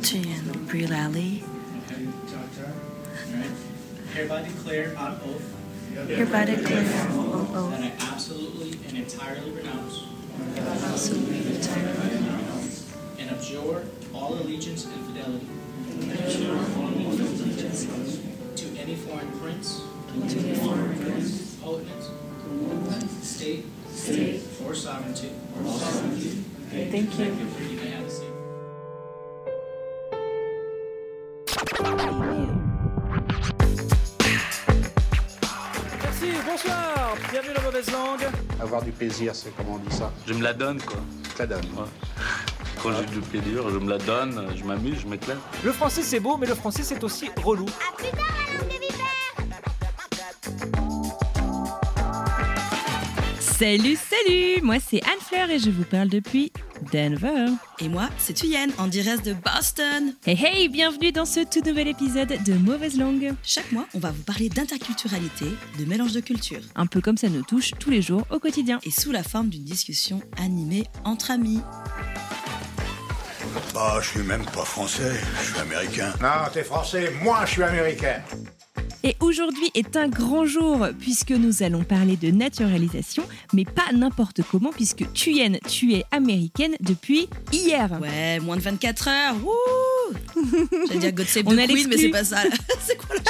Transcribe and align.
Jan 0.00 0.44
Brilali, 0.68 1.42
hereby 4.14 4.42
declare 4.42 4.96
on 4.96 5.12
oath. 5.24 5.54
Hereby 6.08 6.44
declare 6.44 6.84
on 7.10 7.16
that 7.40 7.56
oath 7.56 7.82
I 7.82 7.92
absolutely 8.12 8.78
and 8.88 8.98
entirely 8.98 9.50
renounce. 9.50 10.04
Absolute 10.56 11.46
entirely 11.46 12.16
renounce. 12.16 12.94
and 13.18 13.30
abjure 13.30 13.84
all 14.14 14.34
allegiance 14.34 14.86
and 14.86 15.06
fidelity. 15.06 15.48
To 18.56 18.66
any 18.78 18.94
foreign 18.94 19.32
prince, 19.40 19.80
potentate, 21.60 23.64
state, 23.90 24.42
or 24.64 24.74
sovereignty. 24.74 25.30
Thank 26.70 27.18
you. 27.18 27.24
You 27.24 28.27
Merci, 36.02 36.32
bonsoir, 36.46 37.14
bienvenue 37.30 37.54
dans 37.54 37.62
Mauvaise 37.62 37.90
Langue. 37.90 38.26
Avoir 38.60 38.82
du 38.82 38.90
plaisir, 38.90 39.34
c'est 39.34 39.54
comment 39.56 39.74
on 39.74 39.78
dit 39.78 39.94
ça? 39.94 40.12
Je 40.26 40.34
me 40.34 40.42
la 40.42 40.52
donne, 40.52 40.80
quoi. 40.82 40.98
Ça 41.36 41.46
donne. 41.46 41.62
Quand 42.82 42.90
j'ai 42.92 43.06
du 43.06 43.20
plaisir, 43.20 43.68
je 43.70 43.78
me 43.78 43.88
la 43.88 43.98
donne, 43.98 44.48
je 44.54 44.64
m'amuse, 44.64 45.00
je 45.00 45.06
m'éclate. 45.06 45.38
Le 45.64 45.72
français 45.72 46.02
c'est 46.02 46.20
beau, 46.20 46.36
mais 46.36 46.46
le 46.46 46.54
français 46.54 46.82
c'est 46.82 47.02
aussi 47.02 47.30
relou. 47.42 47.66
Salut, 53.58 53.96
salut 53.96 54.62
Moi 54.62 54.76
c'est 54.78 55.02
Anne 55.04 55.18
Fleur 55.20 55.50
et 55.50 55.58
je 55.58 55.70
vous 55.70 55.82
parle 55.82 56.08
depuis 56.08 56.52
Denver. 56.92 57.46
Et 57.80 57.88
moi, 57.88 58.08
c'est 58.16 58.32
Tuyenne, 58.34 58.70
en 58.78 58.86
direct 58.86 59.24
de 59.24 59.32
Boston. 59.32 60.14
Hey 60.24 60.38
hey, 60.40 60.68
bienvenue 60.68 61.10
dans 61.10 61.24
ce 61.24 61.40
tout 61.40 61.68
nouvel 61.68 61.88
épisode 61.88 62.28
de 62.44 62.54
Mauvaise 62.54 62.96
Langue. 62.96 63.34
Chaque 63.42 63.72
mois, 63.72 63.84
on 63.94 63.98
va 63.98 64.12
vous 64.12 64.22
parler 64.22 64.48
d'interculturalité, 64.48 65.46
de 65.80 65.84
mélange 65.86 66.12
de 66.12 66.20
cultures, 66.20 66.60
Un 66.76 66.86
peu 66.86 67.00
comme 67.00 67.16
ça 67.16 67.28
nous 67.28 67.42
touche 67.42 67.72
tous 67.80 67.90
les 67.90 68.00
jours 68.00 68.24
au 68.30 68.38
quotidien. 68.38 68.78
et 68.84 68.92
sous 68.92 69.10
la 69.10 69.24
forme 69.24 69.48
d'une 69.48 69.64
discussion 69.64 70.22
animée 70.40 70.84
entre 71.04 71.32
amis. 71.32 71.60
Bah, 73.74 73.98
je 74.00 74.08
suis 74.08 74.22
même 74.22 74.44
pas 74.44 74.64
français, 74.64 75.14
je 75.42 75.50
suis 75.50 75.58
américain. 75.60 76.12
Non, 76.20 76.48
t'es 76.52 76.62
français, 76.62 77.12
moi 77.22 77.40
je 77.44 77.50
suis 77.50 77.62
américain. 77.64 78.22
Et 79.04 79.16
aujourd'hui 79.20 79.70
est 79.74 79.96
un 79.96 80.08
grand 80.08 80.44
jour 80.44 80.86
puisque 80.98 81.30
nous 81.30 81.62
allons 81.62 81.84
parler 81.84 82.16
de 82.16 82.30
naturalisation, 82.32 83.22
mais 83.52 83.64
pas 83.64 83.92
n'importe 83.94 84.40
comment 84.50 84.70
puisque 84.70 85.10
Tuyenne, 85.12 85.58
tu 85.68 85.94
es 85.94 86.04
américaine 86.10 86.74
depuis 86.80 87.28
hier. 87.52 87.88
Ouais, 88.00 88.40
moins 88.40 88.56
de 88.56 88.62
24 88.62 89.08
heures. 89.08 89.34
Wouh 89.36 90.42
J'allais 90.88 90.98
dire 91.00 91.12
God 91.12 91.26
Save 91.28 91.44
the 91.44 91.66
Queen, 91.68 91.86
mais 91.88 91.96
c'est 91.96 92.08
pas 92.08 92.24
ça. 92.24 92.38
c'est 92.86 92.96
quoi 92.96 93.14
le 93.14 93.20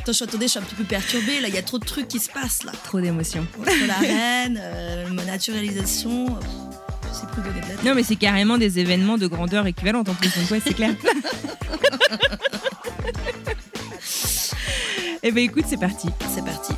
Attends, 0.00 0.12
je- 0.12 0.24
attendez, 0.24 0.46
je 0.46 0.50
suis 0.50 0.58
un 0.58 0.62
petit 0.62 0.74
peu 0.74 0.84
perturbée. 0.84 1.40
Là, 1.40 1.48
il 1.48 1.54
y 1.54 1.58
a 1.58 1.62
trop 1.62 1.78
de 1.78 1.84
trucs 1.84 2.08
qui 2.08 2.18
se 2.18 2.28
passent 2.30 2.64
là. 2.64 2.72
Trop 2.84 3.00
d'émotions. 3.00 3.46
Entre 3.60 3.86
la 3.86 3.94
reine, 3.94 4.58
euh, 4.62 5.08
ma 5.10 5.24
naturalisation. 5.24 6.26
plus. 6.26 7.88
Non 7.88 7.94
mais 7.94 8.02
c'est 8.02 8.16
carrément 8.16 8.58
des 8.58 8.78
événements 8.78 9.16
de 9.18 9.26
grandeur 9.26 9.66
équivalente 9.66 10.08
en 10.08 10.14
plus, 10.14 10.28
donc 10.36 10.50
ouais 10.50 10.60
c'est 10.64 10.74
clair. 10.74 10.94
Eh 15.28 15.30
ben 15.30 15.44
écoute, 15.44 15.66
c'est 15.68 15.76
parti. 15.76 16.08
C'est 16.34 16.42
parti. 16.42 16.72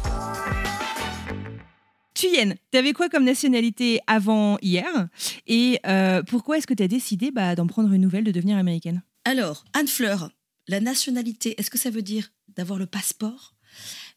Tuyenne, 2.14 2.56
t'avais 2.72 2.92
quoi 2.92 3.08
comme 3.08 3.22
nationalité 3.22 4.00
avant 4.08 4.58
hier? 4.60 5.06
Et 5.46 5.78
euh, 5.86 6.24
pourquoi 6.24 6.58
est-ce 6.58 6.66
que 6.66 6.74
t'as 6.74 6.88
décidé 6.88 7.30
bah, 7.30 7.54
d'en 7.54 7.68
prendre 7.68 7.92
une 7.92 8.02
nouvelle, 8.02 8.24
de 8.24 8.32
devenir 8.32 8.56
américaine? 8.56 9.04
Alors, 9.24 9.64
Anne 9.72 9.86
Fleur, 9.86 10.32
la 10.66 10.80
nationalité, 10.80 11.54
est-ce 11.60 11.70
que 11.70 11.78
ça 11.78 11.90
veut 11.90 12.02
dire 12.02 12.32
d'avoir 12.48 12.80
le 12.80 12.86
passeport? 12.86 13.54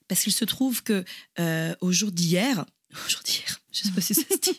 Parce 0.08 0.24
qu'il 0.24 0.34
se 0.34 0.46
trouve 0.46 0.82
que 0.82 1.06
euh, 1.40 1.76
au 1.80 1.92
jour 1.92 2.12
d'hier, 2.12 2.66
au 3.06 3.10
jour 3.10 3.22
d'hier, 3.24 3.62
je 3.72 3.84
sais 3.84 3.92
pas 3.92 4.02
si 4.02 4.16
ça 4.16 4.24
se 4.24 4.40
dit, 4.40 4.58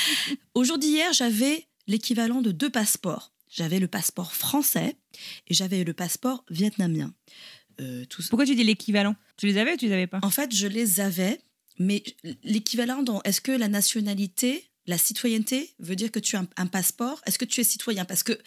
au 0.54 0.64
jour 0.64 0.78
d'hier, 0.78 1.12
j'avais 1.12 1.68
l'équivalent 1.86 2.40
de 2.40 2.52
deux 2.52 2.70
passeports. 2.70 3.34
J'avais 3.50 3.80
le 3.80 3.88
passeport 3.88 4.32
français 4.32 4.96
et 5.48 5.54
j'avais 5.54 5.84
le 5.84 5.92
passeport 5.92 6.44
vietnamien. 6.48 7.12
Euh, 7.80 8.04
tout- 8.06 8.22
Pourquoi 8.28 8.44
tu 8.46 8.54
dis 8.54 8.64
l'équivalent? 8.64 9.16
Tu 9.36 9.46
les 9.46 9.56
avais 9.58 9.72
ou 9.72 9.76
tu 9.76 9.86
les 9.86 9.92
avais 9.92 10.06
pas? 10.06 10.20
En 10.22 10.30
fait, 10.30 10.54
je 10.54 10.66
les 10.66 11.00
avais, 11.00 11.40
mais 11.78 12.02
l'équivalent 12.44 13.02
dans 13.02 13.22
est-ce 13.22 13.40
que 13.40 13.52
la 13.52 13.68
nationalité, 13.68 14.64
la 14.86 14.98
citoyenneté 14.98 15.70
veut 15.78 15.96
dire 15.96 16.10
que 16.10 16.18
tu 16.18 16.36
as 16.36 16.40
un, 16.40 16.48
un 16.56 16.66
passeport? 16.66 17.20
Est-ce 17.26 17.38
que 17.38 17.44
tu 17.46 17.60
es 17.60 17.64
citoyen? 17.64 18.04
Parce 18.04 18.22
que, 18.22 18.38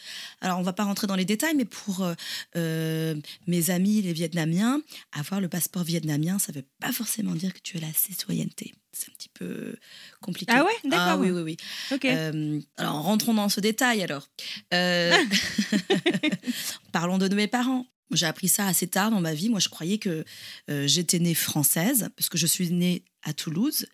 alors 0.42 0.60
on 0.60 0.62
va 0.62 0.74
pas 0.74 0.84
rentrer 0.84 1.08
dans 1.08 1.16
les 1.16 1.26
détails, 1.26 1.56
mais 1.56 1.66
pour 1.66 2.04
euh, 2.04 2.14
euh, 2.58 3.16
mes 3.48 3.70
amis 3.72 4.02
les 4.04 4.14
Vietnamiens, 4.14 4.82
avoir 5.14 5.42
le 5.42 5.48
passeport 5.50 5.84
vietnamien, 5.84 6.38
ça 6.38 6.52
veut 6.52 6.66
pas 6.80 6.92
forcément 6.92 7.34
dire 7.34 7.54
que 7.54 7.60
tu 7.64 7.78
as 7.78 7.82
la 7.82 7.94
citoyenneté. 7.94 8.74
C'est 8.92 9.10
un 9.10 9.14
petit 9.14 9.30
peu 9.34 9.76
compliqué. 10.22 10.54
Ah 10.56 10.64
ouais? 10.64 10.72
D'accord. 10.84 11.00
Ah 11.08 11.18
oui, 11.18 11.32
oui, 11.32 11.42
oui. 11.42 11.58
Ok. 11.92 12.06
Euh, 12.06 12.60
alors, 12.78 13.02
rentrons 13.02 13.34
dans 13.34 13.50
ce 13.50 13.60
détail 13.60 14.04
alors. 14.04 14.28
Euh, 14.76 15.12
Parlons 16.92 17.18
de 17.18 17.34
mes 17.34 17.48
parents. 17.48 17.86
J'ai 18.16 18.26
appris 18.26 18.48
ça 18.48 18.68
assez 18.68 18.88
tard 18.88 19.12
dans 19.12 19.22
ma 19.22 19.34
vie. 19.34 19.50
Moi, 19.50 19.60
je 19.60 19.70
croyais 19.70 19.98
que 19.98 20.24
euh, 20.70 20.88
j'étais 20.88 21.20
née 21.20 21.34
française, 21.34 22.10
parce 22.16 22.30
que 22.30 22.38
je 22.38 22.48
suis 22.48 22.70
née 22.72 23.04
à 23.24 23.34
Toulouse. 23.34 23.86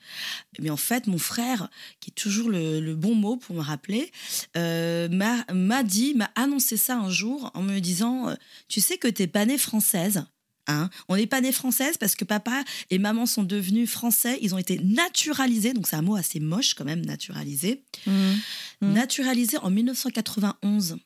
Mais 0.60 0.70
en 0.70 0.78
fait, 0.78 1.08
mon 1.08 1.20
frère, 1.20 1.70
qui 2.00 2.10
est 2.10 2.14
toujours 2.14 2.50
le, 2.50 2.80
le 2.80 2.96
bon 2.96 3.16
mot 3.16 3.38
pour 3.38 3.56
me 3.56 3.62
rappeler, 3.62 4.12
euh, 4.58 5.08
m'a 5.10 5.84
dit, 5.84 6.16
m'a 6.16 6.32
annoncé 6.36 6.78
ça 6.78 6.98
un 6.98 7.10
jour 7.10 7.52
en 7.54 7.62
me 7.62 7.80
disant 7.80 8.30
euh, 8.30 8.36
Tu 8.68 8.82
sais 8.82 8.98
que 8.98 9.08
t'es 9.08 9.28
pas 9.28 9.46
née 9.46 9.58
française 9.58 10.26
Hein? 10.70 10.90
On 11.08 11.16
n'est 11.16 11.26
pas 11.26 11.42
née 11.42 11.52
française 11.52 11.98
parce 11.98 12.16
que 12.16 12.24
papa 12.24 12.64
et 12.92 13.00
maman 13.00 13.26
sont 13.26 13.42
devenus 13.42 13.90
français. 13.90 14.38
Ils 14.42 14.54
ont 14.54 14.60
été 14.60 14.78
naturalisés, 14.80 15.74
donc 15.74 15.88
c'est 15.88 15.96
un 15.96 16.04
mot 16.04 16.16
assez 16.16 16.40
moche 16.40 16.76
quand 16.76 16.86
même, 16.86 17.04
naturalisé. 17.06 17.84
Mhm. 18.06 18.40
Mhm. 18.82 18.94
Naturalisé 18.94 19.58
en 19.58 19.72
1991. 19.72 20.98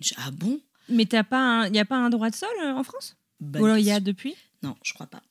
J'ai 0.00 0.14
dit, 0.14 0.20
ah 0.22 0.30
bon? 0.30 0.60
Mais 0.88 1.02
il 1.04 1.08
n'y 1.12 1.78
a 1.80 1.84
pas 1.84 1.96
un 1.96 2.10
droit 2.10 2.30
de 2.30 2.36
sol 2.36 2.48
euh, 2.62 2.72
en 2.74 2.82
France? 2.84 3.16
Bah, 3.40 3.60
Ou 3.60 3.64
alors 3.66 3.78
il 3.78 3.84
y 3.84 3.90
a 3.90 4.00
depuis? 4.00 4.34
Non, 4.62 4.74
je 4.82 4.92
crois 4.94 5.06
pas. 5.06 5.22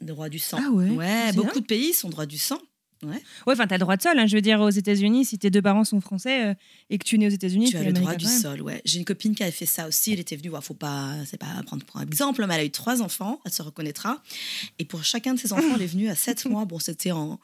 Droit 0.00 0.28
du 0.28 0.38
sang. 0.38 0.58
Ah 0.60 0.70
ouais 0.70 0.90
Ouais, 0.90 1.32
beaucoup 1.32 1.60
de 1.60 1.66
pays 1.66 1.92
sont 1.94 2.08
droit 2.10 2.26
du 2.26 2.38
sang. 2.38 2.58
Ouais. 3.02 3.10
Ouais, 3.46 3.52
enfin, 3.52 3.66
t'as 3.66 3.74
le 3.76 3.80
droit 3.80 3.96
de 3.98 4.02
sol. 4.02 4.18
hein. 4.18 4.26
Je 4.26 4.34
veux 4.34 4.40
dire, 4.40 4.58
aux 4.60 4.70
États-Unis, 4.70 5.26
si 5.26 5.38
tes 5.38 5.50
deux 5.50 5.60
parents 5.60 5.84
sont 5.84 6.00
français 6.00 6.46
euh, 6.46 6.54
et 6.88 6.96
que 6.96 7.04
tu 7.04 7.16
es 7.16 7.18
né 7.18 7.26
aux 7.26 7.30
États-Unis, 7.30 7.68
Tu 7.70 7.76
as 7.76 7.82
le 7.82 7.92
droit 7.92 8.14
du 8.14 8.24
sol, 8.24 8.62
ouais. 8.62 8.80
J'ai 8.86 8.98
une 8.98 9.04
copine 9.04 9.34
qui 9.34 9.42
avait 9.42 9.52
fait 9.52 9.66
ça 9.66 9.86
aussi. 9.86 10.12
Elle 10.14 10.20
était 10.20 10.34
venue, 10.36 10.48
ouais, 10.48 10.60
faut 10.62 10.72
pas, 10.74 11.12
c'est 11.26 11.36
pas 11.36 11.62
prendre 11.66 11.84
pour 11.84 11.98
un 11.98 12.02
exemple, 12.04 12.44
mais 12.48 12.54
elle 12.54 12.60
a 12.60 12.64
eu 12.64 12.70
trois 12.70 13.02
enfants, 13.02 13.38
elle 13.44 13.52
se 13.52 13.60
reconnaîtra. 13.62 14.22
Et 14.78 14.86
pour 14.86 15.04
chacun 15.04 15.34
de 15.34 15.38
ses 15.38 15.52
enfants, 15.52 15.74
elle 15.76 15.82
est 15.82 15.86
venue 15.86 16.08
à 16.08 16.14
sept 16.14 16.44
mois. 16.46 16.64
Bon, 16.64 16.78
c'était 16.78 17.12
en, 17.12 17.38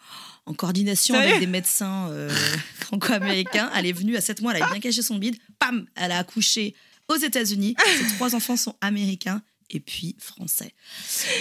en 0.46 0.55
coordination 0.55 1.14
avec 1.16 1.38
des 1.38 1.46
médecins 1.46 2.08
euh, 2.11 2.31
franco-américains. 2.81 3.70
Elle 3.76 3.87
est 3.87 3.93
venue 3.93 4.16
à 4.16 4.20
sept 4.22 4.40
mois, 4.40 4.55
elle 4.56 4.62
a 4.62 4.70
bien 4.70 4.81
caché 4.81 5.02
son 5.02 5.16
bide. 5.19 5.37
Pam, 5.58 5.87
elle 5.96 6.12
a 6.12 6.19
accouché 6.19 6.75
aux 7.12 7.19
États-Unis. 7.20 7.75
Ses 7.99 8.14
trois 8.17 8.35
enfants 8.35 8.56
sont 8.56 8.75
américains 8.81 9.43
et 9.70 9.81
puis 9.81 10.17
français. 10.19 10.75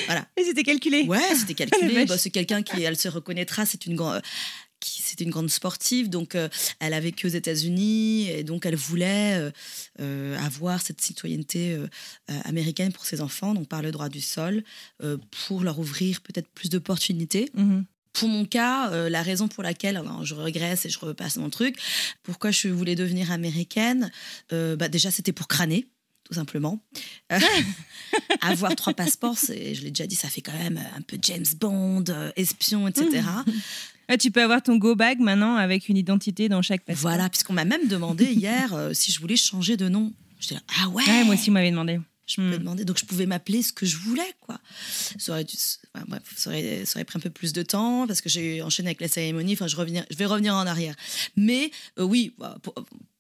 Voilà. 0.06 0.26
Et 0.38 0.44
c'était 0.44 0.64
calculé. 0.64 1.04
Ouais, 1.04 1.20
c'était 1.36 1.54
calculé. 1.66 2.06
Bah, 2.06 2.18
c'est 2.18 2.30
quelqu'un 2.30 2.62
qui, 2.64 2.82
elle 2.84 2.98
se 2.98 3.10
reconnaîtra, 3.10 3.66
c'est 3.66 3.86
une 3.86 3.96
grande. 3.96 4.22
C'était 4.84 5.26
une 5.26 5.30
grande 5.30 5.50
sportive, 5.52 6.10
donc 6.10 6.34
euh, 6.34 6.50
elle 6.80 6.96
a 6.96 7.00
vécu 7.00 7.28
aux 7.28 7.30
États-Unis 7.30 8.28
et 8.30 8.44
donc 8.44 8.66
elle 8.66 8.76
voulait 8.76 9.36
euh, 9.38 9.52
euh, 10.00 10.36
avoir 10.40 10.82
cette 10.82 11.00
citoyenneté 11.02 11.74
euh, 11.74 11.88
euh, 12.32 12.40
américaine 12.46 12.92
pour 12.92 13.06
ses 13.06 13.22
enfants, 13.22 13.54
donc 13.54 13.68
par 13.68 13.84
le 13.84 13.92
droit 13.92 14.10
du 14.10 14.22
sol, 14.22 14.64
euh, 15.04 15.18
pour 15.46 15.62
leur 15.62 15.78
ouvrir 15.78 16.22
peut-être 16.22 16.48
plus 16.50 16.70
d'opportunités. 16.70 17.52
Mhm. 17.54 17.86
Pour 18.14 18.28
mon 18.28 18.46
cas, 18.46 18.92
euh, 18.92 19.10
la 19.10 19.22
raison 19.22 19.48
pour 19.48 19.64
laquelle, 19.64 19.98
alors 19.98 20.26
je 20.26 20.36
regresse 20.36 20.86
et 20.86 20.90
je 20.90 21.00
repasse 21.00 21.38
mon 21.38 21.50
truc, 21.50 21.78
pourquoi 22.24 22.52
je 22.52 22.68
voulais 22.68 22.96
devenir 22.96 23.32
américaine, 23.32 24.12
euh, 24.52 24.76
bah 24.76 24.90
déjà 24.90 25.12
c'était 25.12 25.32
pour 25.32 25.48
crâner, 25.48 25.88
tout 26.26 26.34
simplement. 26.34 26.84
Euh, 27.32 27.40
avoir 28.42 28.76
trois 28.76 28.94
passeports, 28.94 29.38
c'est- 29.38 29.76
je 29.76 29.82
l'ai 29.84 29.92
déjà 29.92 30.08
dit, 30.08 30.16
ça 30.16 30.28
fait 30.30 30.42
quand 30.42 30.58
même 30.58 30.80
un 30.98 31.02
peu 31.02 31.18
James 31.22 31.46
Bond, 31.60 32.04
espion, 32.36 32.88
etc. 32.88 33.22
Ah, 34.14 34.18
tu 34.18 34.30
peux 34.30 34.42
avoir 34.44 34.62
ton 34.62 34.76
go 34.76 34.94
bag 34.94 35.20
maintenant 35.22 35.56
avec 35.56 35.88
une 35.88 35.96
identité 35.96 36.50
dans 36.50 36.62
chaque 36.62 36.84
passeport. 36.84 37.12
Voilà, 37.12 37.30
puisqu'on 37.30 37.54
m'a 37.54 37.64
même 37.64 37.88
demandé 37.88 38.26
hier 38.26 38.90
si 38.92 39.10
je 39.10 39.22
voulais 39.22 39.38
changer 39.38 39.78
de 39.78 39.88
nom. 39.88 40.12
J'étais 40.38 40.56
là, 40.56 40.62
ah 40.84 40.90
ouais, 40.90 41.04
Ouais, 41.08 41.24
moi 41.24 41.36
aussi, 41.36 41.50
on 41.50 41.54
m'avait 41.54 41.72
demandé. 41.72 41.98
Je 42.36 42.42
me 42.42 42.56
Hmm. 42.56 42.60
demandais, 42.60 42.86
donc 42.86 42.98
je 43.00 43.06
pouvais 43.06 43.26
m'appeler 43.26 43.62
ce 43.64 43.74
que 43.74 43.86
je 43.86 43.98
voulais, 43.98 44.34
quoi. 44.42 44.60
Ça 45.18 45.32
aurait, 45.34 45.44
dû- 45.44 45.56
enfin, 45.94 46.06
bref, 46.08 46.24
ça 46.36 46.50
aurait, 46.50 46.86
ça 46.86 46.98
aurait 46.98 47.06
pris 47.06 47.18
un 47.18 47.22
peu 47.22 47.30
plus 47.30 47.52
de 47.54 47.64
temps 47.64 48.08
parce 48.08 48.22
que 48.22 48.30
j'ai 48.30 48.62
enchaîné 48.62 48.90
avec 48.90 49.02
la 49.02 49.08
cérémonie. 49.08 49.54
Enfin, 49.54 49.68
je, 49.68 49.76
reviens, 49.76 50.06
je 50.10 50.16
vais 50.18 50.26
revenir 50.26 50.54
en 50.56 50.66
arrière. 50.68 50.96
Mais 51.36 51.72
euh, 52.00 52.04
oui, 52.04 52.34
bah, 52.38 52.58
pour- 52.64 52.74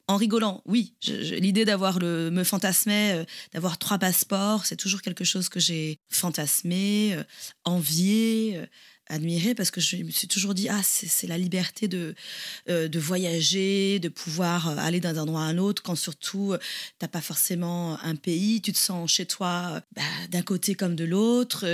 en 0.07 0.17
rigolant, 0.17 0.61
oui, 0.65 0.93
l'idée 1.07 1.63
d'avoir 1.63 1.97
le, 1.99 2.31
me 2.31 2.43
fantasmer, 2.43 3.11
euh, 3.13 3.23
d'avoir 3.53 3.77
trois 3.77 3.97
passeports, 3.97 4.65
c'est 4.65 4.75
toujours 4.75 5.01
quelque 5.01 5.23
chose 5.23 5.47
que 5.47 5.59
j'ai 5.59 5.99
fantasmé, 6.09 7.13
euh, 7.13 7.23
envié. 7.63 8.61
Euh, 9.11 9.15
admiré 9.15 9.55
parce 9.55 9.71
que 9.71 9.81
je 9.81 9.97
me 9.97 10.11
suis 10.11 10.27
toujours 10.27 10.53
dit 10.53 10.69
ah 10.69 10.81
c'est 10.83 11.27
la 11.27 11.37
liberté 11.37 11.87
de 11.87 12.15
euh, 12.69 12.87
de 12.87 12.99
voyager 12.99 13.99
de 13.99 14.09
pouvoir 14.09 14.69
euh, 14.69 14.75
aller 14.77 14.99
d'un 14.99 15.17
endroit 15.17 15.41
à 15.41 15.45
un 15.45 15.57
autre 15.57 15.83
quand 15.83 15.95
surtout 15.95 16.53
euh, 16.53 16.59
t'as 16.99 17.07
pas 17.07 17.21
forcément 17.21 17.99
un 18.03 18.15
pays, 18.15 18.61
tu 18.61 18.71
te 18.71 18.77
sens 18.77 19.11
chez 19.11 19.25
toi 19.25 19.81
bah, 19.95 20.01
d'un 20.29 20.41
côté 20.41 20.75
comme 20.75 20.95
de 20.95 21.03
l'autre, 21.03 21.65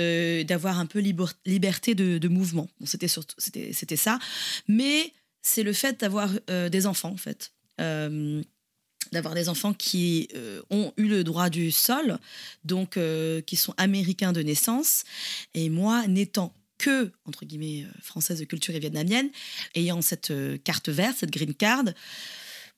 d'avoir 0.42 0.78
un 0.78 0.86
peu 0.86 1.00
liberté 1.46 1.94
de, 1.94 2.18
de 2.18 2.28
mouvement. 2.28 2.68
Bon, 2.80 2.86
c'était 2.86 3.08
c'était 3.08 3.96
ça, 3.96 4.18
mais 4.66 5.12
c'est 5.42 5.62
le 5.62 5.72
fait 5.72 6.00
d'avoir 6.00 6.30
des 6.48 6.86
enfants 6.86 7.10
en 7.10 7.16
fait. 7.16 7.52
D'avoir 9.12 9.34
des 9.34 9.48
enfants 9.48 9.72
qui 9.72 10.28
ont 10.70 10.92
eu 10.96 11.06
le 11.06 11.24
droit 11.24 11.50
du 11.50 11.70
sol, 11.70 12.18
donc 12.64 12.98
qui 13.46 13.56
sont 13.56 13.74
américains 13.76 14.32
de 14.32 14.42
naissance, 14.42 15.04
et 15.54 15.68
moi 15.70 16.06
n'étant 16.06 16.52
que, 16.78 17.12
entre 17.24 17.44
guillemets, 17.44 17.84
euh, 17.84 17.90
française 18.00 18.38
de 18.38 18.44
culture 18.44 18.74
et 18.74 18.78
vietnamienne, 18.80 19.28
ayant 19.74 20.00
cette 20.00 20.30
euh, 20.30 20.56
carte 20.58 20.88
verte, 20.88 21.16
cette 21.18 21.30
green 21.32 21.54
card, 21.54 21.84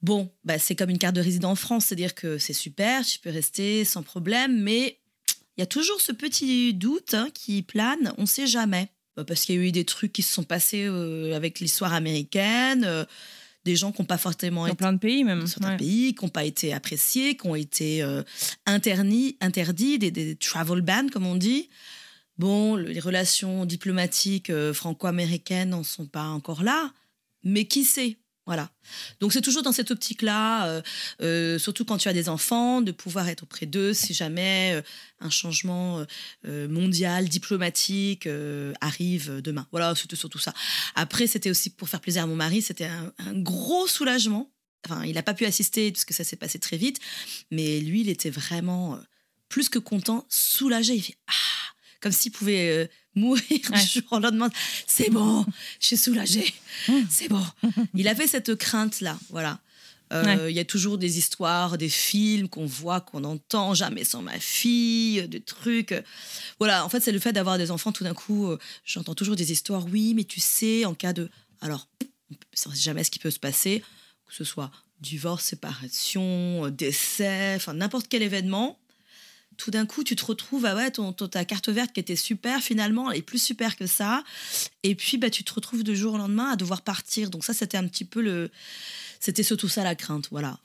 Bon, 0.02 0.32
bah, 0.44 0.58
c'est 0.58 0.74
comme 0.74 0.88
une 0.88 0.96
carte 0.98 1.14
de 1.16 1.20
résident 1.20 1.50
en 1.50 1.54
France, 1.54 1.86
c'est-à-dire 1.86 2.14
que 2.14 2.38
c'est 2.38 2.54
super, 2.54 3.04
tu 3.04 3.18
peux 3.18 3.28
rester 3.28 3.84
sans 3.84 4.02
problème, 4.02 4.58
mais 4.62 4.98
il 5.56 5.60
y 5.60 5.62
a 5.62 5.66
toujours 5.66 6.00
ce 6.00 6.10
petit 6.12 6.72
doute 6.72 7.12
hein, 7.12 7.28
qui 7.34 7.60
plane, 7.60 8.14
on 8.16 8.22
ne 8.22 8.26
sait 8.26 8.46
jamais. 8.46 8.88
Bah, 9.14 9.24
Parce 9.24 9.44
qu'il 9.44 9.56
y 9.56 9.58
a 9.58 9.60
eu 9.60 9.72
des 9.72 9.84
trucs 9.84 10.12
qui 10.14 10.22
se 10.22 10.32
sont 10.32 10.42
passés 10.44 10.86
euh, 10.86 11.36
avec 11.36 11.60
l'histoire 11.60 11.92
américaine, 11.92 12.84
euh, 12.86 13.04
des 13.66 13.76
gens 13.76 13.92
qui 13.92 14.00
n'ont 14.00 14.06
pas 14.06 14.16
forcément 14.16 14.62
Dans 14.62 14.68
été 14.68 14.76
plein 14.76 14.94
de 14.94 14.98
pays, 14.98 15.22
même. 15.22 15.40
dans 15.40 15.46
certains 15.46 15.72
Ouais. 15.72 15.76
pays, 15.76 16.14
qui 16.14 16.24
n'ont 16.24 16.30
pas 16.30 16.46
été 16.46 16.72
appréciés, 16.72 17.36
qui 17.36 17.46
ont 17.46 17.54
été 17.54 18.02
euh, 18.02 18.22
interdits, 18.64 19.36
interdits 19.42 19.98
des, 19.98 20.10
des 20.10 20.34
travel 20.34 20.80
bans, 20.80 21.08
comme 21.12 21.26
on 21.26 21.36
dit. 21.36 21.68
Bon, 22.40 22.74
le- 22.74 22.88
les 22.88 23.00
relations 23.00 23.66
diplomatiques 23.66 24.48
euh, 24.48 24.72
franco-américaines 24.72 25.68
n'en 25.68 25.82
sont 25.84 26.06
pas 26.06 26.24
encore 26.24 26.62
là, 26.62 26.90
mais 27.44 27.66
qui 27.66 27.84
sait 27.84 28.16
voilà. 28.46 28.70
Donc 29.20 29.32
c'est 29.32 29.42
toujours 29.42 29.62
dans 29.62 29.70
cette 29.70 29.90
optique-là, 29.92 30.66
euh, 30.66 30.82
euh, 31.20 31.58
surtout 31.58 31.84
quand 31.84 31.98
tu 31.98 32.08
as 32.08 32.14
des 32.14 32.28
enfants, 32.30 32.80
de 32.80 32.90
pouvoir 32.90 33.28
être 33.28 33.42
auprès 33.42 33.66
d'eux 33.66 33.92
si 33.92 34.14
jamais 34.14 34.82
un 35.20 35.30
changement 35.30 36.04
mondial, 36.44 37.28
diplomatique 37.28 38.26
arrive 38.80 39.40
demain. 39.42 39.68
Voilà, 39.70 39.94
c'était 39.94 40.16
surtout 40.16 40.38
ça. 40.38 40.52
Après, 40.96 41.28
c'était 41.28 41.50
aussi 41.50 41.70
pour 41.70 41.88
faire 41.88 42.00
plaisir 42.00 42.24
à 42.24 42.26
mon 42.26 42.34
mari, 42.34 42.60
c'était 42.62 42.86
un, 42.88 43.34
gros 43.34 43.86
soulagement. 43.86 44.50
Enfin, 44.84 45.04
il 45.04 45.14
n'a 45.14 45.22
pas 45.22 45.34
pu 45.34 45.44
assister 45.44 45.92
parce 45.92 46.06
que 46.06 46.14
ça 46.14 46.24
s'est 46.24 46.36
passé 46.36 46.58
très 46.58 46.78
vite, 46.78 46.98
mais 47.52 47.78
lui, 47.80 48.00
il 48.00 48.08
était 48.08 48.30
vraiment 48.30 48.98
plus 49.48 49.68
que 49.68 49.78
content, 49.78 50.26
soulagé. 50.28 51.04
Ah 51.28 51.60
Comme 52.00 52.12
s'il 52.12 52.32
pouvait 52.32 52.70
euh, 52.70 52.86
mourir 53.14 53.42
Ouais. 53.70 53.80
du 53.84 53.86
jour 54.00 54.12
au 54.12 54.18
lendemain. 54.18 54.50
C'est 54.86 55.10
bon, 55.10 55.44
je 55.80 55.86
suis 55.86 55.96
soulagé, 55.96 56.52
c'est 57.10 57.28
bon. 57.28 57.44
Il 57.94 58.08
avait 58.08 58.26
cette 58.26 58.54
crainte-là, 58.56 59.18
voilà. 59.30 59.60
Euh, 60.12 60.24
Il 60.24 60.44
Ouais. 60.44 60.52
y 60.54 60.58
a 60.58 60.64
toujours 60.64 60.98
des 60.98 61.18
histoires, 61.18 61.78
des 61.78 61.88
films 61.88 62.48
qu'on 62.48 62.66
voit, 62.66 63.00
qu'on 63.00 63.22
entend, 63.22 63.74
jamais 63.74 64.02
sans 64.02 64.22
ma 64.22 64.40
fille, 64.40 65.28
des 65.28 65.40
trucs. 65.40 65.94
Voilà, 66.58 66.84
en 66.84 66.88
fait, 66.88 67.00
c'est 67.00 67.12
le 67.12 67.20
fait 67.20 67.32
d'avoir 67.32 67.58
des 67.58 67.70
enfants, 67.70 67.92
tout 67.92 68.02
d'un 68.02 68.14
coup, 68.14 68.48
euh, 68.48 68.58
j'entends 68.84 69.14
toujours 69.14 69.36
des 69.36 69.52
histoires, 69.52 69.84
oui, 69.86 70.14
mais 70.14 70.24
tu 70.24 70.40
sais, 70.40 70.84
en 70.84 70.94
cas 70.94 71.12
de... 71.12 71.28
Alors, 71.60 71.86
on 72.00 72.70
ne 72.70 72.74
sait 72.74 72.80
jamais 72.82 73.04
ce 73.04 73.10
qui 73.12 73.18
peut 73.20 73.30
se 73.30 73.38
passer, 73.38 73.84
que 74.26 74.34
ce 74.34 74.42
soit 74.42 74.72
divorce, 75.00 75.44
séparation, 75.44 76.66
euh, 76.66 76.70
décès, 76.70 77.52
enfin 77.56 77.74
n'importe 77.74 78.06
quel 78.08 78.22
événement. 78.22 78.79
Tout 79.62 79.70
d'un 79.70 79.84
coup, 79.84 80.04
tu 80.04 80.16
te 80.16 80.24
retrouves, 80.24 80.64
ah 80.64 80.74
ouais, 80.74 80.90
ton, 80.90 81.12
ton- 81.12 81.28
ta 81.28 81.44
carte 81.44 81.68
verte 81.68 81.92
qui 81.92 82.00
était 82.00 82.16
super, 82.16 82.60
finalement, 82.62 83.10
elle 83.10 83.18
est 83.18 83.22
plus 83.22 83.42
super 83.42 83.76
que 83.76 83.86
ça. 83.86 84.24
Et 84.82 84.94
puis, 84.94 85.18
bah, 85.18 85.28
tu 85.28 85.44
te 85.44 85.52
retrouves 85.52 85.84
de 85.84 85.92
jour 85.92 86.14
au 86.14 86.16
lendemain 86.18 86.50
à 86.52 86.56
devoir 86.56 86.80
partir. 86.80 87.28
Donc 87.28 87.44
ça, 87.44 87.52
c'était 87.52 87.76
un 87.76 87.86
petit 87.86 88.06
peu 88.06 88.22
le... 88.22 88.50
C'était 89.22 89.42
surtout 89.42 89.68
ça 89.68 89.84
la 89.84 89.94
crainte, 89.94 90.28
voilà. 90.30 90.58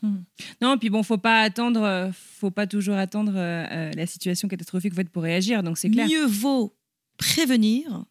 Non, 0.61 0.77
puis 0.77 0.89
bon, 0.89 1.03
faut 1.03 1.17
pas 1.17 1.41
attendre, 1.41 1.81
euh, 1.83 2.09
faut 2.39 2.51
pas 2.51 2.67
toujours 2.67 2.95
attendre 2.95 3.33
euh, 3.35 3.65
euh, 3.69 3.91
la 3.93 4.07
situation 4.07 4.47
catastrophique 4.47 4.93
en 4.93 4.95
fait, 4.95 5.09
pour 5.09 5.23
réagir, 5.23 5.61
donc 5.61 5.77
c'est 5.77 5.89
clair. 5.89 6.07
Mieux 6.07 6.25
vaut 6.25 6.73
prévenir 7.17 8.05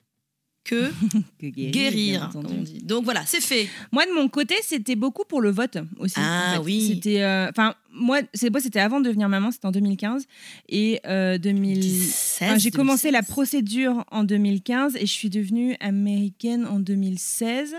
que 0.65 0.91
Que 1.41 1.47
guérir, 1.47 1.71
guérir, 1.71 2.21
bien 2.21 2.31
comme 2.33 2.41
entendu. 2.47 2.57
on 2.61 2.63
dit. 2.63 2.79
Donc 2.83 3.05
voilà, 3.05 3.23
c'est 3.27 3.41
fait. 3.43 3.69
Moi, 3.93 4.07
de 4.07 4.13
mon 4.13 4.29
côté, 4.29 4.55
c'était 4.63 4.97
beaucoup 4.97 5.25
pour 5.25 5.41
le 5.41 5.51
vote 5.51 5.79
aussi. 5.99 6.15
Ah 6.19 6.51
en 6.51 6.53
fait. 6.55 6.59
oui. 6.65 6.89
C'était, 6.95 7.23
euh, 7.23 7.49
enfin, 7.51 7.75
moi, 7.93 8.21
c'est 8.33 8.51
moi, 8.51 8.61
c'était 8.61 8.81
avant 8.81 9.01
de 9.01 9.07
devenir 9.09 9.29
maman, 9.29 9.51
c'était 9.51 9.67
en 9.67 9.73
2015 9.73 10.27
et 10.69 11.01
euh, 11.07 11.39
2000. 11.39 11.83
16, 11.85 12.49
Enfin, 12.49 12.59
j'ai 12.59 12.71
commencé 12.71 13.11
la 13.11 13.21
2016. 13.21 13.33
procédure 13.33 14.05
en 14.11 14.25
2015 14.25 14.97
et 14.97 15.01
je 15.07 15.13
suis 15.13 15.31
devenue 15.31 15.77
américaine 15.81 16.67
en 16.67 16.81
2016. 16.81 17.75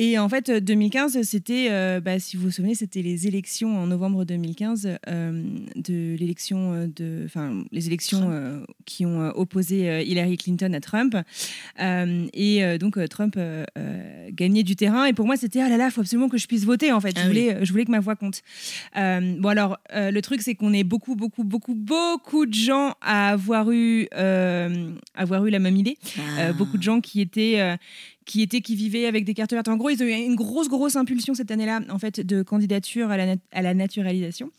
Et 0.00 0.16
en 0.16 0.28
fait, 0.28 0.48
euh, 0.48 0.60
2015, 0.60 1.20
c'était, 1.22 1.66
euh, 1.70 2.00
bah, 2.00 2.20
si 2.20 2.36
vous 2.36 2.44
vous 2.44 2.50
souvenez, 2.52 2.76
c'était 2.76 3.02
les 3.02 3.26
élections 3.26 3.76
en 3.76 3.88
novembre 3.88 4.24
2015, 4.24 4.88
euh, 5.08 5.42
de 5.74 6.14
l'élection 6.16 6.72
euh, 6.72 6.86
de, 6.86 7.22
enfin, 7.26 7.64
les 7.72 7.88
élections 7.88 8.30
euh, 8.30 8.60
qui 8.86 9.04
ont 9.04 9.20
euh, 9.22 9.30
opposé 9.34 9.90
euh, 9.90 10.00
Hillary 10.02 10.36
Clinton 10.36 10.72
à 10.72 10.78
Trump. 10.80 11.16
Euh, 11.80 12.26
et 12.32 12.64
euh, 12.64 12.78
donc, 12.78 12.96
euh, 12.96 13.08
Trump 13.08 13.34
euh, 13.36 13.64
euh, 13.76 14.28
gagnait 14.30 14.62
du 14.62 14.76
terrain. 14.76 15.04
Et 15.06 15.12
pour 15.12 15.26
moi, 15.26 15.36
c'était, 15.36 15.60
ah 15.62 15.68
là 15.68 15.76
là, 15.76 15.86
il 15.86 15.90
faut 15.90 16.00
absolument 16.00 16.28
que 16.28 16.38
je 16.38 16.46
puisse 16.46 16.64
voter, 16.64 16.92
en 16.92 17.00
fait. 17.00 17.16
Je, 17.18 17.22
Ah 17.24 17.26
oui. 17.28 17.28
voulais, 17.48 17.64
je 17.64 17.72
voulais 17.72 17.84
que 17.84 17.90
ma 17.90 17.98
voix 18.00 18.14
compte. 18.14 18.42
Euh, 18.96 19.34
bon, 19.40 19.48
alors, 19.48 19.78
euh, 19.94 20.12
le 20.12 20.22
truc, 20.22 20.42
c'est 20.42 20.54
qu'on 20.54 20.72
est 20.72 20.84
beaucoup, 20.84 21.16
beaucoup, 21.16 21.42
beaucoup, 21.42 21.74
beaucoup 21.74 22.46
de 22.46 22.54
gens 22.54 22.94
à 23.00 23.30
avoir 23.30 23.72
eu, 23.72 24.06
euh, 24.14 24.92
avoir 25.16 25.44
eu 25.44 25.50
la 25.50 25.58
même 25.58 25.76
idée. 25.76 25.96
Euh, 26.38 26.50
Ah. 26.50 26.52
beaucoup 26.52 26.78
de 26.78 26.82
gens 26.84 27.00
qui 27.00 27.20
étaient, 27.20 27.60
euh, 27.60 27.76
qui 28.28 28.42
étaient, 28.42 28.60
qui 28.60 28.76
vivaient 28.76 29.06
avec 29.06 29.24
des 29.24 29.32
cartes 29.32 29.52
vertes. 29.52 29.68
En 29.68 29.76
gros, 29.78 29.88
ils 29.88 30.02
ont 30.02 30.06
eu 30.06 30.12
une 30.12 30.34
grosse, 30.36 30.68
grosse 30.68 30.96
impulsion 30.96 31.32
cette 31.34 31.50
année-là, 31.50 31.80
en 31.88 31.98
fait, 31.98 32.20
de 32.20 32.42
candidature 32.42 33.10
à 33.10 33.16
la, 33.16 33.36
à 33.52 33.62
la 33.62 33.72
naturalisation. 33.72 34.50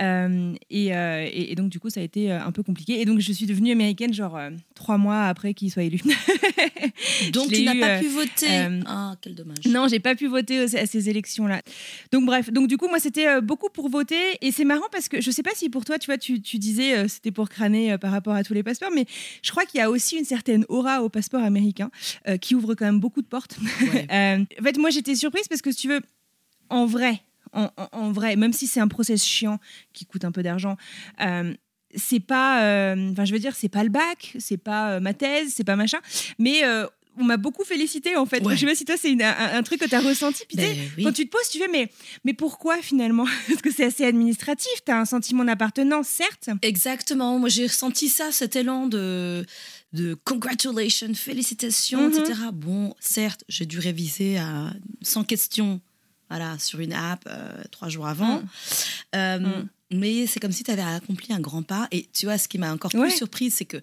Euh, 0.00 0.52
et, 0.70 0.94
euh, 0.96 1.24
et- 1.32 1.52
et 1.52 1.54
donc, 1.54 1.68
du 1.70 1.78
coup, 1.78 1.88
ça 1.88 2.00
a 2.00 2.02
été 2.02 2.32
euh, 2.32 2.42
un 2.44 2.50
peu 2.50 2.62
compliqué. 2.64 3.00
Et 3.00 3.04
donc, 3.04 3.20
je 3.20 3.32
suis 3.32 3.46
devenue 3.46 3.70
américaine, 3.70 4.12
genre 4.12 4.36
euh, 4.36 4.50
trois 4.74 4.98
mois 4.98 5.26
après 5.26 5.54
qu'il 5.54 5.70
soit 5.70 5.84
élu. 5.84 6.00
Donc 7.32 7.48
tu 7.52 7.62
n'as 7.64 7.74
pas 7.80 7.98
pu 8.00 8.08
voter. 8.08 8.46
ah, 8.86 9.14
quel 9.20 9.34
dommage. 9.34 9.64
Non, 9.68 9.86
j'ai 9.88 10.00
pas 10.00 10.14
pu 10.14 10.26
voter 10.26 10.64
aux- 10.64 10.76
à 10.76 10.86
ces 10.86 11.08
élections-là. 11.08 11.62
Donc 12.10 12.24
bref, 12.26 12.50
donc 12.52 12.66
du 12.68 12.76
coup 12.76 12.88
moi 12.88 12.98
c'était 12.98 13.40
beaucoup 13.40 13.68
pour 13.72 13.88
voter 13.88 14.16
et 14.40 14.50
c'est 14.50 14.64
marrant 14.64 14.86
parce 14.90 15.08
que 15.08 15.20
je 15.20 15.30
sais 15.30 15.42
pas 15.42 15.50
si 15.54 15.68
pour 15.68 15.84
toi 15.84 15.98
tu 15.98 16.06
vois 16.06 16.18
tu, 16.18 16.40
tu 16.40 16.58
disais 16.58 17.06
c'était 17.08 17.30
pour 17.30 17.48
crâner 17.48 17.96
par 17.98 18.10
rapport 18.10 18.34
à 18.34 18.42
tous 18.44 18.54
les 18.54 18.62
passeports, 18.62 18.90
mais 18.94 19.06
je 19.42 19.50
crois 19.50 19.64
qu'il 19.64 19.78
y 19.78 19.82
a 19.82 19.90
aussi 19.90 20.16
une 20.16 20.24
certaine 20.24 20.64
aura 20.68 21.02
au 21.02 21.08
passeport 21.08 21.42
américain 21.42 21.90
qui 22.40 22.54
ouvre 22.54 22.74
quand 22.74 22.84
même 22.86 23.00
beaucoup 23.00 23.11
de 23.20 23.26
portes. 23.26 23.58
Ouais. 23.82 24.06
Euh, 24.12 24.38
en 24.60 24.62
fait 24.64 24.78
moi 24.78 24.88
j'étais 24.90 25.14
surprise 25.14 25.46
parce 25.48 25.60
que 25.60 25.70
si 25.72 25.76
tu 25.82 25.88
veux, 25.88 26.00
en 26.70 26.86
vrai, 26.86 27.20
en, 27.52 27.64
en- 27.76 27.88
en 27.92 28.12
vrai, 28.12 28.36
même 28.36 28.54
si 28.54 28.66
c'est 28.66 28.80
un 28.80 28.88
process 28.88 29.22
chiant 29.24 29.58
qui 29.92 30.06
coûte 30.06 30.24
un 30.24 30.32
peu 30.32 30.42
d'argent. 30.42 30.76
euh, 31.20 31.52
c'est 31.94 32.20
pas, 32.20 32.62
euh, 32.64 33.10
enfin 33.12 33.26
je 33.26 33.32
veux 33.34 33.38
dire, 33.38 33.54
c'est 33.54 33.68
pas 33.68 33.82
le 33.84 33.90
bac, 33.90 34.34
c'est 34.38 34.56
pas 34.56 34.98
ma 35.00 35.12
thèse, 35.12 35.52
c'est 35.54 35.64
pas 35.64 35.76
machin, 35.76 35.98
mais 36.38 36.62
on 37.18 37.24
m'a 37.24 37.36
beaucoup 37.36 37.64
félicité 37.64 38.16
en 38.16 38.24
fait. 38.24 38.42
Ouais. 38.42 38.54
Je 38.54 38.60
sais 38.60 38.64
pas 38.66 38.74
si 38.74 38.86
toi 38.86 38.94
c'est 38.98 39.22
un, 39.22 39.58
un 39.58 39.62
truc 39.62 39.78
que 39.80 39.84
tu 39.86 39.94
as 39.94 40.00
ressenti. 40.00 40.44
Puis 40.48 40.56
Ben 40.56 40.74
oui. 40.96 41.04
quand 41.04 41.12
tu 41.12 41.26
te 41.26 41.30
poses, 41.30 41.50
tu 41.50 41.58
fais 41.58 41.68
mais, 41.68 41.90
mais 42.24 42.32
pourquoi 42.32 42.78
finalement? 42.80 43.26
Parce 43.48 43.60
que 43.60 43.70
c'est 43.70 43.84
assez 43.84 44.06
administratif, 44.06 44.72
tu 44.86 44.90
as 44.90 44.98
un 44.98 45.04
sentiment 45.04 45.44
d'appartenance, 45.44 46.08
certes. 46.08 46.48
Exactement. 46.62 47.38
Moi, 47.38 47.50
j'ai 47.50 47.66
ressenti 47.66 48.08
ça, 48.08 48.32
cet 48.32 48.56
élan 48.56 48.86
de, 48.86 49.44
de 49.92 50.14
congratulations, 50.24 51.12
félicitations, 51.14 52.08
Mhm. 52.08 52.18
etc. 52.18 52.40
Bon, 52.52 52.94
certes, 53.00 53.44
j'ai 53.48 53.66
dû 53.66 53.78
réviser 53.78 54.38
à 54.38 54.72
100 55.02 55.24
questions 55.24 55.80
voilà, 56.30 56.58
sur 56.58 56.80
une 56.80 56.94
app 56.94 57.24
euh, 57.26 57.62
trois 57.70 57.88
jours 57.90 58.06
avant. 58.06 58.36
Mhm. 58.40 58.48
Euh, 59.16 59.38
Mhm. 59.38 59.68
Mais 59.94 60.26
c'est 60.26 60.40
comme 60.40 60.52
si 60.52 60.64
tu 60.64 60.70
avais 60.70 60.80
accompli 60.80 61.34
un 61.34 61.40
grand 61.40 61.62
pas. 61.62 61.86
Et 61.90 62.08
tu 62.14 62.24
vois, 62.24 62.38
ce 62.38 62.48
qui 62.48 62.56
m'a 62.56 62.72
encore 62.72 62.90
plus 62.90 63.10
surprise, 63.14 63.52
c'est 63.52 63.66
que 63.66 63.76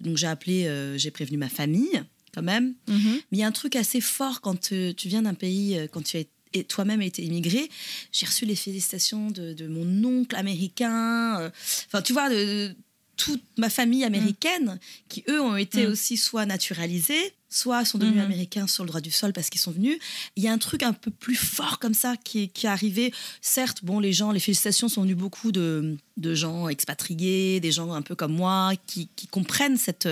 donc 0.00 0.16
j'ai 0.16 0.26
appelé, 0.26 0.66
euh, 0.66 0.96
j'ai 0.96 1.10
prévenu 1.10 1.36
ma 1.36 1.50
famille 1.50 2.02
quand 2.34 2.42
même. 2.42 2.72
Mais 2.88 2.94
il 3.32 3.38
y 3.38 3.42
a 3.42 3.46
un 3.46 3.52
truc 3.52 3.76
assez 3.76 4.00
fort 4.00 4.40
quand 4.40 4.72
euh, 4.72 4.94
tu 4.94 5.08
viens 5.08 5.20
d'un 5.20 5.34
pays, 5.34 5.76
euh, 5.78 5.86
quand 5.92 6.02
tu 6.02 6.16
as 6.16 6.22
et 6.54 6.64
toi-même 6.64 7.00
été 7.02 7.22
immigré. 7.22 7.70
J'ai 8.12 8.26
reçu 8.26 8.44
les 8.46 8.56
félicitations 8.56 9.30
de, 9.30 9.52
de 9.54 9.66
mon 9.68 10.04
oncle 10.04 10.36
américain. 10.36 11.38
euh, 11.40 11.50
Enfin, 11.86 12.00
tu 12.02 12.12
vois, 12.14 12.28
de, 12.30 12.34
de 12.34 12.76
toute 13.16 13.42
ma 13.58 13.70
famille 13.70 14.04
américaine, 14.04 14.78
qui 15.08 15.22
eux 15.28 15.40
ont 15.40 15.56
été 15.56 15.86
Mm. 15.86 15.90
aussi 15.90 16.16
soit 16.16 16.46
naturalisés, 16.46 17.32
soit 17.50 17.84
sont 17.84 17.98
devenus 17.98 18.16
Mhm. 18.20 18.24
américains 18.24 18.66
sur 18.66 18.82
le 18.84 18.88
droit 18.88 19.02
du 19.02 19.10
sol 19.10 19.32
parce 19.34 19.50
qu'ils 19.50 19.60
sont 19.60 19.72
venus. 19.72 19.98
Il 20.36 20.42
y 20.42 20.48
a 20.48 20.52
un 20.52 20.58
truc 20.58 20.82
un 20.82 20.94
peu 20.94 21.10
plus 21.10 21.34
fort 21.36 21.78
comme 21.78 21.92
ça 21.94 22.16
qui, 22.16 22.44
est- 22.44 22.48
qui 22.48 22.64
est 22.66 22.70
arrivé. 22.70 23.12
Certes, 23.42 23.84
bon, 23.84 24.00
les 24.00 24.12
gens, 24.14 24.32
les 24.32 24.40
félicitations 24.40 24.88
sont 24.88 25.02
venues 25.02 25.14
beaucoup 25.14 25.52
de, 25.52 25.96
de 26.16 26.34
gens 26.34 26.68
expatriés, 26.68 27.60
des 27.60 27.72
gens 27.72 27.92
un 27.92 28.02
peu 28.02 28.14
comme 28.14 28.32
moi 28.32 28.72
qui, 28.86 29.08
qui 29.16 29.26
comprennent 29.26 29.76
cette, 29.76 30.08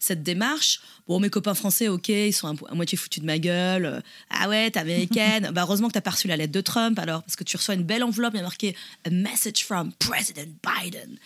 cette 0.00 0.22
démarche. 0.22 0.80
Bon, 1.06 1.20
mes 1.20 1.30
copains 1.30 1.54
français, 1.54 1.86
ok, 1.88 2.08
ils 2.08 2.32
sont 2.32 2.56
à 2.68 2.74
moitié 2.74 2.98
foutus 2.98 3.20
de 3.20 3.26
ma 3.26 3.38
gueule. 3.38 4.02
Ah 4.30 4.48
ouais, 4.48 4.70
t'es 4.70 4.80
américaine. 4.80 5.50
bah, 5.54 5.62
heureusement 5.62 5.86
que 5.88 5.92
t'as 5.92 6.00
pas 6.00 6.10
reçu 6.10 6.26
la 6.26 6.36
lettre 6.36 6.52
de 6.52 6.60
Trump 6.60 6.98
alors, 6.98 7.22
parce 7.22 7.36
que 7.36 7.44
tu 7.44 7.56
reçois 7.56 7.74
une 7.74 7.84
belle 7.84 8.02
enveloppe, 8.02 8.32
il 8.34 8.38
y 8.38 8.40
a 8.40 8.42
marqué 8.42 8.74
A 9.04 9.10
message 9.10 9.64
from 9.64 9.92
President 9.98 10.48
Biden. 10.64 11.16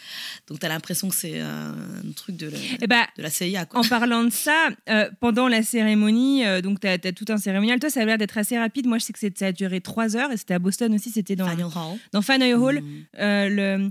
Donc 0.48 0.58
t'as 0.58 0.68
l'impression 0.68 1.08
que 1.08 1.14
c'est 1.14 1.40
un 1.40 1.74
truc 2.14 2.36
de 2.36 2.48
la, 2.48 2.58
Eh 2.82 2.86
ben, 2.86 3.04
de 3.16 3.22
la 3.22 3.30
CIA. 3.30 3.64
Quoi. 3.64 3.80
En 3.80 3.84
parlant 3.84 4.24
de 4.24 4.30
ça, 4.30 4.68
euh, 4.90 5.08
pendant 5.20 5.48
la 5.48 5.62
cérémonie, 5.62 6.44
euh, 6.44 6.60
donc 6.60 6.80
tu 6.80 6.86
as, 6.88 6.98
tout 7.12 7.24
un 7.28 7.38
cérémonial. 7.38 7.78
Toi, 7.78 7.90
ça 7.90 8.00
a 8.00 8.04
l'air 8.04 8.18
d'être 8.18 8.36
assez 8.36 8.58
rapide. 8.58 8.86
Moi, 8.86 8.98
je 8.98 9.04
sais 9.04 9.12
que 9.12 9.18
ça 9.18 9.46
a 9.46 9.52
duré 9.52 9.80
trois 9.80 10.16
heures 10.16 10.30
et 10.32 10.36
c'était 10.36 10.54
à 10.54 10.58
Boston 10.58 10.92
aussi. 10.94 11.10
C'était 11.10 11.36
dans, 11.36 11.46
Faneuil 11.46 11.64
Hall. 11.64 11.98
dans 12.12 12.22
Faneuil 12.22 12.54
Hall, 12.54 12.80
Mm. 12.80 13.04
euh, 13.18 13.48
le, 13.48 13.90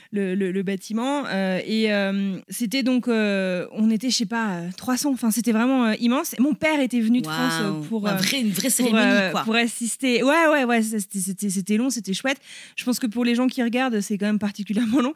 le, 0.11 0.35
le- 0.35 0.51
le 0.51 0.63
bâtiment. 0.63 1.23
euh, 1.27 1.59
et 1.65 1.93
euh, 1.93 2.37
c'était 2.49 2.83
donc, 2.83 3.07
euh, 3.07 3.65
on 3.71 3.89
était, 3.89 4.09
je 4.09 4.15
sais 4.17 4.25
pas, 4.25 4.49
euh, 4.57 4.69
300. 4.77 5.11
Enfin, 5.13 5.31
c'était 5.31 5.51
vraiment 5.51 5.91
immense. 5.93 6.35
Mon 6.39 6.53
père 6.53 6.79
était 6.79 6.99
venu 6.99 7.21
de 7.21 7.27
France 7.27 7.87
pour. 7.87 8.01
Vrai- 8.01 8.41
une 8.41 8.49
vraie 8.51 8.63
pour, 8.69 8.71
cérémonie, 8.71 9.03
euh, 9.05 9.31
quoi. 9.31 9.41
pour 9.43 9.55
assister. 9.55 10.23
Ouais, 10.23 10.47
ouais, 10.51 10.63
ouais, 10.65 10.81
c'était- 10.81 11.19
c'était 11.19 11.49
c'était 11.49 11.77
long, 11.77 11.89
c'était 11.89 12.13
chouette. 12.13 12.37
Je 12.75 12.83
pense 12.83 12.99
que 12.99 13.07
pour 13.07 13.23
les 13.25 13.35
gens 13.35 13.47
qui 13.47 13.61
regardent, 13.63 14.01
c'est 14.01 14.17
quand 14.17 14.25
même 14.25 14.39
particulièrement 14.39 14.99
long. 15.01 15.13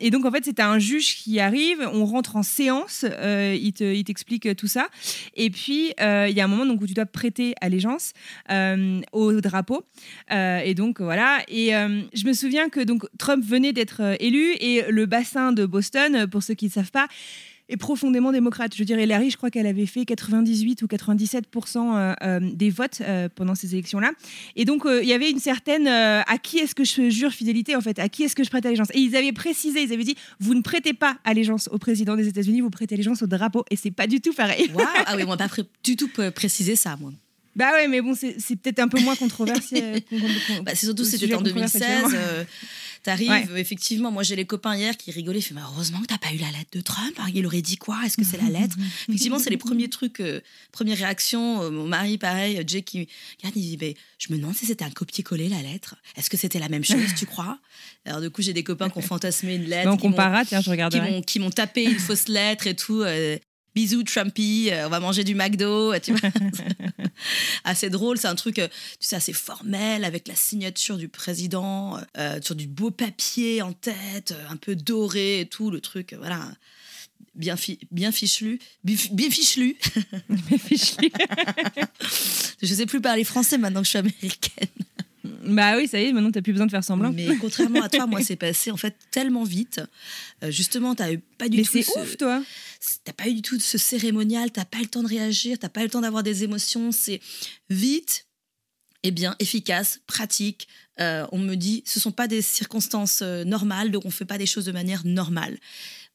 Et 0.00 0.10
donc, 0.10 0.24
en 0.24 0.30
fait, 0.30 0.44
c'est 0.44 0.60
un 0.60 0.78
juge 0.78 1.16
qui 1.16 1.40
arrive, 1.40 1.88
on 1.92 2.04
rentre 2.04 2.36
en 2.36 2.42
séance, 2.42 3.04
il 3.04 3.72
te- 3.72 3.84
il 3.94 4.04
t'explique 4.04 4.54
tout 4.56 4.66
ça. 4.68 4.88
Et 5.36 5.50
puis, 5.50 5.92
il 5.98 6.32
y 6.36 6.40
a 6.40 6.44
un 6.44 6.48
moment 6.48 6.66
donc, 6.66 6.80
où 6.80 6.86
tu 6.86 6.94
dois 6.94 7.06
prêter 7.06 7.54
allégeance 7.60 8.12
euh, 8.50 9.00
au 9.12 9.40
drapeau. 9.40 9.84
Euh, 10.32 10.58
et 10.64 10.74
donc, 10.74 11.00
voilà. 11.00 11.38
Et 11.48 11.74
euh, 11.76 12.00
je 12.14 12.26
me 12.26 12.32
souviens 12.32 12.68
que 12.68 12.80
donc, 12.80 13.04
Trump 13.18 13.44
venait 13.44 13.72
d'être 13.72 14.13
élu 14.20 14.54
et 14.60 14.82
le 14.88 15.06
bassin 15.06 15.52
de 15.52 15.66
Boston, 15.66 16.14
euh, 16.16 16.26
pour 16.26 16.42
ceux 16.42 16.54
qui 16.54 16.66
ne 16.66 16.70
savent 16.70 16.90
pas, 16.90 17.06
est 17.70 17.78
profondément 17.78 18.30
démocrate. 18.30 18.74
Je 18.76 18.84
dirais, 18.84 19.04
Hillary, 19.04 19.30
je 19.30 19.38
crois 19.38 19.50
qu'elle 19.50 19.66
avait 19.66 19.86
fait 19.86 20.04
98 20.04 20.82
ou 20.82 20.86
97% 20.86 21.96
euh, 21.96 22.12
euh, 22.22 22.40
des 22.52 22.68
votes 22.68 22.98
euh, 23.00 23.30
pendant 23.34 23.54
ces 23.54 23.72
élections-là. 23.72 24.10
Et 24.54 24.66
donc, 24.66 24.84
euh, 24.84 25.02
il 25.02 25.08
y 25.08 25.14
avait 25.14 25.30
une 25.30 25.38
certaine 25.38 25.88
euh, 25.88 26.20
à 26.26 26.36
qui 26.36 26.58
est-ce 26.58 26.74
que 26.74 26.84
je 26.84 27.08
jure 27.08 27.30
fidélité, 27.32 27.74
en 27.74 27.80
fait, 27.80 27.98
à 27.98 28.10
qui 28.10 28.22
est-ce 28.24 28.36
que 28.36 28.44
je 28.44 28.50
prête 28.50 28.66
allégeance? 28.66 28.88
Et 28.92 28.98
ils 29.00 29.16
avaient 29.16 29.32
précisé, 29.32 29.82
ils 29.82 29.94
avaient 29.94 30.04
dit, 30.04 30.14
vous 30.40 30.52
ne 30.54 30.60
prêtez 30.60 30.92
pas 30.92 31.16
allégeance 31.24 31.70
au 31.72 31.78
président 31.78 32.16
des 32.16 32.28
États-Unis, 32.28 32.60
vous 32.60 32.68
prêtez 32.68 32.96
allégeance 32.96 33.22
au 33.22 33.26
drapeau. 33.26 33.64
Et 33.70 33.76
c'est 33.76 33.90
pas 33.90 34.06
du 34.06 34.20
tout 34.20 34.34
pareil. 34.34 34.70
Ah 35.06 35.14
oui, 35.16 35.22
on 35.24 35.28
m'a 35.28 35.38
pas 35.38 35.48
du 35.82 35.96
tout 35.96 36.10
précisé 36.34 36.76
ça, 36.76 36.98
moi. 37.00 37.12
Bah 37.56 37.70
ouais, 37.72 37.86
mais 37.88 38.00
bon, 38.02 38.14
c'est 38.14 38.56
peut-être 38.56 38.80
un 38.80 38.88
peu 38.88 39.00
moins 39.00 39.14
controversé. 39.14 39.80
euh, 39.80 40.00
Bah, 40.64 40.72
c'est 40.74 40.86
surtout, 40.86 41.04
c'était 41.04 41.32
en 41.34 41.38
qu'on 41.38 41.44
converse 41.44 41.72
2016. 41.74 41.82
actuellement. 41.82 42.18
euh, 42.20 42.44
T'arrives, 43.04 43.28
Ouais. 43.30 43.46
effectivement, 43.60 44.10
moi 44.10 44.22
j'ai 44.22 44.34
les 44.34 44.46
copains 44.46 44.74
hier 44.74 44.96
qui 44.96 45.10
rigolaient, 45.10 45.38
ils 45.38 45.42
font, 45.42 45.54
mais 45.54 45.60
heureusement 45.60 46.00
que 46.00 46.06
t'as 46.06 46.18
pas 46.18 46.32
eu 46.32 46.38
la 46.38 46.46
lettre 46.50 46.70
de 46.72 46.80
Trump, 46.80 47.12
hein, 47.18 47.26
il 47.34 47.44
aurait 47.46 47.60
dit 47.62 47.76
quoi? 47.76 47.98
Est-ce 48.04 48.16
que 48.16 48.24
c'est 48.24 48.38
la 48.40 48.48
lettre? 48.48 48.76
Effectivement, 49.08 49.38
c'est 49.38 49.50
les 49.50 49.58
premiers 49.58 49.88
trucs, 49.90 50.20
euh, 50.20 50.40
premières 50.72 50.96
réactions. 50.96 51.62
Euh, 51.62 51.70
mon 51.70 51.86
mari, 51.86 52.16
pareil, 52.16 52.60
Jay 52.66 52.80
qui 52.82 53.06
regarde, 53.38 53.56
il 53.56 53.60
dit, 53.60 53.78
mais 53.80 53.94
je 54.18 54.32
me 54.32 54.38
demande 54.38 54.54
si 54.56 54.64
c'était 54.66 54.84
un 54.86 54.90
copier-coller 54.90 55.50
la 55.50 55.60
lettre. 55.60 55.96
Est-ce 56.16 56.30
que 56.30 56.38
c'était 56.38 56.58
la 56.58 56.70
même 56.70 56.82
chose, 56.84 57.14
tu 57.16 57.26
crois? 57.26 57.58
Alors 58.06 58.22
du 58.22 58.30
coup, 58.30 58.40
j'ai 58.40 58.54
des 58.54 58.64
copains 58.64 58.88
qui 58.88 58.96
ont 58.98 59.02
fantasmé 59.02 59.56
une 59.56 59.64
lettre. 59.68 59.84
Bah, 59.84 59.92
on 59.92 59.96
qui 59.98 60.04
m'ont- 60.06 60.12
comparera, 60.12 60.44
tiens, 60.46 60.62
je 60.62 61.20
qui 61.20 61.38
m'ont 61.40 61.50
tapé 61.50 61.84
une 61.84 61.98
fausse 61.98 62.28
lettre 62.28 62.66
et 62.66 62.74
tout. 62.74 63.02
euh, 63.02 63.36
Bisous 63.74 64.04
Trumpy, 64.04 64.68
euh, 64.70 64.86
on 64.86 64.90
va 64.90 65.00
manger 65.00 65.24
du 65.24 65.34
McDo, 65.34 65.92
euh, 65.92 65.98
tu 66.00 66.12
vois. 66.14 66.30
assez 67.64 67.90
drôle, 67.90 68.18
c'est 68.18 68.28
un 68.28 68.34
truc, 68.36 68.58
euh, 68.58 68.68
tu 69.00 69.08
sais, 69.08 69.16
assez 69.16 69.32
formel 69.32 70.04
avec 70.04 70.28
la 70.28 70.36
signature 70.36 70.96
du 70.96 71.08
président 71.08 71.98
euh, 72.16 72.38
sur 72.40 72.54
du 72.54 72.66
beau 72.68 72.90
papier 72.90 73.62
en 73.62 73.72
tête, 73.72 74.34
un 74.48 74.56
peu 74.56 74.76
doré 74.76 75.40
et 75.40 75.46
tout, 75.46 75.70
le 75.70 75.80
truc, 75.80 76.14
voilà, 76.18 76.40
bien, 77.34 77.56
fi- 77.56 77.80
bien 77.90 78.12
fichelu, 78.12 78.60
bif- 78.86 79.12
bien 79.12 79.30
fichelu. 79.30 79.76
je 82.62 82.74
sais 82.74 82.86
plus 82.86 83.00
parler 83.00 83.24
français 83.24 83.58
maintenant 83.58 83.80
que 83.80 83.86
je 83.86 83.90
suis 83.90 83.98
américaine. 83.98 84.68
Bah 85.46 85.76
oui, 85.76 85.88
ça 85.88 86.00
y 86.00 86.04
est, 86.04 86.12
maintenant 86.12 86.30
t'as 86.30 86.42
plus 86.42 86.52
besoin 86.52 86.66
de 86.66 86.70
faire 86.70 86.84
semblant. 86.84 87.10
Mais 87.12 87.36
contrairement 87.38 87.82
à 87.82 87.88
toi, 87.88 88.06
moi, 88.06 88.20
c'est 88.22 88.36
passé 88.36 88.70
en 88.70 88.76
fait 88.76 88.94
tellement 89.10 89.44
vite. 89.44 89.80
Euh, 90.42 90.50
justement, 90.50 90.94
t'as 90.94 91.08
pas 91.38 91.48
du 91.48 91.56
Mais 91.58 91.62
tout. 91.62 91.72
c'est 91.72 91.82
ce- 91.82 91.98
ouf, 91.98 92.16
toi. 92.16 92.42
T'as 93.04 93.12
pas 93.14 93.28
eu 93.28 93.34
du 93.34 93.42
tout 93.42 93.56
de 93.56 93.62
ce 93.62 93.78
cérémonial, 93.78 94.50
t'as 94.52 94.66
pas 94.66 94.78
eu 94.78 94.82
le 94.82 94.88
temps 94.88 95.02
de 95.02 95.08
réagir, 95.08 95.58
t'as 95.58 95.70
pas 95.70 95.80
eu 95.80 95.84
le 95.84 95.90
temps 95.90 96.02
d'avoir 96.02 96.22
des 96.22 96.44
émotions. 96.44 96.92
C'est 96.92 97.20
vite, 97.70 98.26
et 99.02 99.10
bien 99.10 99.34
efficace, 99.38 100.00
pratique. 100.06 100.68
Euh, 101.00 101.26
on 101.32 101.38
me 101.38 101.54
dit, 101.54 101.82
ce 101.86 101.98
sont 102.00 102.12
pas 102.12 102.28
des 102.28 102.42
circonstances 102.42 103.20
euh, 103.22 103.44
normales, 103.44 103.90
donc 103.90 104.04
on 104.04 104.10
fait 104.10 104.24
pas 104.26 104.38
des 104.38 104.46
choses 104.46 104.66
de 104.66 104.72
manière 104.72 105.04
normale. 105.06 105.58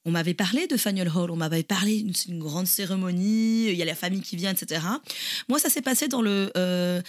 On 0.05 0.11
m'avait 0.11 0.33
parlé 0.33 0.65
de 0.67 0.77
Faneuil 0.77 1.09
Hall, 1.13 1.29
on 1.29 1.35
m'avait 1.35 1.61
parlé 1.63 2.01
d'une 2.01 2.13
une 2.29 2.39
grande 2.39 2.67
cérémonie, 2.67 3.67
il 3.67 3.75
y 3.75 3.81
a 3.81 3.85
la 3.85 3.95
famille 3.95 4.21
qui 4.21 4.37
vient, 4.37 4.51
etc. 4.51 4.81
Moi, 5.49 5.59
ça 5.59 5.69
s'est 5.69 5.81
passé 5.81 6.07
dans 6.07 6.21
le 6.21 6.51
euh, 6.55 7.01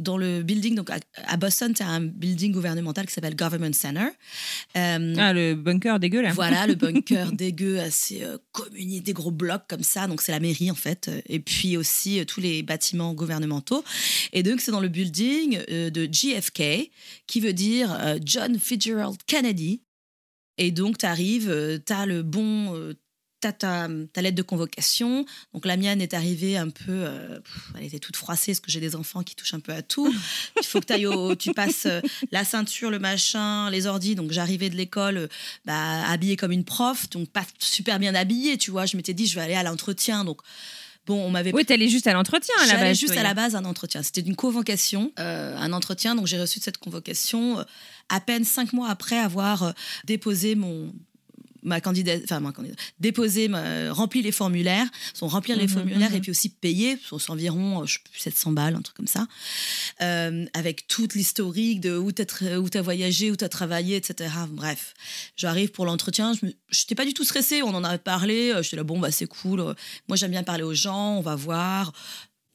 dans 0.00 0.16
le 0.16 0.42
building, 0.42 0.74
donc 0.74 0.90
à, 0.90 1.36
Boston, 1.36 1.72
tu 1.74 1.82
as 1.82 1.88
un 1.88 2.00
building 2.00 2.52
gouvernemental 2.52 3.06
qui 3.06 3.12
s'appelle 3.12 3.36
Government 3.36 3.72
Center. 3.72 4.08
Euh, 4.76 5.14
Ah, 5.18 5.32
le 5.32 5.54
bunker 5.54 6.00
dégueu, 6.00 6.22
là. 6.22 6.32
voilà, 6.32 6.66
le 6.66 6.74
bunker 6.76 7.32
dégueu, 7.32 7.78
assez 7.78 8.22
euh, 8.22 8.38
communié, 8.52 9.00
des 9.00 9.12
gros 9.12 9.30
blocs 9.30 9.64
comme 9.68 9.82
ça. 9.82 10.06
Donc, 10.06 10.22
c'est 10.22 10.32
la 10.32 10.40
mairie, 10.40 10.70
en 10.70 10.74
fait. 10.74 11.10
Et 11.26 11.40
puis 11.40 11.76
aussi 11.76 12.20
euh, 12.20 12.24
tous 12.24 12.40
les 12.40 12.62
bâtiments 12.62 13.14
gouvernementaux. 13.14 13.84
Et 14.32 14.42
donc, 14.42 14.60
c'est 14.60 14.72
dans 14.72 14.80
le 14.80 14.88
building 14.88 15.60
euh, 15.70 15.90
de 15.90 16.08
JFK, 16.10 16.90
qui 17.26 17.40
veut 17.40 17.52
dire 17.52 17.96
John 18.24 18.58
Fitzgerald 18.58 19.18
Kennedy. 19.26 19.82
Et 20.58 20.70
donc, 20.70 20.98
tu 20.98 21.06
arrives, 21.06 21.80
tu 21.86 21.92
as 21.92 22.06
le 22.06 22.22
bon. 22.22 22.94
T'as 23.40 23.52
ta, 23.52 23.88
ta 24.12 24.20
lettre 24.20 24.36
de 24.36 24.42
convocation. 24.42 25.24
Donc 25.54 25.64
la 25.64 25.78
mienne 25.78 26.02
est 26.02 26.12
arrivée 26.12 26.58
un 26.58 26.68
peu, 26.68 26.84
euh, 26.90 27.38
elle 27.78 27.84
était 27.84 27.98
toute 27.98 28.16
froissée 28.16 28.52
parce 28.52 28.60
que 28.60 28.70
j'ai 28.70 28.80
des 28.80 28.94
enfants 28.96 29.22
qui 29.22 29.34
touchent 29.34 29.54
un 29.54 29.60
peu 29.60 29.72
à 29.72 29.80
tout. 29.80 30.14
Il 30.60 30.66
faut 30.66 30.80
que 30.80 31.06
au- 31.06 31.34
tu 31.34 31.54
passes 31.54 31.86
euh, 31.86 32.02
la 32.32 32.44
ceinture, 32.44 32.90
le 32.90 32.98
machin, 32.98 33.70
les 33.70 33.86
ordis. 33.86 34.14
Donc 34.14 34.30
j'arrivais 34.30 34.68
de 34.68 34.76
l'école 34.76 35.16
euh, 35.16 35.28
bah, 35.64 36.06
habillée 36.10 36.36
comme 36.36 36.52
une 36.52 36.64
prof, 36.64 37.08
donc 37.08 37.30
pas 37.30 37.44
super 37.58 37.98
bien 37.98 38.14
habillée, 38.14 38.58
tu 38.58 38.70
vois. 38.70 38.84
Je 38.84 38.98
m'étais 38.98 39.14
dit 39.14 39.26
je 39.26 39.34
vais 39.36 39.40
aller 39.40 39.54
à 39.54 39.62
l'entretien. 39.62 40.24
Donc 40.24 40.42
bon, 41.06 41.24
on 41.24 41.30
m'avait 41.30 41.54
Oui, 41.54 41.64
t'allais 41.64 41.88
juste 41.88 42.06
à 42.08 42.12
l'entretien, 42.12 42.54
à 42.60 42.66
la 42.66 42.76
base. 42.76 42.98
juste 42.98 43.14
toi, 43.14 43.22
à 43.22 43.24
la 43.24 43.32
base 43.32 43.54
un 43.56 43.64
entretien. 43.64 44.02
C'était 44.02 44.20
une 44.20 44.36
convocation, 44.36 45.12
un 45.16 45.72
entretien. 45.72 46.14
Donc 46.14 46.26
j'ai 46.26 46.38
reçu 46.38 46.60
cette 46.60 46.76
convocation 46.76 47.64
à 48.10 48.20
peine 48.20 48.44
cinq 48.44 48.74
mois 48.74 48.90
après 48.90 49.16
avoir 49.18 49.72
déposé 50.04 50.56
mon 50.56 50.92
ma 51.62 51.80
candidate, 51.80 52.22
enfin 52.24 52.40
ma 52.40 52.52
candidate, 52.52 52.78
déposé, 52.98 53.48
ma- 53.48 53.92
rempli 53.92 54.22
les 54.22 54.32
formulaires, 54.32 54.86
sont 55.14 55.28
remplir 55.28 55.56
les 55.56 55.64
Mhm, 55.64 55.68
formulaires 55.68 56.10
mhm. 56.10 56.16
et 56.16 56.20
puis 56.20 56.30
aussi 56.30 56.48
payer, 56.48 56.98
c'est 57.08 57.30
environ, 57.30 57.82
euh, 57.82 57.86
je 57.86 57.94
sais 57.94 57.98
plus, 58.10 58.18
700 58.20 58.52
balles, 58.52 58.74
un 58.74 58.82
truc 58.82 58.96
comme 58.96 59.06
ça, 59.06 59.26
euh, 60.00 60.46
avec 60.54 60.86
toute 60.86 61.14
l'historique 61.14 61.80
de 61.80 61.96
où 61.96 62.12
tu 62.12 62.22
as, 62.22 62.82
voyagé, 62.82 63.30
où 63.30 63.36
tu 63.36 63.44
as 63.44 63.48
travaillé, 63.48 63.96
etc. 63.96 64.30
Bref, 64.50 64.94
j'arrive 65.36 65.70
pour 65.70 65.84
l'entretien, 65.86 66.32
je 66.34 66.46
n'étais 66.46 66.94
pas 66.94 67.04
du 67.04 67.14
tout 67.14 67.24
stressée, 67.24 67.62
on 67.62 67.74
en 67.74 67.84
avait 67.84 67.98
parlé, 67.98 68.50
euh, 68.52 68.62
j'étais 68.62 68.76
là, 68.76 68.84
bon, 68.84 68.98
bah 68.98 69.10
c'est 69.10 69.26
cool, 69.26 69.74
moi 70.08 70.16
j'aime 70.16 70.30
bien 70.30 70.42
parler 70.42 70.62
aux 70.62 70.74
gens, 70.74 71.16
on 71.18 71.20
va 71.20 71.36
voir. 71.36 71.92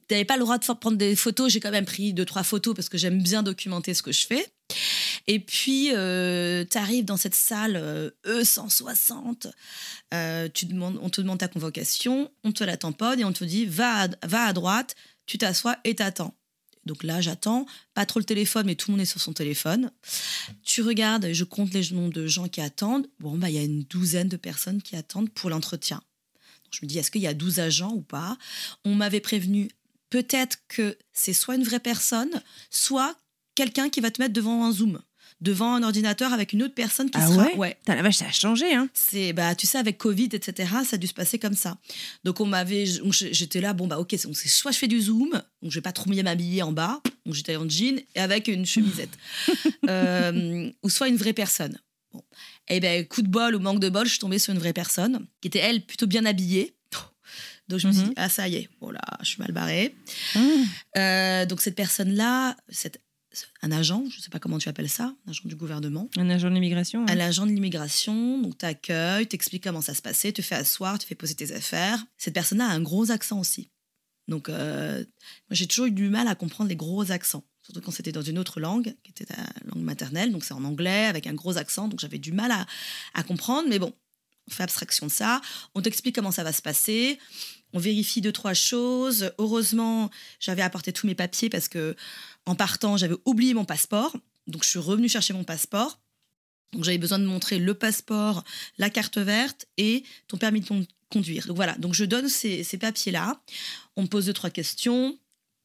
T'avais 0.08 0.24
pas 0.24 0.36
le 0.36 0.42
droit 0.42 0.56
de 0.58 0.64
prendre 0.64 0.96
des 0.96 1.16
photos, 1.16 1.52
j'ai 1.52 1.58
quand 1.58 1.72
même 1.72 1.84
pris 1.84 2.12
deux, 2.12 2.24
trois 2.24 2.44
photos 2.44 2.74
parce 2.76 2.88
que 2.88 2.96
j'aime 2.96 3.20
bien 3.20 3.42
documenter 3.42 3.92
ce 3.92 4.02
que 4.02 4.12
je 4.12 4.24
fais. 4.26 4.46
Et 5.26 5.40
puis, 5.40 5.88
tu 5.90 6.78
arrives 6.78 7.04
dans 7.04 7.16
cette 7.16 7.34
salle 7.34 7.76
euh, 7.76 8.10
E160, 8.24 9.50
euh, 10.14 10.48
tu 10.52 10.66
demandes, 10.66 10.98
on 11.02 11.10
te 11.10 11.20
demande 11.20 11.38
ta 11.38 11.48
convocation, 11.48 12.30
on 12.44 12.52
te 12.52 12.64
la 12.64 12.76
tamponne 12.76 13.20
et 13.20 13.24
on 13.24 13.32
te 13.32 13.44
dit 13.44 13.66
va 13.66 14.02
à, 14.02 14.08
va 14.26 14.44
à 14.44 14.52
droite, 14.52 14.94
tu 15.26 15.38
t'assois 15.38 15.76
et 15.84 15.94
t'attends. 15.94 16.36
Donc 16.84 17.02
là, 17.02 17.20
j'attends, 17.20 17.66
pas 17.94 18.06
trop 18.06 18.20
le 18.20 18.24
téléphone, 18.24 18.66
mais 18.66 18.76
tout 18.76 18.90
le 18.90 18.92
monde 18.92 19.00
est 19.00 19.06
sur 19.06 19.20
son 19.20 19.32
téléphone. 19.32 19.90
Tu 20.62 20.82
regardes, 20.82 21.32
je 21.32 21.42
compte 21.42 21.74
les 21.74 21.90
noms 21.90 22.08
de 22.08 22.28
gens 22.28 22.46
qui 22.46 22.60
attendent. 22.60 23.08
Bon, 23.18 23.36
bah, 23.36 23.50
il 23.50 23.56
y 23.56 23.58
a 23.58 23.64
une 23.64 23.82
douzaine 23.82 24.28
de 24.28 24.36
personnes 24.36 24.80
qui 24.80 24.94
attendent 24.94 25.30
pour 25.30 25.50
l'entretien. 25.50 26.00
Je 26.70 26.78
me 26.82 26.88
dis, 26.88 26.98
est-ce 26.98 27.10
qu'il 27.10 27.22
y 27.22 27.26
a 27.26 27.34
12 27.34 27.58
agents 27.58 27.92
ou 27.92 28.02
pas? 28.02 28.38
On 28.84 28.94
m'avait 28.94 29.20
prévenu, 29.20 29.68
peut-être 30.10 30.58
que 30.68 30.96
c'est 31.12 31.32
soit 31.32 31.56
une 31.56 31.64
vraie 31.64 31.80
personne, 31.80 32.40
soit 32.70 33.16
quelqu'un 33.56 33.88
qui 33.88 34.00
va 34.00 34.12
te 34.12 34.22
mettre 34.22 34.34
devant 34.34 34.64
un 34.64 34.70
Zoom. 34.70 35.00
Devant 35.46 35.74
un 35.74 35.82
ordinateur 35.82 36.32
avec 36.32 36.52
une 36.52 36.62
autre 36.64 36.74
personne 36.74 37.08
qui 37.10 37.18
Ah 37.20 37.26
sera. 37.28 37.54
ouais? 37.54 37.76
Putain, 37.76 37.94
la 37.94 38.02
vache, 38.02 38.16
ça 38.16 38.26
a 38.26 38.32
changé, 38.32 38.74
hein. 38.74 38.88
C'est, 38.92 39.32
bah, 39.32 39.54
tu 39.54 39.66
sais, 39.66 39.78
avec 39.78 39.96
Covid, 39.96 40.28
etc., 40.32 40.68
ça 40.84 40.96
a 40.96 40.98
dû 40.98 41.06
se 41.06 41.14
passer 41.14 41.38
comme 41.38 41.54
ça. 41.54 41.78
Donc, 42.24 42.40
on 42.40 42.46
m'avait, 42.46 42.84
donc, 42.98 43.12
j'étais 43.12 43.60
là, 43.60 43.72
bon, 43.72 43.86
bah, 43.86 43.98
ok, 43.98 44.08
c'est 44.18 44.34
c'est 44.34 44.48
soit 44.48 44.72
je 44.72 44.78
fais 44.78 44.88
du 44.88 45.00
Zoom, 45.00 45.30
donc 45.62 45.70
je 45.70 45.74
vais 45.76 45.82
pas 45.82 45.92
trop 45.92 46.10
bien 46.10 46.24
m'habiller 46.24 46.62
en 46.62 46.72
bas, 46.72 47.00
donc 47.24 47.34
j'étais 47.34 47.56
en 47.56 47.68
jean 47.68 48.00
et 48.14 48.20
avec 48.20 48.48
une 48.48 48.66
chemisette, 48.66 49.16
Euh, 49.88 50.70
ou 50.82 50.90
soit 50.90 51.08
une 51.08 51.16
vraie 51.16 51.32
personne. 51.32 51.78
Bon. 52.12 52.22
Et 52.68 52.80
ben, 52.80 53.06
coup 53.06 53.22
de 53.22 53.28
bol 53.28 53.54
ou 53.54 53.60
manque 53.60 53.78
de 53.80 53.88
bol, 53.88 54.04
je 54.04 54.10
suis 54.10 54.18
tombée 54.18 54.38
sur 54.40 54.52
une 54.52 54.58
vraie 54.58 54.72
personne 54.72 55.26
qui 55.40 55.48
était, 55.48 55.60
elle, 55.60 55.84
plutôt 55.84 56.06
bien 56.06 56.24
habillée. 56.24 56.74
Donc, 57.68 57.78
je 57.80 57.86
me 57.88 57.92
suis 57.92 58.02
Mhm. 58.02 58.08
dit, 58.08 58.14
ah, 58.16 58.28
ça 58.28 58.48
y 58.48 58.56
est, 58.56 58.68
oh 58.80 58.90
là, 58.90 59.00
je 59.20 59.26
suis 59.26 59.40
mal 59.40 59.52
barrée. 59.52 59.94
Mmh. 60.34 60.40
Euh, 60.98 61.46
donc, 61.46 61.60
cette 61.60 61.74
personne-là, 61.76 62.56
c'est 62.68 63.00
un 63.62 63.72
agent, 63.72 64.04
je 64.10 64.20
sais 64.20 64.30
pas 64.30 64.38
comment 64.38 64.58
tu 64.58 64.68
appelles 64.68 64.88
ça, 64.88 65.14
un 65.26 65.30
agent 65.30 65.42
du 65.44 65.56
gouvernement 65.56 66.08
Un 66.16 66.30
agent 66.30 66.48
de 66.48 66.54
l'immigration. 66.54 67.04
à 67.06 67.14
l'agent 67.14 67.46
de 67.46 67.52
l'immigration, 67.52 68.40
donc 68.40 68.58
t'accueilles, 68.58 69.26
t'expliques 69.26 69.64
comment 69.64 69.80
ça 69.80 69.94
se 69.94 70.02
passait, 70.02 70.32
te 70.32 70.42
fais 70.42 70.54
asseoir, 70.54 70.98
tu 70.98 71.06
fais 71.06 71.14
poser 71.14 71.34
tes 71.34 71.52
affaires. 71.52 72.04
Cette 72.16 72.34
personne-là 72.34 72.66
a 72.66 72.72
un 72.72 72.80
gros 72.80 73.10
accent 73.10 73.38
aussi. 73.38 73.70
Donc, 74.28 74.48
euh, 74.48 74.98
moi, 74.98 75.52
j'ai 75.52 75.66
toujours 75.66 75.86
eu 75.86 75.92
du 75.92 76.08
mal 76.08 76.26
à 76.28 76.34
comprendre 76.34 76.68
les 76.68 76.76
gros 76.76 77.10
accents, 77.12 77.44
surtout 77.62 77.80
quand 77.80 77.92
c'était 77.92 78.12
dans 78.12 78.22
une 78.22 78.38
autre 78.38 78.58
langue, 78.60 78.94
qui 79.04 79.10
était 79.10 79.26
ta 79.26 79.42
langue 79.66 79.84
maternelle, 79.84 80.32
donc 80.32 80.44
c'est 80.44 80.54
en 80.54 80.64
anglais, 80.64 81.06
avec 81.06 81.26
un 81.26 81.34
gros 81.34 81.58
accent, 81.58 81.88
donc 81.88 82.00
j'avais 82.00 82.18
du 82.18 82.32
mal 82.32 82.50
à, 82.50 82.66
à 83.14 83.22
comprendre, 83.22 83.68
mais 83.68 83.78
bon, 83.78 83.92
on 84.48 84.52
fait 84.52 84.62
abstraction 84.62 85.06
de 85.06 85.12
ça, 85.12 85.40
on 85.74 85.82
t'explique 85.82 86.14
comment 86.14 86.32
ça 86.32 86.44
va 86.44 86.52
se 86.52 86.62
passer, 86.62 87.18
on 87.72 87.78
vérifie 87.78 88.20
deux, 88.20 88.32
trois 88.32 88.54
choses. 88.54 89.32
Heureusement, 89.38 90.10
j'avais 90.40 90.62
apporté 90.62 90.92
tous 90.92 91.06
mes 91.06 91.14
papiers 91.14 91.48
parce 91.48 91.68
que 91.68 91.96
en 92.46 92.54
partant, 92.54 92.96
j'avais 92.96 93.16
oublié 93.24 93.54
mon 93.54 93.64
passeport, 93.64 94.16
donc 94.46 94.64
je 94.64 94.70
suis 94.70 94.78
revenue 94.78 95.08
chercher 95.08 95.34
mon 95.34 95.44
passeport. 95.44 95.98
Donc 96.72 96.84
j'avais 96.84 96.98
besoin 96.98 97.18
de 97.18 97.24
montrer 97.24 97.58
le 97.58 97.74
passeport, 97.74 98.44
la 98.78 98.90
carte 98.90 99.18
verte 99.18 99.66
et 99.76 100.04
ton 100.28 100.36
permis 100.36 100.60
de 100.60 100.66
con- 100.66 100.86
conduire. 101.10 101.46
Donc 101.46 101.56
voilà, 101.56 101.74
donc 101.74 101.94
je 101.94 102.04
donne 102.04 102.28
ces, 102.28 102.64
papiers-là. 102.78 103.40
On 103.96 104.02
me 104.02 104.06
pose 104.08 104.26
deux, 104.26 104.32
trois 104.32 104.50
questions 104.50 105.18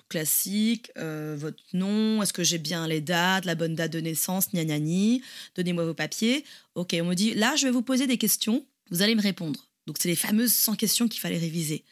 classiques. 0.10 0.92
Euh, 0.98 1.36
votre 1.38 1.62
nom, 1.74 2.22
est-ce 2.22 2.34
que 2.34 2.44
j'ai 2.44 2.58
bien 2.58 2.88
les 2.88 3.02
dates, 3.02 3.46
la 3.46 3.56
bonne 3.56 3.76
date 3.76 3.92
de 3.92 4.00
naissance, 4.00 4.50
gna 4.54 4.64
gna. 4.64 5.20
Donnez-moi 5.56 5.86
vos 5.86 5.94
papiers. 5.94 6.44
Ok, 6.76 6.96
on 7.02 7.06
me 7.06 7.16
dit, 7.16 7.34
là, 7.34 7.56
je 7.56 7.66
vais 7.66 7.72
vous 7.72 7.82
poser 7.82 8.08
des 8.08 8.18
questions. 8.18 8.66
Vous 8.90 9.02
allez 9.02 9.16
me 9.16 9.22
répondre. 9.22 9.71
Donc 9.88 9.98
c'est 10.00 10.10
les 10.10 10.16
fameuses 10.16 10.54
100 10.54 10.76
questions 10.76 11.08
qu'il 11.08 11.20
fallait 11.22 11.38
réviser. 11.38 11.84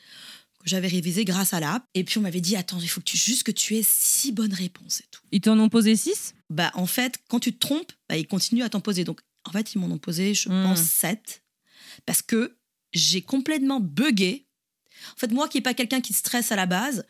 Que 0.63 0.69
j'avais 0.69 0.87
révisé 0.89 1.23
grâce 1.25 1.53
à 1.53 1.59
l'app. 1.61 1.85
Et 1.93 2.03
puis 2.03 2.17
on 2.17 2.21
m'avait 2.21 2.41
dit, 2.41 2.55
attends, 2.57 2.79
il 2.81 2.87
faut 2.89 2.99
que 2.99 3.05
tu, 3.05 3.17
juste 3.17 3.43
que 3.43 3.51
tu 3.51 3.77
aies 3.77 3.85
six 3.85 4.31
bonnes 4.33 4.53
réponses 4.53 4.99
et 4.99 5.05
tout 5.09 5.21
Ils 5.31 5.39
t'en 5.41 5.57
ont 5.59 5.69
posé 5.69 5.95
6 5.95 6.33
bah 6.49 6.71
en 6.73 6.85
fait, 6.87 7.19
quand 7.29 7.39
tu 7.39 7.53
te 7.53 7.59
trompes, 7.59 7.91
bah, 8.09 8.17
ils 8.17 8.25
continuent 8.27 8.63
à 8.63 8.69
t'en 8.69 8.81
poser. 8.81 9.03
Donc 9.03 9.21
en 9.45 9.51
fait, 9.51 9.73
ils 9.73 9.79
m'en 9.79 9.87
ont 9.87 9.97
posé, 9.99 10.33
je 10.33 10.49
Hmm. 10.49 10.63
pense, 10.63 10.81
7. 10.81 11.43
Parce 12.05 12.21
que 12.21 12.57
j'ai 12.91 13.21
complètement 13.21 13.79
buggé. 13.79 14.47
En 15.15 15.17
fait, 15.17 15.31
moi 15.31 15.47
qui 15.47 15.57
n'ai 15.57 15.61
pas 15.61 15.73
quelqu'un 15.73 16.01
qui 16.01 16.11
stresse 16.13 16.51
à 16.51 16.55
la 16.55 16.65
base, 16.65 17.05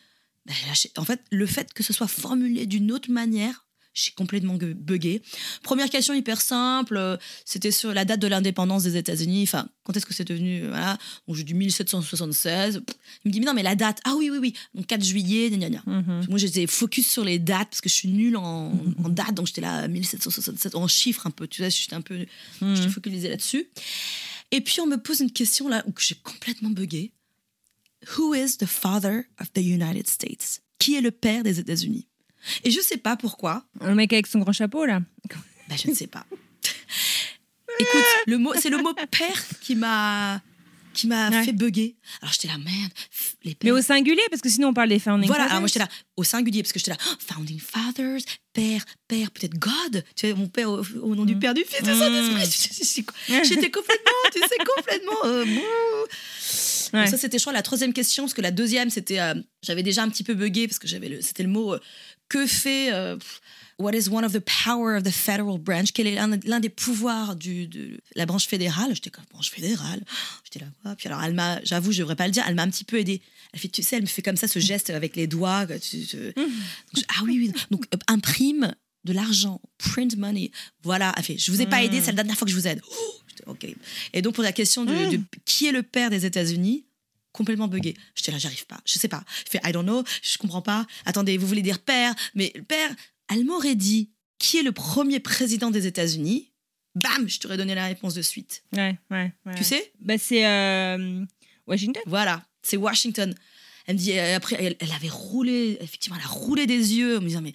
bah, 0.45 0.53
en 0.97 1.05
fait, 1.05 1.21
le 1.31 1.45
fait 1.47 1.73
que 1.73 1.81
ce 1.83 1.93
soit 1.93 2.07
formulé 2.07 2.65
d'une 2.67 2.91
autre 2.91 3.09
manière, 3.11 3.65
j'ai 3.93 4.11
complètement 4.11 4.55
gu- 4.55 4.75
buggé. 4.75 5.21
Première 5.63 5.89
question 5.89 6.13
hyper 6.13 6.39
simple, 6.41 6.95
euh, 6.97 7.17
c'était 7.45 7.71
sur 7.71 7.93
la 7.93 8.05
date 8.05 8.19
de 8.19 8.27
l'indépendance 8.27 8.83
des 8.83 8.95
États-Unis. 8.97 9.43
Enfin, 9.43 9.67
quand 9.83 9.97
est-ce 9.97 10.05
que 10.05 10.13
c'est 10.13 10.23
devenu 10.27 10.63
euh, 10.63 10.69
Voilà, 10.69 10.97
donc 11.27 11.35
j'ai 11.35 11.43
dit 11.43 11.53
1776. 11.53 12.81
Pff, 12.85 12.95
Il 13.25 13.29
me 13.29 13.33
dit, 13.33 13.39
mais 13.39 13.45
non, 13.47 13.53
mais 13.53 13.63
la 13.63 13.75
date. 13.75 13.99
Ah 14.05 14.15
oui, 14.15 14.29
oui, 14.29 14.37
oui. 14.37 14.53
Donc 14.73 14.85
4 14.87 15.03
juillet, 15.03 15.49
gna, 15.49 15.69
gna. 15.69 15.83
Mhm. 15.85 16.25
Moi, 16.29 16.37
j'étais 16.37 16.67
focus 16.67 17.09
sur 17.11 17.23
les 17.25 17.39
dates 17.39 17.69
parce 17.69 17.81
que 17.81 17.89
je 17.89 17.95
suis 17.95 18.09
nulle 18.09 18.37
en, 18.37 18.71
en 19.03 19.09
dates, 19.09 19.33
donc 19.33 19.47
j'étais 19.47 19.61
là 19.61 19.87
1767 19.87 20.75
en 20.75 20.87
chiffres 20.87 21.25
un 21.27 21.31
peu. 21.31 21.47
Tu 21.47 21.61
vois, 21.61 21.69
j'étais 21.69 21.95
un 21.95 22.01
peu, 22.01 22.25
j'étais 22.61 22.89
focalisée 22.89 23.29
là-dessus. 23.29 23.67
Et 24.51 24.61
puis 24.61 24.79
on 24.81 24.87
me 24.87 24.97
pose 24.97 25.19
une 25.19 25.31
question 25.31 25.67
là 25.67 25.83
où 25.87 25.93
j'ai 25.99 26.15
complètement 26.15 26.69
bugué. 26.69 27.11
Who 28.17 28.33
is 28.33 28.57
the 28.57 28.65
father 28.65 29.23
of 29.41 29.51
the 29.53 29.59
United 29.61 30.07
States? 30.07 30.61
Qui 30.79 30.95
est 30.95 31.01
le 31.01 31.11
père 31.11 31.43
des 31.43 31.59
États-Unis? 31.59 32.07
Et 32.63 32.71
je 32.71 32.79
sais 32.81 32.97
pas 32.97 33.15
pourquoi. 33.15 33.65
Le 33.81 33.95
mec 33.95 34.11
avec 34.13 34.27
son 34.27 34.39
grand 34.39 34.51
chapeau, 34.53 34.85
là. 34.85 35.01
Bah, 35.69 35.75
je 35.81 35.89
ne 35.89 35.95
sais 35.95 36.07
pas. 36.07 36.25
Écoute, 37.79 38.03
le 38.27 38.37
mot, 38.37 38.53
c'est 38.59 38.69
le 38.69 38.77
mot 38.77 38.93
père 39.11 39.43
qui 39.61 39.75
m'a 39.75 40.41
qui 40.91 41.05
m'a 41.07 41.29
Ouais. 41.29 41.43
fait 41.45 41.53
bugger. 41.53 41.95
Alors 42.21 42.33
j'étais 42.33 42.47
là, 42.47 42.57
merde, 42.57 42.91
les 43.43 43.51
Mais 43.51 43.55
pères. 43.55 43.75
au 43.75 43.81
singulier, 43.81 44.23
parce 44.31 44.41
que 44.41 44.49
sinon 44.49 44.69
on 44.69 44.73
parle 44.73 44.89
des 44.89 44.97
founding 44.99 45.27
Voilà, 45.27 45.43
fathers. 45.43 45.51
alors 45.51 45.61
moi 45.61 45.67
j'étais 45.67 45.79
là 45.79 45.87
au 46.17 46.23
singulier 46.23 46.63
parce 46.63 46.73
que 46.73 46.79
j'étais 46.79 46.91
là, 46.91 46.97
oh, 47.07 47.15
founding 47.19 47.59
fathers, 47.59 48.19
père, 48.53 48.83
père, 49.07 49.29
peut-être 49.31 49.53
God, 49.57 50.03
tu 50.15 50.27
sais, 50.27 50.33
mon 50.33 50.47
père 50.47 50.69
au, 50.69 50.83
au 51.01 51.15
nom 51.15 51.25
du 51.25 51.37
Père, 51.37 51.53
du 51.53 51.63
Fils, 51.63 51.83
du 51.83 51.93
Saint-Esprit. 51.93 53.05
J'étais 53.27 53.69
complètement, 53.69 54.11
tu 54.33 54.39
sais, 54.39 54.57
complètement. 54.75 55.25
euh, 55.25 55.45
Ouais. 56.91 57.05
ça, 57.05 57.17
c'était, 57.19 57.37
je 57.37 57.43
crois, 57.43 57.53
la 57.53 57.61
troisième 57.61 57.93
question, 57.93 58.23
parce 58.23 58.33
que 58.33 58.41
la 58.41 58.49
deuxième, 58.49 58.89
c'était, 58.89 59.19
euh, 59.19 59.35
j'avais 59.61 59.83
déjà 59.83 60.01
un 60.01 60.09
petit 60.09 60.23
peu 60.23 60.33
bugué 60.33 60.67
parce 60.67 60.79
que 60.79 60.87
j'avais 60.87 61.21
c'était 61.21 61.43
le 61.43 61.49
mot 61.49 61.75
euh, 61.75 61.79
que 62.29 62.45
fait. 62.47 62.91
euh, 62.93 63.17
What 63.77 63.93
is 63.93 64.09
one 64.09 64.25
of 64.25 64.33
the 64.33 64.41
power 64.65 64.97
of 64.97 65.03
the 65.03 65.09
federal 65.09 65.57
branch? 65.57 65.93
Quel 65.93 66.05
est 66.05 66.15
l'un, 66.15 66.59
des 66.59 66.67
pouvoirs 66.67 67.37
du, 67.37 67.65
de 67.65 67.97
la 68.13 68.25
branche 68.25 68.45
fédérale? 68.45 68.93
J'étais 68.93 69.09
comme 69.09 69.23
branche 69.31 69.51
fédérale? 69.51 70.03
J'étais 70.43 70.59
là 70.59 70.69
quoi? 70.83 70.95
Puis 70.97 71.07
alors 71.07 71.23
elle 71.23 71.33
m'a, 71.33 71.63
j'avoue, 71.63 71.93
je 71.93 71.99
devrais 71.99 72.17
pas 72.17 72.25
le 72.25 72.33
dire, 72.33 72.43
elle 72.45 72.55
m'a 72.55 72.63
un 72.63 72.69
petit 72.69 72.83
peu 72.83 72.99
aidée. 72.99 73.21
Elle 73.53 73.59
fait, 73.61 73.69
tu 73.69 73.81
sais, 73.81 73.95
elle 73.95 74.01
me 74.01 74.07
fait 74.07 74.21
comme 74.21 74.35
ça 74.35 74.49
ce 74.49 74.59
geste 74.59 74.89
avec 74.89 75.15
les 75.15 75.27
doigts. 75.27 75.65
que 75.65 75.77
tu- 75.77 76.05
tu- 76.05 76.17
Donc, 76.17 76.45
je- 76.97 77.01
ah 77.07 77.21
oui, 77.23 77.37
oui. 77.39 77.53
Donc 77.71 77.85
euh, 77.93 77.97
imprime 78.07 78.75
de 79.05 79.13
l'argent, 79.13 79.61
print 79.77 80.17
money. 80.17 80.51
Voilà. 80.83 81.13
Elle 81.15 81.23
fait, 81.23 81.37
je 81.37 81.49
vous 81.49 81.61
ai 81.61 81.65
pas 81.65 81.81
aidé, 81.81 82.01
c'est 82.01 82.07
la 82.07 82.15
dernière 82.17 82.37
fois 82.37 82.45
que 82.45 82.51
je 82.51 82.57
vous 82.57 82.67
aide. 82.67 82.81
Oh, 82.91 83.51
ok. 83.51 83.65
Et 84.11 84.21
donc 84.21 84.35
pour 84.35 84.43
la 84.43 84.51
question 84.51 84.83
du, 84.83 85.07
du- 85.07 85.21
qui 85.45 85.67
est 85.67 85.71
le 85.71 85.83
père 85.83 86.09
des 86.09 86.25
États-Unis, 86.25 86.83
complètement 87.31 87.67
buggé. 87.67 87.95
J'étais 88.15 88.31
là, 88.31 88.37
j'arrive 88.37 88.65
pas. 88.65 88.79
Je 88.85 88.99
sais 88.99 89.07
pas. 89.07 89.23
Je 89.45 89.51
fais, 89.51 89.61
I 89.63 89.71
don't 89.71 89.83
know, 89.83 90.03
je 90.21 90.37
comprends 90.37 90.61
pas. 90.61 90.85
Attendez, 91.05 91.37
vous 91.37 91.47
voulez 91.47 91.61
dire 91.61 91.79
père, 91.79 92.13
mais 92.35 92.53
père, 92.67 92.89
elle 93.29 93.45
m'aurait 93.45 93.75
dit 93.75 94.11
qui 94.39 94.57
est 94.57 94.63
le 94.63 94.71
premier 94.71 95.19
président 95.19 95.69
des 95.69 95.85
États-Unis? 95.85 96.51
Bam, 96.95 97.27
je 97.27 97.39
t'aurais 97.39 97.57
donné 97.57 97.75
la 97.75 97.85
réponse 97.85 98.15
de 98.15 98.21
suite. 98.21 98.63
Ouais, 98.75 98.97
ouais, 99.11 99.31
ouais. 99.45 99.55
Tu 99.55 99.63
sais? 99.63 99.93
Bah, 99.99 100.17
c'est 100.17 100.45
euh, 100.45 101.23
Washington. 101.67 102.01
Voilà, 102.07 102.43
c'est 102.63 102.77
Washington. 102.77 103.35
Elle 103.85 103.95
me 103.95 103.99
dit, 103.99 104.17
euh, 104.17 104.35
après, 104.35 104.55
elle, 104.59 104.75
elle 104.79 104.91
avait 104.91 105.09
roulé, 105.09 105.77
effectivement, 105.81 106.17
elle 106.17 106.25
a 106.25 106.29
roulé 106.29 106.67
des 106.67 106.95
yeux 106.95 107.17
en 107.17 107.21
me 107.21 107.27
disant, 107.27 107.41
mais 107.41 107.53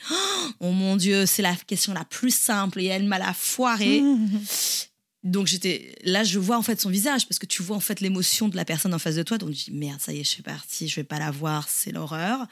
oh 0.61 0.71
mon 0.71 0.97
Dieu, 0.97 1.27
c'est 1.27 1.43
la 1.43 1.55
question 1.55 1.95
la 1.95 2.05
plus 2.05 2.35
simple 2.35 2.81
et 2.81 2.87
elle 2.87 3.05
m'a 3.05 3.19
la 3.19 3.35
foirée. 3.35 4.03
Donc 5.25 5.47
j'étais 5.47 5.97
là, 6.05 6.23
je 6.23 6.39
vois 6.39 6.59
en 6.59 6.63
fait 6.63 6.79
son 6.79 6.91
visage 6.91 7.27
parce 7.27 7.39
que 7.39 7.47
tu 7.47 7.63
vois 7.63 7.77
en 7.77 7.81
fait 7.81 8.01
l'émotion 8.01 8.49
de 8.49 8.57
la 8.57 8.67
personne 8.67 8.93
en 8.93 8.99
face 8.99 9.17
de 9.17 9.23
toi. 9.23 9.39
Donc 9.39 9.51
je 9.53 9.65
dis 9.65 9.71
merde, 9.73 9.99
ça 9.99 10.13
y 10.13 10.21
est, 10.21 10.25
je 10.25 10.29
suis 10.29 10.43
partie, 10.43 10.87
je 10.87 10.97
vais 10.97 11.05
pas 11.05 11.19
la 11.19 11.31
voir, 11.31 11.67
c'est 11.69 11.93
l'horreur. 11.93 12.47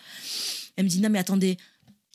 Elle 0.77 0.85
me 0.85 0.89
dit 0.89 1.01
non 1.01 1.11
mais 1.11 1.19
attendez, 1.19 1.59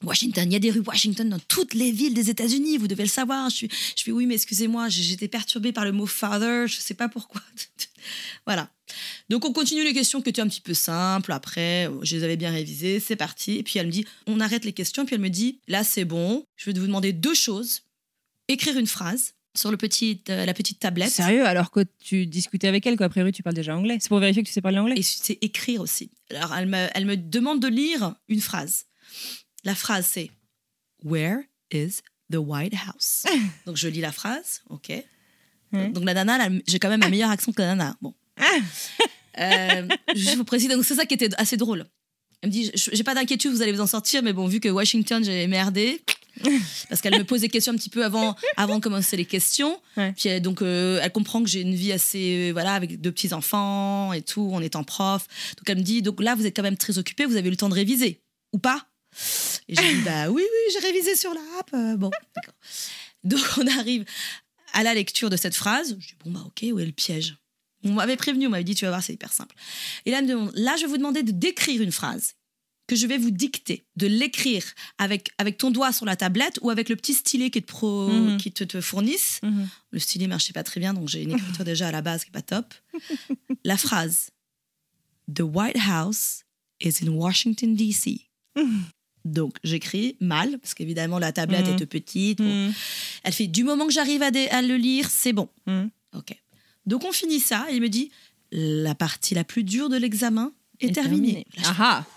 Washington, 0.03 0.49
il 0.49 0.53
y 0.53 0.55
a 0.55 0.59
des 0.59 0.71
rues 0.71 0.83
Washington 0.85 1.29
dans 1.29 1.39
toutes 1.39 1.75
les 1.75 1.91
villes 1.91 2.15
des 2.15 2.31
États-Unis, 2.31 2.77
vous 2.77 2.87
devez 2.87 3.03
le 3.03 3.09
savoir. 3.09 3.51
Je 3.51 3.67
suis, 3.95 4.11
oui 4.11 4.25
mais 4.25 4.33
excusez-moi, 4.33 4.89
j'étais 4.89 5.27
perturbée 5.27 5.71
par 5.71 5.85
le 5.85 5.91
mot 5.91 6.07
father, 6.07 6.65
je 6.67 6.79
sais 6.79 6.95
pas 6.95 7.07
pourquoi. 7.07 7.41
voilà. 8.47 8.71
Donc 9.29 9.45
on 9.45 9.53
continue 9.53 9.83
les 9.83 9.93
questions 9.93 10.23
qui 10.23 10.29
étaient 10.29 10.41
un 10.41 10.47
petit 10.47 10.61
peu 10.61 10.73
simples. 10.73 11.33
Après, 11.33 11.87
je 12.01 12.15
les 12.15 12.23
avais 12.23 12.37
bien 12.37 12.49
révisées, 12.49 12.99
c'est 12.99 13.15
parti. 13.15 13.57
Et 13.57 13.63
puis 13.63 13.77
elle 13.77 13.87
me 13.87 13.91
dit, 13.91 14.05
on 14.25 14.39
arrête 14.39 14.65
les 14.65 14.73
questions. 14.73 15.05
Puis 15.05 15.13
elle 15.13 15.21
me 15.21 15.29
dit, 15.29 15.59
là 15.67 15.83
c'est 15.83 16.05
bon, 16.05 16.45
je 16.55 16.71
vais 16.71 16.79
vous 16.79 16.87
demander 16.87 17.13
deux 17.13 17.35
choses. 17.35 17.83
Écrire 18.47 18.75
une 18.77 18.87
phrase 18.87 19.35
sur 19.57 19.71
le 19.71 19.77
petit, 19.77 20.21
euh, 20.29 20.45
la 20.45 20.53
petite 20.53 20.79
tablette. 20.79 21.09
Sérieux, 21.09 21.45
alors 21.45 21.71
que 21.71 21.81
tu 22.03 22.25
discutais 22.25 22.67
avec 22.67 22.85
elle, 22.85 22.95
quoi. 22.97 23.07
A 23.07 23.09
priori, 23.09 23.31
tu 23.31 23.43
parles 23.43 23.55
déjà 23.55 23.75
anglais. 23.75 23.97
C'est 23.99 24.09
pour 24.09 24.19
vérifier 24.19 24.43
que 24.43 24.47
tu 24.47 24.53
sais 24.53 24.61
parler 24.61 24.77
anglais. 24.79 24.95
Et 24.97 25.03
c'est 25.03 25.37
écrire 25.41 25.81
aussi. 25.81 26.11
Alors, 26.33 26.53
elle 26.55 26.67
me, 26.67 26.87
elle 26.93 27.05
me 27.05 27.15
demande 27.17 27.59
de 27.61 27.67
lire 27.67 28.15
une 28.29 28.41
phrase. 28.41 28.85
La 29.63 29.75
phrase, 29.75 30.07
c'est 30.11 30.29
Where 31.03 31.39
is 31.73 31.99
the 32.31 32.35
White 32.37 32.73
House? 32.87 33.23
Donc, 33.65 33.77
je 33.77 33.87
lis 33.87 34.01
la 34.01 34.11
phrase, 34.11 34.61
ok. 34.69 34.91
Donc, 35.73 36.05
la 36.05 36.13
nana, 36.13 36.47
j'ai 36.67 36.79
quand 36.79 36.89
même 36.89 37.03
un 37.03 37.09
meilleur 37.09 37.29
accent 37.29 37.51
que 37.51 37.61
la 37.61 37.75
nana. 37.75 37.97
Bon. 38.01 38.13
Euh, 39.39 39.87
je 40.15 40.35
vous 40.35 40.43
précise, 40.43 40.69
donc 40.69 40.83
c'est 40.83 40.95
ça 40.95 41.05
qui 41.05 41.13
était 41.13 41.29
assez 41.37 41.57
drôle. 41.57 41.85
Elle 42.41 42.49
me 42.49 42.51
dit 42.53 42.71
Je- 42.73 42.89
J'ai 42.93 43.03
pas 43.03 43.13
d'inquiétude, 43.13 43.51
vous 43.51 43.61
allez 43.61 43.71
vous 43.71 43.81
en 43.81 43.87
sortir, 43.87 44.23
mais 44.23 44.33
bon, 44.33 44.47
vu 44.47 44.59
que 44.59 44.69
Washington, 44.69 45.23
j'ai 45.23 45.45
merdé. 45.47 46.01
Parce 46.89 47.01
qu'elle 47.01 47.17
me 47.17 47.23
pose 47.23 47.41
des 47.41 47.49
questions 47.49 47.73
un 47.73 47.75
petit 47.75 47.89
peu 47.89 48.03
avant, 48.05 48.35
avant 48.55 48.75
de 48.77 48.81
commencer 48.83 49.17
les 49.17 49.25
questions. 49.25 49.79
Ouais. 49.97 50.13
Puis 50.13 50.29
elle- 50.29 50.41
donc, 50.41 50.61
euh, 50.61 50.99
elle 51.01 51.11
comprend 51.11 51.41
que 51.43 51.49
j'ai 51.49 51.61
une 51.61 51.75
vie 51.75 51.91
assez. 51.91 52.49
euh, 52.49 52.51
voilà, 52.53 52.73
avec 52.73 53.01
deux 53.01 53.11
petits-enfants 53.11 54.13
et 54.13 54.21
tout, 54.21 54.49
en 54.53 54.61
étant 54.61 54.83
prof. 54.83 55.27
Donc, 55.57 55.69
elle 55.69 55.77
me 55.77 55.83
dit 55.83 56.01
Donc 56.01 56.21
là, 56.21 56.35
vous 56.35 56.45
êtes 56.45 56.55
quand 56.55 56.63
même 56.63 56.77
très 56.77 56.97
occupé, 56.97 57.25
vous 57.25 57.35
avez 57.35 57.47
eu 57.47 57.51
le 57.51 57.57
temps 57.57 57.69
de 57.69 57.73
réviser. 57.75 58.21
Ou 58.53 58.59
pas? 58.59 58.87
Et 59.67 59.75
j'ai 59.75 59.93
dit 59.95 60.01
Bah 60.01 60.29
oui, 60.29 60.43
oui, 60.43 60.73
j'ai 60.73 60.79
révisé 60.87 61.15
sur 61.15 61.33
l'app. 61.33 61.69
euh, 61.73 61.97
bon, 61.97 62.11
d'accord. 62.35 62.53
Donc, 63.23 63.41
on 63.57 63.67
arrive 63.79 64.05
à 64.73 64.83
la 64.83 64.93
lecture 64.93 65.29
de 65.29 65.37
cette 65.37 65.55
phrase. 65.55 65.97
Je 65.99 66.07
dis 66.07 66.13
Bon, 66.23 66.31
bah 66.31 66.43
ok, 66.45 66.65
où 66.71 66.79
est 66.79 66.85
le 66.85 66.91
piège? 66.91 67.35
On 67.83 67.91
m'avait 67.93 68.17
prévenu, 68.17 68.47
on 68.47 68.49
m'avait 68.49 68.63
dit 68.63 68.75
Tu 68.75 68.85
vas 68.85 68.91
voir, 68.91 69.03
c'est 69.03 69.13
hyper 69.13 69.31
simple. 69.31 69.55
Et 70.05 70.11
là, 70.11 70.19
elle 70.19 70.25
me 70.25 70.29
demande 70.31 70.51
Là, 70.55 70.75
je 70.77 70.81
vais 70.81 70.87
vous 70.87 70.97
demander 70.97 71.23
de 71.23 71.31
décrire 71.31 71.81
une 71.81 71.91
phrase 71.91 72.33
que 72.87 72.95
je 72.95 73.05
vais 73.05 73.17
vous 73.17 73.31
dicter, 73.31 73.85
de 73.97 74.07
l'écrire 74.07 74.63
avec, 74.97 75.29
avec 75.37 75.57
ton 75.57 75.71
doigt 75.71 75.91
sur 75.91 76.05
la 76.05 76.15
tablette 76.15 76.57
ou 76.61 76.69
avec 76.69 76.87
le 76.89 76.95
petit 76.95 77.13
stylet 77.13 77.49
qui 77.49 77.61
te, 77.61 77.67
pro, 77.67 78.07
Mhm. 78.09 78.37
qui 78.37 78.51
te, 78.51 78.63
te 78.63 78.79
fournissent. 78.81 79.39
Mhm. 79.43 79.67
Le 79.91 79.99
stylet 79.99 80.27
marchait 80.27 80.53
pas 80.53 80.63
très 80.63 80.79
bien, 80.79 80.93
donc 80.93 81.09
j'ai 81.09 81.21
une 81.23 81.31
écriture 81.31 81.65
déjà 81.65 81.89
à 81.89 81.91
la 81.91 82.01
base 82.01 82.23
qui 82.23 82.29
est 82.29 82.31
pas 82.31 82.41
top. 82.41 82.73
La 83.65 83.77
phrase 83.77 84.29
The 85.33 85.41
White 85.41 85.77
House 85.87 86.43
is 86.81 87.03
in 87.05 87.09
Washington, 87.09 87.75
D.C. 87.75 88.21
Donc 89.25 89.57
j'écris 89.65 90.15
mal, 90.21 90.57
parce 90.59 90.73
qu'évidemment 90.73 91.19
la 91.19 91.33
tablette 91.33 91.67
Mhm. 91.67 91.77
est 91.81 91.85
petite. 91.85 92.37
Bon. 92.37 92.71
Elle 93.23 93.33
fait 93.33 93.47
Du 93.47 93.65
moment 93.65 93.85
que 93.87 93.91
j'arrive 93.91 94.21
à, 94.23 94.31
le 94.61 94.75
lire, 94.77 95.09
c'est 95.09 95.33
bon. 95.33 95.49
Ok. 96.15 96.33
Donc 96.85 97.03
on 97.03 97.11
finit 97.11 97.41
ça 97.41 97.67
et 97.69 97.75
il 97.75 97.81
me 97.81 97.89
dit 97.89 98.09
La 98.53 98.95
partie 98.95 99.35
la 99.35 99.43
plus 99.43 99.65
dure 99.65 99.89
de 99.89 99.97
l'examen 99.97 100.53
est, 100.79 100.93
terminée. 100.93 101.45
Là, 101.57 101.63
je. 101.63 102.16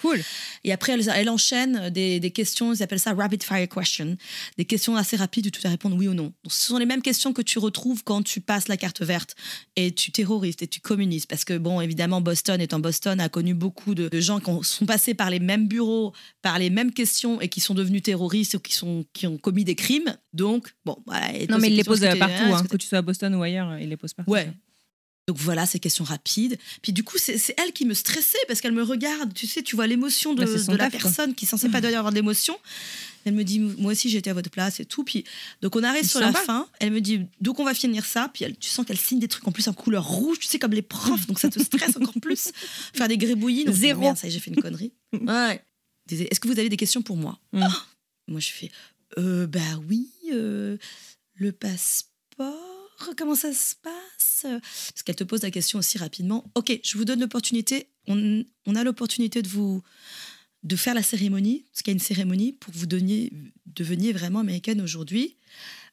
Cool. 0.00 0.20
et 0.64 0.72
après, 0.72 0.92
elle, 0.92 1.08
elle 1.14 1.28
enchaîne 1.28 1.90
des, 1.90 2.20
des 2.20 2.30
questions, 2.30 2.72
ils 2.72 2.82
appellent 2.82 3.00
ça 3.00 3.12
rapid 3.14 3.42
fire 3.42 3.68
question, 3.68 4.16
des 4.56 4.64
questions 4.64 4.96
assez 4.96 5.16
rapides 5.16 5.46
où 5.46 5.50
tu 5.50 5.60
dois 5.60 5.70
répondre 5.70 5.96
oui 5.96 6.08
ou 6.08 6.14
non. 6.14 6.32
Donc, 6.44 6.52
ce 6.52 6.66
sont 6.66 6.78
les 6.78 6.86
mêmes 6.86 7.02
questions 7.02 7.32
que 7.32 7.42
tu 7.42 7.58
retrouves 7.58 8.04
quand 8.04 8.22
tu 8.22 8.40
passes 8.40 8.68
la 8.68 8.76
carte 8.76 9.02
verte 9.02 9.34
et 9.76 9.92
tu 9.92 10.12
terrorises 10.12 10.56
et 10.60 10.66
tu 10.66 10.80
communises. 10.80 11.26
Parce 11.26 11.44
que, 11.44 11.56
bon, 11.58 11.80
évidemment, 11.80 12.20
Boston 12.20 12.60
étant 12.60 12.78
Boston, 12.80 13.20
a 13.20 13.28
connu 13.28 13.54
beaucoup 13.54 13.94
de, 13.94 14.08
de 14.08 14.20
gens 14.20 14.40
qui 14.40 14.50
ont- 14.50 14.62
sont 14.62 14.86
passés 14.86 15.14
par 15.14 15.30
les 15.30 15.40
mêmes 15.40 15.68
bureaux, 15.68 16.12
par 16.42 16.58
les 16.58 16.70
mêmes 16.70 16.92
questions 16.92 17.40
et 17.40 17.48
qui 17.48 17.60
sont 17.60 17.74
devenus 17.74 18.02
terroristes 18.02 18.54
ou 18.54 18.60
qui, 18.60 18.72
sont, 18.74 19.04
qui 19.12 19.26
ont 19.26 19.38
commis 19.38 19.64
des 19.64 19.74
crimes. 19.74 20.16
Donc, 20.32 20.74
bon, 20.84 20.96
voilà. 21.06 21.32
et 21.34 21.46
Non, 21.46 21.56
mais 21.58 21.68
ces 21.68 21.72
il 21.72 21.76
les 21.76 21.76
questions, 21.84 21.92
pose 21.92 22.02
est-ce 22.02 22.08
que 22.08 22.12
t'es- 22.14 22.18
partout, 22.18 22.54
hein, 22.54 22.56
hein, 22.58 22.62
que 22.62 22.68
que 22.68 22.76
tu 22.76 22.86
sois 22.86 22.98
à 22.98 23.02
Boston 23.02 23.34
ou 23.34 23.42
ailleurs, 23.42 23.78
il 23.78 23.88
les 23.88 23.96
pose 23.96 24.12
partout. 24.14 24.30
Ouais. 24.30 24.50
Donc 25.28 25.36
voilà, 25.36 25.66
ces 25.66 25.78
questions 25.78 26.04
rapides. 26.04 26.58
Puis 26.82 26.92
du 26.92 27.04
coup, 27.04 27.18
c'est 27.18 27.54
elle 27.58 27.72
qui 27.74 27.84
me 27.84 27.92
stressait 27.94 28.38
parce 28.48 28.60
qu'elle 28.62 28.72
me 28.72 28.82
regarde. 28.82 29.34
Tu 29.34 29.46
sais, 29.46 29.62
tu 29.62 29.76
vois 29.76 29.86
l'émotion 29.86 30.32
de, 30.34 30.42
Bah, 30.44 30.50
de 30.50 30.72
la 30.72 30.84
taf, 30.90 30.92
quoi. 30.92 31.00
personne 31.02 31.34
qui 31.34 31.44
est 31.44 31.48
censée 31.48 31.68
pas 31.68 31.80
d'ailleurs 31.82 31.98
avoir 32.00 32.12
de 32.12 32.16
l'émotion. 32.16 32.56
Elle 33.26 33.34
me 33.34 33.44
dit, 33.44 33.58
moi 33.60 33.92
aussi 33.92 34.08
j'étais 34.08 34.30
à 34.30 34.32
votre 34.34 34.48
place 34.50 34.80
et 34.80 34.86
tout. 34.86 35.04
Puis 35.04 35.24
donc 35.60 35.76
on 35.76 35.82
arrive 35.82 36.08
sur 36.08 36.18
la 36.20 36.32
fin. 36.32 36.66
Elle 36.80 36.92
me 36.92 37.00
dit, 37.02 37.20
donc 37.42 37.60
on 37.60 37.64
va 37.64 37.74
finir 37.74 38.06
ça. 38.06 38.30
Puis 38.32 38.44
elle- 38.44 38.56
tu 38.56 38.70
sens 38.70 38.86
qu'elle 38.86 38.96
signe 38.98 39.18
des 39.18 39.28
trucs 39.28 39.46
en 39.46 39.52
plus 39.52 39.68
en 39.68 39.74
couleur 39.74 40.06
rouge, 40.06 40.38
tu 40.38 40.46
sais 40.46 40.58
comme 40.58 40.72
les 40.72 40.80
profs. 40.80 41.26
Donc 41.26 41.38
ça 41.38 41.50
te 41.50 41.62
stresse 41.62 41.94
encore 41.98 42.14
plus. 42.22 42.50
Faire 42.94 43.06
des 43.08 43.18
gribouillis. 43.18 43.66
Donc, 43.66 43.74
Zéro. 43.74 44.00
Merde, 44.00 44.16
ça 44.16 44.26
y 44.26 44.30
est, 44.30 44.32
j'ai 44.32 44.40
fait 44.40 44.50
une 44.50 44.60
connerie. 44.62 44.92
Ouais. 45.26 45.62
Est-ce 46.10 46.40
que 46.40 46.48
vous 46.48 46.58
avez 46.58 46.70
des 46.70 46.78
questions 46.78 47.02
pour 47.02 47.18
moi 47.18 47.38
Mm. 47.52 47.62
Ah 47.64 47.84
Moi 48.28 48.40
je 48.40 48.48
fais, 48.48 48.70
euh, 49.18 49.46
bah 49.46 49.60
oui, 49.90 50.08
euh, 50.32 50.78
le 51.34 51.52
passeport. 51.52 52.54
Comment 53.16 53.34
ça 53.34 53.52
se 53.52 53.74
passe 53.82 54.42
Parce 54.42 55.02
qu'elle 55.04 55.16
te 55.16 55.24
pose 55.24 55.42
la 55.42 55.50
question 55.50 55.78
aussi 55.78 55.98
rapidement. 55.98 56.44
Ok, 56.54 56.78
je 56.82 56.98
vous 56.98 57.04
donne 57.04 57.20
l'opportunité. 57.20 57.88
On, 58.06 58.44
on 58.66 58.74
a 58.74 58.84
l'opportunité 58.84 59.42
de 59.42 59.48
vous 59.48 59.82
de 60.64 60.76
faire 60.76 60.94
la 60.94 61.02
cérémonie, 61.02 61.64
parce 61.70 61.82
qu'il 61.82 61.92
y 61.92 61.94
a 61.94 61.98
une 61.98 62.00
cérémonie 62.00 62.52
pour 62.52 62.72
que 62.72 62.78
vous 62.78 62.86
deveniez, 62.86 63.32
deveniez 63.66 64.12
vraiment 64.12 64.40
américaine 64.40 64.80
aujourd'hui. 64.80 65.36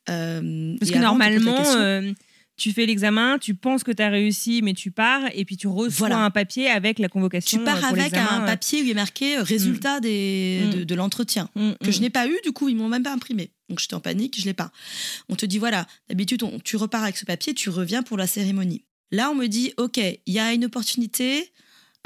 Euh, 0.09 0.75
Parce 0.79 0.91
que 0.91 0.97
normalement, 0.97 1.63
euh, 1.77 2.11
tu 2.57 2.71
fais 2.71 2.85
l'examen, 2.85 3.37
tu 3.37 3.53
penses 3.53 3.83
que 3.83 3.91
tu 3.91 4.01
as 4.01 4.09
réussi, 4.09 4.61
mais 4.61 4.73
tu 4.73 4.89
pars 4.91 5.23
et 5.33 5.43
puis 5.45 5.57
tu 5.57 5.67
reçois 5.67 6.07
Voilà. 6.07 6.19
un 6.23 6.31
papier 6.31 6.69
avec 6.69 6.99
la 6.99 7.09
convocation. 7.09 7.57
tu 7.57 7.63
pars 7.65 7.77
euh, 7.77 7.81
pour 7.89 7.97
avec 7.99 8.13
un 8.15 8.43
euh. 8.43 8.45
papier 8.45 8.81
où 8.81 8.85
il 8.85 8.91
est 8.91 8.93
marqué 8.93 9.37
euh, 9.37 9.43
résultat 9.43 9.99
des, 9.99 10.61
Mm. 10.65 10.69
de, 10.79 10.83
de 10.85 10.95
l'entretien. 10.95 11.49
Mm, 11.55 11.71
que 11.83 11.91
je 11.91 11.97
mm. 11.99 12.01
n'ai 12.01 12.09
pas 12.09 12.27
eu, 12.27 12.35
du 12.43 12.51
coup, 12.53 12.69
ils 12.69 12.75
m'ont 12.75 12.87
même 12.87 13.03
pas 13.03 13.11
imprimé. 13.13 13.51
Donc 13.69 13.79
j'étais 13.79 13.93
en 13.95 13.99
panique, 13.99 14.39
je 14.39 14.45
l'ai 14.45 14.53
pas. 14.53 14.71
On 15.27 15.35
te 15.35 15.45
dit 15.45 15.57
voilà, 15.57 15.85
d'habitude 16.07 16.43
tu 16.63 16.77
repars 16.77 17.03
avec 17.03 17.17
ce 17.17 17.25
papier, 17.25 17.53
tu 17.53 17.69
reviens 17.69 18.03
pour 18.03 18.15
la 18.17 18.27
cérémonie. 18.27 18.85
Là, 19.11 19.29
on 19.31 19.35
me 19.35 19.47
dit 19.47 19.73
ok, 19.77 19.97
il 19.97 20.33
y 20.33 20.39
a 20.39 20.53
une 20.53 20.65
opportunité. 20.65 21.51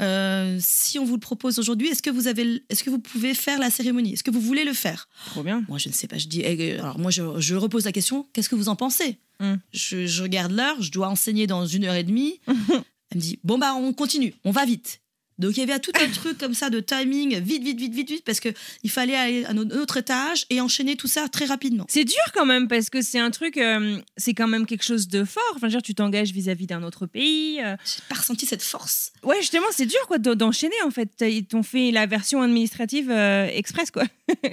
euh, 0.02 0.56
si 0.60 0.98
on 0.98 1.04
vous 1.04 1.14
le 1.14 1.20
propose 1.20 1.58
aujourd'hui, 1.58 1.88
est-ce 1.88 2.00
que 2.02 2.08
vous 2.10 2.26
avez, 2.26 2.62
est-ce 2.70 2.82
que 2.82 2.88
vous 2.90 2.98
pouvez 2.98 3.34
faire 3.34 3.58
la 3.58 3.70
cérémonie? 3.70 4.14
Est-ce 4.14 4.24
que 4.24 4.30
vous 4.30 4.40
voulez 4.40 4.64
le 4.64 4.72
faire? 4.72 5.08
Trop 5.26 5.42
bien. 5.42 5.62
Moi, 5.68 5.76
je 5.78 5.90
ne 5.90 5.94
sais 5.94 6.06
pas. 6.06 6.16
Je 6.16 6.26
dis, 6.26 6.40
eh, 6.42 6.78
alors 6.78 6.98
moi, 6.98 7.10
je, 7.10 7.22
je 7.38 7.54
repose 7.54 7.84
la 7.84 7.92
question. 7.92 8.26
Qu'est-ce 8.32 8.48
que 8.48 8.54
vous 8.54 8.68
en 8.70 8.76
pensez? 8.76 9.18
Mm. 9.40 9.54
je, 9.72 10.06
je 10.06 10.22
regarde 10.22 10.52
l'heure. 10.52 10.80
Je 10.82 10.90
dois 10.92 11.08
enseigner 11.08 11.46
dans 11.46 11.66
une 11.66 11.84
heure 11.84 11.94
et 11.94 12.04
demie. 12.04 12.40
Elle 12.46 13.16
me 13.16 13.20
dit, 13.20 13.38
bon 13.42 13.58
bah, 13.58 13.74
on 13.74 13.92
continue. 13.92 14.34
On 14.44 14.50
va 14.52 14.64
vite. 14.64 15.00
Donc 15.38 15.56
il 15.56 15.60
y 15.60 15.62
avait 15.62 15.78
tout 15.80 15.90
un 15.98 16.08
truc 16.10 16.36
comme 16.36 16.52
ça 16.52 16.68
de 16.68 16.80
timing, 16.80 17.38
vite, 17.40 17.62
vite, 17.64 17.78
vite, 17.80 17.94
vite, 17.94 18.10
vite, 18.10 18.24
parce 18.26 18.40
que 18.40 18.50
il 18.82 18.90
fallait 18.90 19.16
aller 19.16 19.44
à 19.46 19.52
un 19.52 19.56
autre 19.56 19.96
étage 19.96 20.44
et 20.50 20.60
enchaîner 20.60 20.96
tout 20.96 21.06
ça 21.08 21.28
très 21.28 21.46
rapidement. 21.46 21.86
C'est 21.88 22.04
dur 22.04 22.18
quand 22.34 22.44
même 22.44 22.68
parce 22.68 22.90
que 22.90 23.00
c'est 23.00 23.18
un 23.18 23.30
truc, 23.30 23.56
euh, 23.56 23.98
c'est 24.18 24.34
quand 24.34 24.46
même 24.48 24.66
quelque 24.66 24.84
chose 24.84 25.08
de 25.08 25.24
fort. 25.24 25.42
Enfin, 25.52 25.60
je 25.68 25.72
veux 25.72 25.78
dire, 25.78 25.82
tu 25.82 25.94
t'engages 25.94 26.30
vis-à-vis 26.32 26.66
d'un 26.66 26.82
autre 26.82 27.06
pays. 27.06 27.58
euh. 27.62 27.74
J'ai 27.86 28.02
pas 28.10 28.16
ressenti 28.16 28.44
cette 28.44 28.62
force. 28.62 29.14
Ouais, 29.22 29.36
justement, 29.40 29.64
c'est 29.72 29.86
dur 29.86 30.06
quoi 30.06 30.18
d'en- 30.18 30.34
d'enchaîner 30.34 30.74
en 30.84 30.90
fait. 30.90 31.08
Ils 31.22 31.46
t'ont 31.46 31.62
fait 31.62 31.90
la 31.90 32.04
version 32.04 32.42
administrative 32.42 33.10
euh, 33.10 33.46
express 33.46 33.90
quoi. 33.90 34.04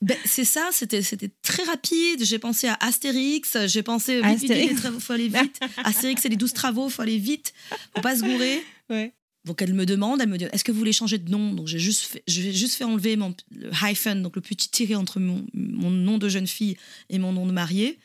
Ben, 0.00 0.16
c'est 0.24 0.44
ça, 0.44 0.68
c'était 0.72 1.02
c'était 1.02 1.30
très 1.42 1.64
rapide. 1.64 2.24
J'ai 2.24 2.38
pensé 2.38 2.68
à 2.68 2.74
Astérix, 2.80 3.66
j'ai 3.66 3.82
pensé 3.82 4.16
vite, 4.16 4.44
Astérix. 4.44 4.80
travaux, 4.80 5.00
faut 5.00 5.12
aller 5.12 5.28
vite. 5.28 5.58
Astérix, 5.78 6.22
c'est 6.22 6.28
les 6.28 6.36
12 6.36 6.52
travaux, 6.52 6.88
faut 6.88 7.02
aller 7.02 7.18
vite, 7.18 7.52
faut 7.94 8.00
pas 8.00 8.16
se 8.16 8.22
gourer. 8.22 8.62
Ouais. 8.90 9.12
Donc 9.44 9.60
elle 9.60 9.74
me 9.74 9.86
demande, 9.86 10.20
elle 10.20 10.28
me 10.28 10.38
dit 10.38 10.44
est-ce 10.52 10.62
que 10.62 10.70
vous 10.70 10.78
voulez 10.78 10.92
changer 10.92 11.18
de 11.18 11.28
nom? 11.30 11.52
Donc 11.52 11.66
j'ai 11.66 11.80
juste 11.80 12.02
fait, 12.02 12.22
j'ai 12.28 12.52
juste 12.52 12.74
fait 12.74 12.84
enlever 12.84 13.16
mon 13.16 13.34
le 13.50 13.70
hyphen, 13.82 14.22
donc 14.22 14.36
le 14.36 14.42
petit 14.42 14.68
tiré 14.68 14.94
entre 14.94 15.18
mon, 15.18 15.44
mon 15.54 15.90
nom 15.90 16.18
de 16.18 16.28
jeune 16.28 16.46
fille 16.46 16.76
et 17.10 17.18
mon 17.18 17.32
nom 17.32 17.46
de 17.46 17.52
mariée. 17.52 17.98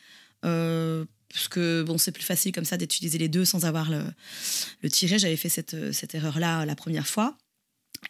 Euh, 0.46 1.06
parce 1.30 1.48
que 1.48 1.84
bon, 1.84 1.98
c'est 1.98 2.12
plus 2.12 2.24
facile 2.24 2.52
comme 2.52 2.66
ça 2.66 2.78
d'utiliser 2.78 3.18
les 3.18 3.28
deux 3.28 3.46
sans 3.46 3.66
avoir 3.66 3.90
le, 3.90 4.04
le 4.82 4.90
tiré. 4.90 5.20
J'avais 5.20 5.36
fait 5.36 5.50
cette, 5.50 5.92
cette 5.92 6.16
erreur-là 6.16 6.66
la 6.66 6.76
première 6.76 7.08
fois. 7.08 7.38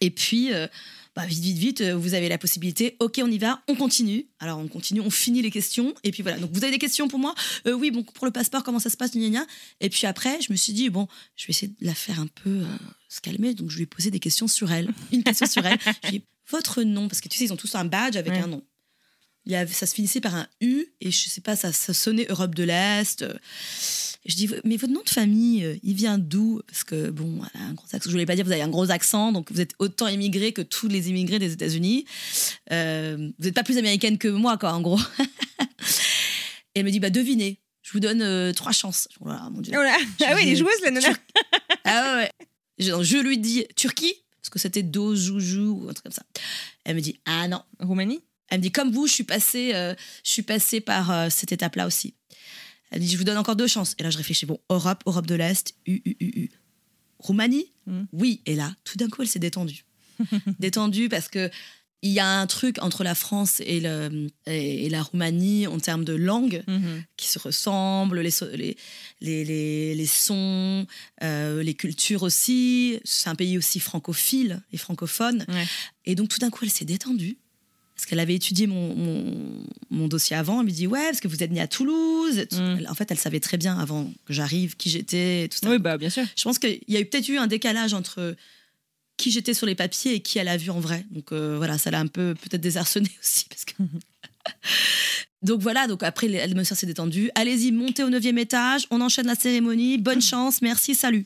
Et 0.02 0.10
puis, 0.10 0.54
euh, 0.54 0.68
bah, 1.16 1.26
vite, 1.26 1.40
vite, 1.44 1.58
vite, 1.58 1.82
euh, 1.82 1.96
vous 1.96 2.14
avez 2.16 2.28
la 2.30 2.38
possibilité. 2.38 2.96
Ok, 3.00 3.20
on 3.24 3.30
y 3.30 3.38
va, 3.38 3.62
on 3.68 3.76
continue. 3.76 4.26
Alors, 4.40 4.58
on 4.60 4.68
continue, 4.68 5.00
on 5.02 5.10
finit 5.12 5.42
les 5.42 5.52
questions. 5.52 5.94
Et 6.04 6.12
puis 6.12 6.24
voilà. 6.24 6.40
Donc, 6.40 6.52
vous 6.54 6.64
avez 6.64 6.72
des 6.72 6.80
questions 6.80 7.08
pour 7.08 7.20
moi? 7.20 7.36
Euh, 7.68 7.74
Oui, 7.74 7.92
bon, 7.92 8.04
pour 8.04 8.26
le 8.26 8.32
passeport, 8.32 8.64
comment 8.64 8.80
ça 8.80 8.90
se 8.90 8.98
passe? 8.98 9.12
Gna, 9.12 9.20
gna, 9.30 9.40
gna. 9.42 9.46
Et 9.80 9.90
puis 9.90 10.08
après, 10.08 10.42
je 10.42 10.52
me 10.52 10.58
suis 10.58 10.74
dit, 10.74 10.90
bon, 10.90 11.08
je 11.36 11.46
vais 11.48 11.52
essayer 11.52 11.68
de 11.80 11.86
la 11.86 11.94
faire 11.94 12.20
un 12.20 12.28
peu 12.28 12.50
euh, 12.50 12.66
se 13.10 13.22
calmer. 13.22 13.54
Donc, 13.54 13.70
je 13.70 13.78
lui 13.78 13.84
ai 13.84 13.88
posé 13.88 14.10
des 14.12 14.20
questions 14.20 14.48
sur 14.48 14.72
elle. 14.72 14.90
Une 15.12 15.24
question 15.24 15.46
sur 15.46 15.66
elle. 15.66 15.78
Je 15.86 16.10
lui 16.10 16.16
ai 16.16 16.20
dit, 16.20 16.26
votre 16.50 16.84
nom, 16.84 17.08
parce 17.08 17.22
que 17.22 17.30
tu 17.30 17.38
sais, 17.38 17.46
ils 17.46 17.54
ont 17.54 17.58
tous 17.58 17.76
un 17.76 17.86
badge 17.86 18.16
avec 18.16 18.34
Ouais. 18.34 18.40
un 18.40 18.48
nom. 18.48 18.64
Il 19.46 19.52
y 19.52 19.56
avait, 19.56 19.74
ça 19.74 19.86
se 19.86 19.94
finissait 19.94 20.22
par 20.22 20.36
un 20.36 20.48
U, 20.62 20.86
et 21.02 21.12
je 21.12 21.30
sais 21.30 21.42
pas, 21.42 21.56
ça, 21.56 21.74
ça 21.74 21.94
sonnait 21.94 22.26
Europe 22.30 22.56
de 22.56 22.64
l'Est. 22.64 23.26
je 24.26 24.36
dis, 24.36 24.50
mais 24.64 24.78
votre 24.78 24.94
nom 24.94 25.02
de 25.04 25.10
famille, 25.10 25.66
euh, 25.66 25.76
il 25.84 25.96
vient 25.96 26.18
d'où? 26.18 26.62
Parce 26.68 26.84
que, 26.86 27.10
bon, 27.10 27.42
elle 27.54 27.62
a 27.62 27.66
un 27.66 27.74
gros 27.74 27.86
accent. 27.92 28.10
Je 28.10 28.12
voulais 28.12 28.26
pas 28.26 28.36
dire, 28.36 28.46
vous 28.46 28.52
avez 28.54 28.62
un 28.62 28.70
gros 28.70 28.90
accent, 28.90 29.34
donc 29.34 29.52
vous 29.52 29.60
êtes 29.60 29.74
autant 29.80 30.08
immigré 30.08 30.54
que 30.54 30.62
tous 30.62 30.88
les 30.88 31.10
immigrés 31.10 31.40
des 31.40 31.52
États-Unis. 31.52 32.06
Euh, 32.72 33.32
vous 33.38 33.46
n'êtes 33.46 33.56
pas 33.56 33.64
plus 33.64 33.78
américaine 33.78 34.18
que 34.18 34.30
moi, 34.30 34.58
quoi, 34.58 34.72
en 34.74 34.82
gros. 34.82 35.00
et 35.60 36.80
elle 36.80 36.86
me 36.86 36.92
dit, 36.92 37.00
bah, 37.02 37.10
devinez. 37.10 37.60
Je 37.82 37.92
vous 37.92 38.00
donne 38.00 38.22
euh, 38.22 38.54
trois 38.54 38.72
chances. 38.72 39.10
Oh 39.20 39.28
là 39.28 39.50
mon 39.52 39.60
Dieu. 39.60 39.74
Oh 39.76 39.84
là. 39.84 39.98
Ah 40.26 40.36
oui, 40.36 40.46
les 40.46 40.56
joueuses 40.56 40.82
la 40.84 40.92
nana. 40.92 41.10
Ah 41.84 42.16
ouais, 42.16 42.22
ouais. 42.24 42.32
Je, 42.80 43.04
je 43.04 43.18
lui 43.18 43.38
dis 43.38 43.66
Turquie, 43.76 44.14
parce 44.42 44.50
que 44.50 44.58
c'était 44.58 44.84
Do, 44.84 45.16
Joujou 45.16 45.82
ou 45.82 45.90
un 45.90 45.94
truc 45.94 46.04
comme 46.04 46.14
ça. 46.14 46.24
Elle 46.86 46.96
me 46.96 47.02
dit 47.02 47.20
Ah 47.26 47.48
non. 47.50 47.62
Roumanie? 47.82 48.22
Elle 48.50 48.60
me 48.60 48.64
dit 48.64 48.72
Comme 48.72 48.92
vous, 48.92 49.08
je 49.08 49.14
suis 49.14 49.24
passée, 49.24 49.72
euh, 49.74 49.94
je 50.24 50.30
suis 50.32 50.44
passée 50.44 50.82
par 50.82 51.12
euh, 51.12 51.28
cette 51.30 51.52
étape-là 51.52 51.88
aussi. 51.88 52.14
Elle 52.92 53.00
me 53.02 53.06
dit 53.06 53.12
Je 53.12 53.18
vous 53.18 53.24
donne 53.24 53.38
encore 53.38 53.56
deux 53.56 53.68
chances. 53.68 53.96
Et 54.00 54.04
là, 54.04 54.10
je 54.10 54.18
réfléchis 54.18 54.46
Bon, 54.46 54.60
Europe, 54.70 55.04
Europe 55.06 55.26
de 55.28 55.36
l'Est, 55.36 55.74
U, 55.88 56.02
U, 56.06 56.16
U, 56.20 56.32
U. 56.44 56.50
Roumanie 57.20 57.68
Mm. 57.86 58.04
Oui. 58.14 58.42
Et 58.46 58.56
là, 58.56 58.74
tout 58.86 58.98
d'un 58.98 59.10
coup, 59.10 59.24
elle 59.24 59.28
s'est 59.28 59.40
détendue. 59.40 59.84
détendue 60.60 61.10
parce 61.10 61.28
que. 61.28 61.50
Il 62.06 62.12
y 62.12 62.20
a 62.20 62.28
un 62.28 62.48
truc 62.48 62.80
entre 62.82 63.06
la 63.06 63.16
France 63.16 63.62
et, 63.66 63.80
le, 63.80 64.28
et, 64.46 64.88
et 64.88 64.90
la 64.90 65.02
Roumanie 65.02 65.68
en 65.68 65.80
termes 65.80 66.04
de 66.04 66.12
langue 66.12 66.62
Mhm. 66.68 67.02
qui 67.16 67.30
se 67.30 67.40
ressemblent, 67.40 68.20
les, 68.20 68.30
so- 68.30 68.50
les, 68.54 68.76
les, 69.22 69.46
les, 69.46 69.96
les 69.96 70.06
sons, 70.06 70.86
euh, 71.24 71.64
les 71.64 71.74
cultures 71.76 72.24
aussi. 72.24 73.00
C'est 73.06 73.30
un 73.30 73.36
pays 73.36 73.58
aussi 73.58 73.80
francophile 73.80 74.62
et 74.74 74.78
francophone. 74.78 75.46
Ouais. 75.48 75.66
Et 76.04 76.16
donc 76.16 76.28
tout 76.28 76.40
d'un 76.40 76.50
coup, 76.50 76.66
elle 76.66 76.72
s'est 76.72 76.84
détendue. 76.84 77.38
Parce 77.96 78.08
qu'elle 78.08 78.20
avait 78.20 78.36
étudié 78.36 78.66
mon, 78.66 78.96
mon, 78.96 79.64
mon 79.92 80.08
dossier 80.08 80.36
avant. 80.36 80.60
Elle 80.62 80.66
me 80.66 80.72
dit 80.72 80.88
Ouais, 80.88 81.06
parce 81.06 81.20
que 81.20 81.28
vous 81.28 81.44
êtes 81.44 81.52
née 81.52 81.62
à 81.62 81.68
Toulouse. 81.68 82.46
Mm. 82.52 82.86
En 82.90 82.96
fait, 82.96 83.12
elle 83.12 83.20
savait 83.20 83.40
très 83.40 83.58
bien 83.58 83.78
avant 83.78 84.12
que 84.26 84.34
j'arrive 84.34 84.76
qui 84.76 84.90
j'étais. 84.90 85.48
Tout 85.50 85.60
ça. 85.62 85.70
Oui, 85.70 85.78
bah 85.78 85.98
bien 85.98 86.10
sûr. 86.10 86.24
Je 86.36 86.44
pense 86.44 86.58
qu'il 86.58 86.80
y 86.88 86.98
a 86.98 87.00
eu 87.00 87.06
peut-être 87.06 87.30
eu 87.30 87.38
un 87.38 87.48
décalage 87.48 87.94
entre 87.94 88.36
qui 89.18 89.32
j'étais 89.32 89.54
sur 89.54 89.66
les 89.66 89.76
papiers 89.76 90.16
et 90.16 90.20
qui 90.22 90.40
elle 90.40 90.48
a 90.48 90.58
vu 90.58 90.70
en 90.70 90.80
vrai. 90.80 91.06
Donc 91.12 91.32
euh, 91.32 91.56
voilà, 91.58 91.78
ça 91.78 91.92
l'a 91.92 92.00
un 92.00 92.08
peu 92.08 92.36
peut-être 92.36 92.62
désarçonné 92.62 93.10
aussi. 93.22 93.46
Parce 93.50 93.66
que... 93.66 93.74
donc 95.42 95.62
voilà, 95.62 95.88
donc 95.88 96.04
après 96.04 96.28
l'atmosphère 96.28 96.78
s'est 96.78 96.86
détendue. 96.86 97.32
Allez-y, 97.36 97.72
montez 97.72 98.04
au 98.04 98.10
neuvième 98.10 98.38
étage, 98.38 98.88
on 98.92 99.02
enchaîne 99.02 99.28
la 99.28 99.36
cérémonie. 99.36 99.98
Bonne 99.98 100.22
chance, 100.32 100.62
merci, 100.62 100.96
salut. 100.96 101.26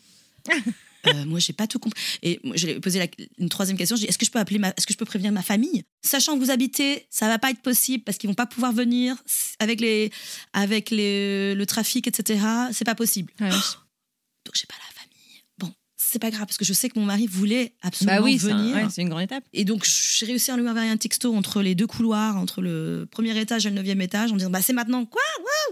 Euh, 1.15 1.25
moi, 1.25 1.39
j'ai 1.39 1.53
pas 1.53 1.67
tout 1.67 1.79
compris. 1.79 1.99
Et 2.23 2.39
je 2.55 2.65
lui 2.65 2.73
ai 2.73 2.79
posé 2.79 2.99
la- 2.99 3.07
une 3.39 3.49
troisième 3.49 3.77
question. 3.77 3.95
Est-ce 3.97 4.17
que 4.17 4.25
je 4.25 4.31
peux 4.31 4.39
appeler 4.39 4.59
ma, 4.59 4.69
est-ce 4.69 4.85
que 4.87 4.93
je 4.93 4.97
peux 4.97 5.05
prévenir 5.05 5.31
ma 5.31 5.41
famille, 5.41 5.83
sachant 6.01 6.35
que 6.37 6.39
vous 6.43 6.51
habitez, 6.51 7.05
ça 7.09 7.27
va 7.27 7.39
pas 7.39 7.49
être 7.51 7.61
possible 7.61 8.03
parce 8.03 8.17
qu'ils 8.17 8.27
vont 8.29 8.33
pas 8.35 8.45
pouvoir 8.45 8.73
venir 8.73 9.15
avec 9.59 9.79
les, 9.81 10.11
avec 10.53 10.89
les, 10.91 11.55
le 11.55 11.65
trafic, 11.65 12.07
etc. 12.07 12.39
C'est 12.71 12.85
pas 12.85 12.95
possible. 12.95 13.31
Ouais. 13.39 13.49
Donc 13.49 14.53
j'ai 14.55 14.65
pas 14.67 14.75
la 14.75 14.93
famille. 15.01 15.43
Bon, 15.59 15.73
c'est 15.97 16.19
pas 16.19 16.29
grave 16.31 16.45
parce 16.45 16.57
que 16.57 16.65
je 16.65 16.73
sais 16.73 16.89
que 16.89 16.97
mon 16.99 17.05
mari 17.05 17.27
voulait 17.27 17.73
absolument 17.81 18.17
Bah 18.17 18.23
oui, 18.23 18.39
c'est 18.39 18.51
un- 18.51 18.57
venir. 18.57 18.75
ouais, 18.75 18.85
c'est 18.93 19.01
une 19.01 19.09
grande 19.09 19.23
étape. 19.23 19.43
Et 19.53 19.65
donc, 19.65 19.85
j'ai 19.85 20.25
réussi 20.25 20.51
à 20.51 20.57
lui 20.57 20.67
envoyer 20.67 20.89
un 20.89 20.97
texto 20.97 21.35
entre 21.35 21.61
les 21.61 21.75
deux 21.75 21.87
couloirs, 21.87 22.37
entre 22.37 22.61
le 22.61 23.07
premier 23.11 23.37
étage 23.39 23.65
et 23.65 23.69
le 23.69 23.75
neuvième 23.75 24.01
étage, 24.01 24.31
en 24.31 24.35
disant 24.37 24.49
Bah, 24.49 24.61
c'est 24.61 24.73
maintenant. 24.73 25.05
Quoi? 25.05 25.21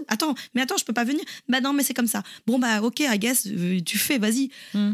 Attends, 0.08 0.34
mais 0.54 0.60
attends, 0.60 0.76
je 0.76 0.84
peux 0.84 0.92
pas 0.92 1.04
venir. 1.04 1.22
Bah, 1.48 1.60
non, 1.62 1.72
mais 1.72 1.82
c'est 1.82 1.94
comme 1.94 2.06
ça. 2.06 2.22
Bon, 2.46 2.58
bah, 2.58 2.82
ok, 2.82 3.00
I 3.00 3.18
guess, 3.18 3.46
euh, 3.46 3.80
tu 3.80 3.96
fais, 3.98 4.18
vas-y. 4.18 4.50
Hmm. 4.74 4.92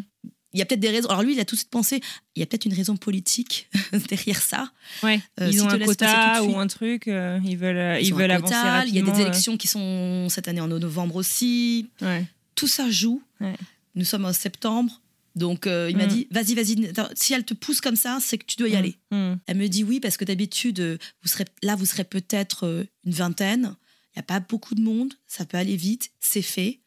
Il 0.53 0.59
y 0.59 0.63
a 0.63 0.67
peut-être 0.67 0.81
des 0.81 0.91
raisons. 0.91 1.09
Alors, 1.09 1.23
lui, 1.23 1.33
il 1.35 1.41
a 1.41 1.45
tout 1.45 1.55
de 1.55 1.59
suite 1.61 1.71
pensé 1.71 2.01
il 2.37 2.41
y 2.41 2.43
a 2.43 2.47
peut-être 2.47 2.65
une 2.67 2.75
raison 2.75 2.97
politique 2.97 3.69
derrière 4.09 4.41
ça. 4.41 4.71
Ouais, 5.03 5.21
Euh, 5.41 5.49
ils 5.51 5.63
ont 5.63 5.69
un 5.69 5.79
quota 5.79 6.43
ou 6.45 6.59
un 6.59 6.67
truc, 6.67 7.09
euh, 7.09 7.39
ils 7.45 7.57
veulent, 7.57 8.03
ils 8.03 8.13
veulent 8.15 8.31
avancer 8.31 8.53
quota, 8.55 8.73
rapidement. 8.79 9.01
Il 9.01 9.07
y 9.07 9.11
a 9.11 9.15
des 9.15 9.21
euh, 9.21 9.27
élections 9.27 9.57
qui 9.57 9.67
sont 9.69 10.29
cette 10.29 10.49
année 10.49 10.61
en 10.61 10.69
novembre 10.69 11.17
aussi. 11.17 11.89
ouais. 12.01 12.27
Tout 12.55 12.69
ça 12.69 12.91
joue. 12.91 13.23
Ouais. 13.41 13.57
Nous 13.95 14.05
sommes 14.05 14.25
en 14.27 14.33
septembre. 14.33 15.01
Donc, 15.35 15.67
euh, 15.67 15.89
il 15.91 15.97
m'a 15.97 16.05
Hmm. 16.05 16.09
dit 16.09 16.29
vas-y, 16.31 16.55
vas-y. 16.55 16.93
Si 17.15 17.33
elle 17.33 17.45
te 17.45 17.55
pousse 17.55 17.81
comme 17.81 17.97
ça, 17.97 18.19
c'est 18.21 18.37
que 18.37 18.45
tu 18.45 18.57
dois 18.57 18.69
y 18.69 18.77
aller. 18.77 18.97
Hmm. 19.11 19.37
Elle 19.47 19.57
me 19.57 19.67
dit 19.69 19.83
oui 19.85 19.99
parce 20.01 20.19
que 20.19 20.27
d'habitude, 20.27 20.81
euh, 20.81 20.99
vous 21.23 21.29
serez 21.29 21.47
là, 21.63 21.75
vous 21.77 21.87
serez 21.87 22.05
peut-être 22.05 22.87
une 23.07 23.13
vingtaine. 23.13 23.75
Il 24.15 24.19
n'y 24.19 24.21
a 24.21 24.25
pas 24.25 24.41
beaucoup 24.41 24.75
de 24.75 24.83
monde, 24.83 25.15
ça 25.27 25.47
peut 25.47 25.57
aller 25.57 25.77
vite, 25.77 26.11
c'est 26.21 26.43
fait. 26.43 26.81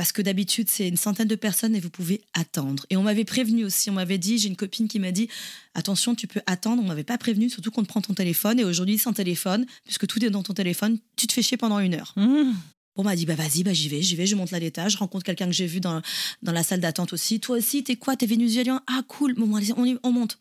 Parce 0.00 0.12
que 0.12 0.22
d'habitude, 0.22 0.70
c'est 0.70 0.88
une 0.88 0.96
centaine 0.96 1.28
de 1.28 1.34
personnes 1.34 1.76
et 1.76 1.78
vous 1.78 1.90
pouvez 1.90 2.22
attendre. 2.32 2.86
Et 2.88 2.96
on 2.96 3.02
m'avait 3.02 3.26
prévenu 3.26 3.66
aussi, 3.66 3.90
on 3.90 3.92
m'avait 3.92 4.16
dit, 4.16 4.38
j'ai 4.38 4.48
une 4.48 4.56
copine 4.56 4.88
qui 4.88 4.98
m'a 4.98 5.12
dit, 5.12 5.28
attention, 5.74 6.14
tu 6.14 6.26
peux 6.26 6.40
attendre, 6.46 6.82
on 6.82 6.86
m'avait 6.86 7.04
pas 7.04 7.18
prévenu, 7.18 7.50
surtout 7.50 7.70
qu'on 7.70 7.82
te 7.82 7.88
prend 7.88 8.00
ton 8.00 8.14
téléphone. 8.14 8.58
Et 8.58 8.64
aujourd'hui, 8.64 8.96
sans 8.96 9.12
téléphone, 9.12 9.66
puisque 9.84 10.06
tout 10.06 10.24
est 10.24 10.30
dans 10.30 10.42
ton 10.42 10.54
téléphone, 10.54 10.96
tu 11.16 11.26
te 11.26 11.34
fais 11.34 11.42
chier 11.42 11.58
pendant 11.58 11.80
une 11.80 11.92
heure. 11.92 12.14
Hmm. 12.16 12.52
Bon, 12.96 13.02
on 13.02 13.04
m'a 13.04 13.14
dit, 13.14 13.26
bah 13.26 13.34
vas-y, 13.34 13.62
bah 13.62 13.74
j'y 13.74 13.90
vais, 13.90 14.00
j'y 14.00 14.16
vais, 14.16 14.24
je 14.24 14.36
monte 14.36 14.52
là 14.52 14.58
l'étage, 14.58 14.92
je 14.92 14.96
rencontre 14.96 15.22
quelqu'un 15.22 15.44
que 15.44 15.52
j'ai 15.52 15.66
vu 15.66 15.80
dans, 15.80 16.00
dans 16.40 16.52
la 16.52 16.62
salle 16.62 16.80
d'attente 16.80 17.12
aussi. 17.12 17.38
Toi 17.38 17.58
aussi, 17.58 17.84
t'es 17.84 17.96
quoi? 17.96 18.16
T'es 18.16 18.24
vénézuélien? 18.24 18.80
Ah, 18.86 19.02
cool. 19.06 19.34
Bon, 19.34 19.54
allez, 19.54 19.74
on, 19.76 19.84
y- 19.84 19.98
on 20.02 20.12
monte. 20.12 20.38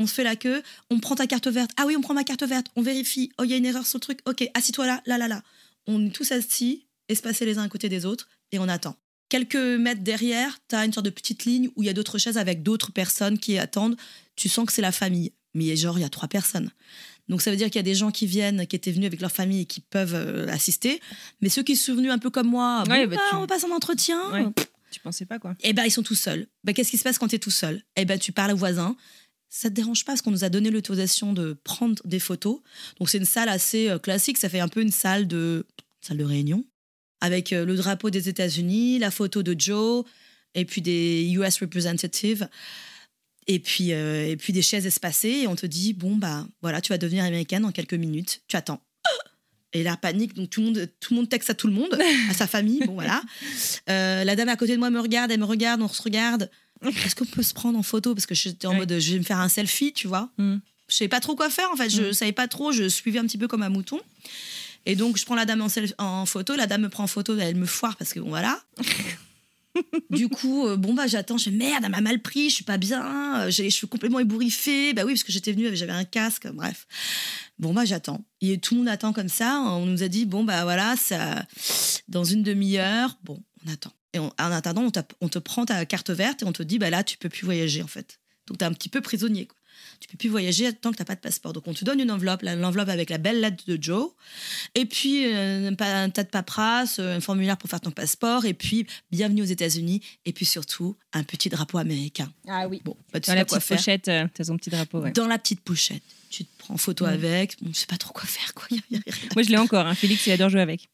On 0.00 0.08
se 0.08 0.14
fait 0.14 0.24
la 0.24 0.34
queue, 0.34 0.64
on 0.90 0.98
prend 0.98 1.14
ta 1.14 1.28
carte 1.28 1.46
verte. 1.46 1.70
Ah 1.76 1.84
oui, 1.86 1.94
on 1.96 2.00
prend 2.00 2.14
ma 2.14 2.24
carte 2.24 2.42
verte, 2.42 2.66
on 2.74 2.82
vérifie. 2.82 3.30
Oh, 3.38 3.44
il 3.44 3.50
y 3.50 3.54
a 3.54 3.56
une 3.56 3.66
erreur 3.66 3.86
sur 3.86 3.98
le 3.98 4.00
truc. 4.00 4.18
Ok, 4.26 4.50
assis-toi 4.54 4.84
là, 4.84 5.00
là, 5.06 5.16
là, 5.16 5.28
là. 5.28 5.44
On 5.86 6.04
est 6.04 6.10
tous 6.10 6.32
assis, 6.32 6.86
espacés 7.08 7.46
les 7.46 7.58
uns 7.58 7.62
à 7.62 7.68
côté 7.68 7.88
des 7.88 8.04
autres, 8.04 8.26
et 8.52 8.58
on 8.58 8.68
attend. 8.68 8.96
Quelques 9.28 9.54
mètres 9.56 10.02
derrière, 10.02 10.58
tu 10.68 10.74
as 10.74 10.84
une 10.84 10.92
sorte 10.92 11.06
de 11.06 11.10
petite 11.10 11.44
ligne 11.44 11.70
où 11.76 11.82
il 11.82 11.86
y 11.86 11.88
a 11.88 11.92
d'autres 11.92 12.18
chaises 12.18 12.36
avec 12.38 12.62
d'autres 12.62 12.90
personnes 12.92 13.38
qui 13.38 13.58
attendent. 13.58 13.96
Tu 14.36 14.48
sens 14.48 14.66
que 14.66 14.72
c'est 14.72 14.82
la 14.82 14.92
famille. 14.92 15.32
Mais 15.54 15.76
genre, 15.76 15.98
il 15.98 16.02
y 16.02 16.04
a 16.04 16.08
trois 16.08 16.28
personnes. 16.28 16.70
Donc 17.28 17.42
ça 17.42 17.50
veut 17.52 17.56
dire 17.56 17.66
qu'il 17.68 17.76
y 17.76 17.80
a 17.80 17.82
des 17.84 17.94
gens 17.94 18.10
qui 18.10 18.26
viennent, 18.26 18.66
qui 18.66 18.74
étaient 18.74 18.90
venus 18.90 19.06
avec 19.06 19.20
leur 19.20 19.30
famille 19.30 19.60
et 19.62 19.64
qui 19.66 19.80
peuvent 19.80 20.14
euh, 20.16 20.48
assister. 20.48 21.00
Mais 21.40 21.48
ceux 21.48 21.62
qui 21.62 21.76
sont 21.76 21.94
venus 21.94 22.10
un 22.10 22.18
peu 22.18 22.30
comme 22.30 22.48
moi, 22.48 22.82
Ouais, 22.88 23.06
bon, 23.06 23.10
bah, 23.14 23.16
bah, 23.16 23.22
tu- 23.30 23.36
on 23.36 23.46
passe 23.46 23.62
en 23.64 23.70
entretien. 23.70 24.20
Ouais. 24.32 24.46
Tu 24.90 24.98
pensais 24.98 25.26
pas 25.26 25.38
quoi 25.38 25.54
Eh 25.62 25.72
ben, 25.72 25.84
ils 25.84 25.92
sont 25.92 26.02
tout 26.02 26.16
seuls. 26.16 26.48
Ben, 26.64 26.72
Qu'est-ce 26.74 26.90
qui 26.90 26.98
se 26.98 27.04
passe 27.04 27.18
quand 27.18 27.28
tu 27.28 27.36
es 27.36 27.38
tout 27.38 27.52
seul? 27.52 27.84
Eh 27.94 28.04
ben, 28.04 28.18
tu 28.18 28.32
parles 28.32 28.50
au 28.52 28.56
voisin. 28.56 28.96
Ça 29.48 29.68
te 29.68 29.74
dérange 29.74 30.04
pas 30.04 30.12
parce 30.12 30.22
qu'on 30.22 30.32
nous 30.32 30.42
a 30.44 30.48
donné 30.48 30.70
l'autorisation 30.70 31.32
de 31.32 31.52
prendre 31.64 32.00
des 32.04 32.18
photos. 32.20 32.60
Donc 32.98 33.08
c'est 33.10 33.18
une 33.18 33.24
salle 33.24 33.48
assez 33.48 33.88
euh, 33.90 33.98
classique. 33.98 34.38
Ça 34.38 34.48
fait 34.48 34.58
un 34.60 34.68
peu 34.68 34.80
une 34.80 34.90
salle 34.92 35.28
de 35.28 35.66
salle 36.00 36.16
de 36.18 36.24
réunion 36.24 36.64
avec 37.20 37.52
euh, 37.52 37.64
le 37.64 37.76
drapeau 37.76 38.10
des 38.10 38.28
États-Unis, 38.28 38.98
la 38.98 39.10
photo 39.10 39.42
de 39.42 39.54
Joe 39.58 40.04
et 40.54 40.64
puis 40.64 40.80
des 40.82 41.30
US 41.32 41.58
representatives 41.60 42.48
et 43.46 43.58
puis 43.58 43.92
euh, 43.92 44.28
et 44.28 44.36
puis 44.36 44.52
des 44.52 44.62
chaises 44.62 44.86
espacées. 44.86 45.40
Et 45.42 45.46
on 45.46 45.56
te 45.56 45.66
dit 45.66 45.92
bon 45.92 46.16
bah 46.16 46.46
voilà, 46.62 46.80
tu 46.80 46.90
vas 46.92 46.98
devenir 46.98 47.24
américaine 47.24 47.64
en 47.64 47.72
quelques 47.72 47.94
minutes. 47.94 48.42
Tu 48.48 48.56
attends. 48.56 48.80
Et 49.72 49.84
là, 49.84 49.96
panique, 49.96 50.34
donc 50.34 50.50
tout 50.50 50.60
le 50.60 50.66
monde, 50.66 50.88
tout 50.98 51.14
le 51.14 51.16
monde 51.20 51.28
texte 51.28 51.48
à 51.48 51.54
tout 51.54 51.68
le 51.68 51.72
monde, 51.72 51.96
à 52.28 52.34
sa 52.34 52.48
famille, 52.48 52.80
bon 52.86 52.94
voilà. 52.94 53.22
Euh, 53.88 54.24
la 54.24 54.34
dame 54.34 54.48
à 54.48 54.56
côté 54.56 54.72
de 54.72 54.78
moi 54.78 54.90
me 54.90 54.98
regarde, 55.00 55.30
elle 55.30 55.38
me 55.38 55.44
regarde, 55.44 55.80
on 55.80 55.86
se 55.88 56.02
regarde. 56.02 56.50
Est-ce 56.84 57.14
qu'on 57.14 57.24
peut 57.24 57.42
se 57.44 57.54
prendre 57.54 57.78
en 57.78 57.82
photo? 57.84 58.14
Parce 58.14 58.26
que 58.26 58.34
j'étais 58.34 58.66
en 58.66 58.72
Ouais. 58.72 58.78
mode, 58.78 58.98
je 58.98 59.12
vais 59.12 59.18
me 59.18 59.24
faire 59.24 59.38
un 59.38 59.48
selfie, 59.48 59.92
tu 59.92 60.08
vois. 60.08 60.30
Mm. 60.38 60.56
Je 60.88 60.94
savais 60.96 61.08
pas 61.08 61.20
trop 61.20 61.36
quoi 61.36 61.50
faire, 61.50 61.70
en 61.72 61.76
fait. 61.76 61.88
Je 61.88 62.02
Mm. 62.02 62.12
savais 62.12 62.32
pas 62.32 62.48
trop, 62.48 62.72
je 62.72 62.88
suivais 62.88 63.20
un 63.20 63.26
petit 63.26 63.38
peu 63.38 63.46
comme 63.46 63.62
un 63.62 63.68
mouton. 63.68 64.00
Et 64.86 64.96
donc, 64.96 65.16
je 65.18 65.24
prends 65.24 65.34
la 65.34 65.44
dame 65.44 65.60
en, 65.62 65.68
self- 65.68 65.94
en 65.98 66.26
photo, 66.26 66.56
la 66.56 66.66
dame 66.66 66.82
me 66.82 66.88
prend 66.88 67.04
en 67.04 67.08
photo, 67.08 67.36
elle 67.38 67.56
me 67.56 67.66
foire 67.66 67.96
parce 67.96 68.12
que 68.12 68.20
bon, 68.20 68.28
voilà. 68.30 68.60
du 70.10 70.28
coup, 70.28 70.66
euh, 70.66 70.76
bon, 70.76 70.94
bah, 70.94 71.06
j'attends, 71.06 71.38
je 71.38 71.44
fais 71.44 71.50
merde, 71.50 71.84
elle 71.84 71.90
m'a 71.90 72.00
mal 72.00 72.20
pris, 72.20 72.50
je 72.50 72.56
suis 72.56 72.64
pas 72.64 72.76
bien, 72.78 73.40
euh, 73.42 73.50
j'ai 73.50 73.62
les 73.62 73.70
cheveux 73.70 73.86
complètement 73.88 74.18
ébouriffés. 74.20 74.92
Bah 74.94 75.02
oui, 75.04 75.12
parce 75.12 75.22
que 75.22 75.32
j'étais 75.32 75.52
venue, 75.52 75.74
j'avais 75.76 75.92
un 75.92 76.04
casque, 76.04 76.48
bref. 76.52 76.86
Bon, 77.58 77.72
bah, 77.72 77.84
j'attends. 77.84 78.24
Et 78.40 78.58
tout 78.58 78.74
le 78.74 78.80
monde 78.80 78.88
attend 78.88 79.12
comme 79.12 79.28
ça. 79.28 79.60
On 79.60 79.86
nous 79.86 80.02
a 80.02 80.08
dit, 80.08 80.24
bon, 80.26 80.44
bah 80.44 80.64
voilà, 80.64 80.96
ça, 80.96 81.44
dans 82.08 82.24
une 82.24 82.42
demi-heure, 82.42 83.18
bon, 83.22 83.42
on 83.66 83.72
attend. 83.72 83.92
Et 84.12 84.18
on- 84.18 84.32
en 84.40 84.50
attendant, 84.52 84.82
on, 84.84 84.92
on 85.20 85.28
te 85.28 85.38
prend 85.38 85.66
ta 85.66 85.84
carte 85.86 86.10
verte 86.10 86.42
et 86.42 86.46
on 86.46 86.52
te 86.52 86.62
dit, 86.62 86.78
bah 86.78 86.90
là, 86.90 87.04
tu 87.04 87.16
peux 87.18 87.28
plus 87.28 87.44
voyager, 87.44 87.82
en 87.82 87.86
fait. 87.86 88.18
Donc, 88.48 88.58
t'es 88.58 88.64
un 88.64 88.72
petit 88.72 88.88
peu 88.88 89.00
prisonnier, 89.00 89.46
quoi. 89.46 89.56
Tu 90.00 90.08
peux 90.08 90.16
plus 90.16 90.28
voyager 90.28 90.72
tant 90.72 90.90
que 90.92 90.96
t'as 90.96 91.04
pas 91.04 91.14
de 91.14 91.20
passeport. 91.20 91.52
Donc, 91.52 91.66
on 91.66 91.74
te 91.74 91.84
donne 91.84 92.00
une 92.00 92.10
enveloppe, 92.10 92.42
l'enveloppe 92.42 92.88
avec 92.88 93.10
la 93.10 93.18
belle 93.18 93.40
lettre 93.40 93.64
de 93.66 93.78
Joe. 93.80 94.10
Et 94.74 94.86
puis, 94.86 95.26
euh, 95.26 95.74
pas- 95.74 96.02
un 96.02 96.10
tas 96.10 96.24
de 96.24 96.28
paperasse, 96.28 96.98
euh, 96.98 97.16
un 97.16 97.20
formulaire 97.20 97.56
pour 97.56 97.68
faire 97.68 97.80
ton 97.80 97.90
passeport. 97.90 98.44
Et 98.44 98.54
puis, 98.54 98.86
bienvenue 99.10 99.42
aux 99.42 99.46
États-Unis. 99.46 100.00
Et 100.24 100.32
puis, 100.32 100.46
surtout, 100.46 100.96
un 101.12 101.22
petit 101.22 101.48
drapeau 101.48 101.78
américain. 101.78 102.32
Ah 102.48 102.66
oui. 102.68 102.80
Bon, 102.84 102.96
bah, 103.12 103.20
tu 103.20 103.26
Dans 103.30 103.32
sais 103.32 103.38
la 103.38 103.44
quoi 103.44 103.58
petite 103.58 103.68
faire. 103.68 103.76
pochette, 103.78 104.08
euh, 104.08 104.26
t'as 104.32 104.44
son 104.44 104.56
petit 104.56 104.70
drapeau. 104.70 105.00
ouais. 105.00 105.12
Dans 105.12 105.26
la 105.26 105.38
petite 105.38 105.60
pochette. 105.60 106.02
Tu 106.30 106.44
te 106.44 106.50
prends 106.58 106.74
en 106.74 106.78
photo 106.78 107.06
Mm. 107.06 107.08
avec. 107.08 107.56
Bon, 107.60 107.70
je 107.72 107.78
sais 107.78 107.86
pas 107.86 107.96
trop 107.96 108.12
quoi 108.12 108.24
faire, 108.24 108.54
quoi. 108.54 108.66
Y 108.70 108.76
a- 108.76 108.82
y 108.90 108.96
a 108.96 109.00
rien. 109.04 109.28
Moi, 109.34 109.42
je 109.42 109.50
l'ai 109.50 109.56
encore. 109.58 109.86
hein. 109.86 109.94
Félix, 109.96 110.26
il 110.26 110.32
adore 110.32 110.48
jouer 110.48 110.60
avec. 110.60 110.88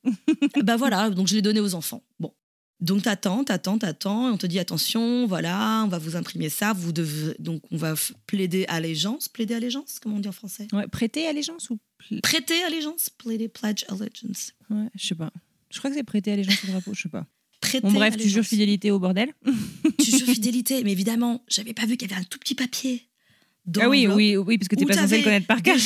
bah 0.63 0.77
voilà, 0.77 1.11
donc 1.11 1.29
je 1.29 1.35
l'ai 1.35 1.43
donné 1.43 1.61
aux 1.61 1.75
enfants. 1.75 2.03
Bon. 2.19 2.33
Donc 2.81 3.03
t'attends, 3.03 3.43
t'attends, 3.43 3.79
t'attends, 3.79 4.29
et 4.29 4.33
on 4.33 4.37
te 4.37 4.47
dit 4.47 4.59
attention, 4.59 5.27
voilà, 5.27 5.83
on 5.85 5.89
va 5.89 5.99
vous 5.99 6.15
imprimer 6.15 6.51
ça, 6.51 6.75
vous 6.75 6.93
devez, 6.93 7.35
donc 7.39 7.63
on 7.71 7.77
va 7.79 7.95
plaider 8.27 8.67
allégeance, 8.69 9.29
plaider 9.31 9.55
allégeance, 9.55 9.99
comment 9.99 10.17
on 10.17 10.21
dit 10.21 10.29
en 10.29 10.33
français? 10.33 10.69
Ouais, 10.75 10.87
prêter 10.87 11.27
allégeance 11.27 11.71
ou 11.71 11.79
Prêter 12.23 12.63
allégeance, 12.65 13.09
plaider 13.09 13.49
pledge 13.49 13.85
allegiance. 13.89 14.53
ouais, 14.69 14.89
Je 14.95 15.07
sais 15.07 15.15
pas. 15.15 15.33
Je 15.71 15.79
crois 15.79 15.91
que 15.91 15.97
c'est 15.97 16.05
prêter 16.05 16.33
allégeance 16.33 16.63
au 16.65 16.67
drapeau. 16.67 16.93
Je 16.95 17.03
sais 17.03 17.09
pas. 17.09 17.27
Prêter 17.63 17.81
Bon, 17.87 17.93
bref, 17.93 18.15
tu 18.17 18.25
jures 18.25 18.29
allégeance. 18.35 18.47
fidélité 18.49 18.91
au 18.91 18.99
bordel. 18.99 19.33
Tu 19.99 20.11
jures 20.11 20.29
fidélité, 20.29 20.85
mais 20.85 20.93
évidemment, 20.93 21.43
j'avais 21.49 21.73
pas 21.73 21.87
vu 21.87 21.97
qu'il 21.97 22.11
y 22.11 22.13
avait 22.13 22.21
un 22.21 22.25
tout 22.25 22.39
petit 22.39 22.55
papier. 22.55 23.09
dans 23.65 23.81
Ah 23.85 23.89
oui, 23.89 24.07
oui, 24.07 24.37
oui, 24.37 24.59
parce 24.59 24.69
que 24.69 24.77
t'es 24.77 24.85
pas 24.85 24.95
censé 24.95 25.17
le 25.19 25.25
connaître 25.25 25.47
par 25.47 25.63
cœur. 25.63 25.77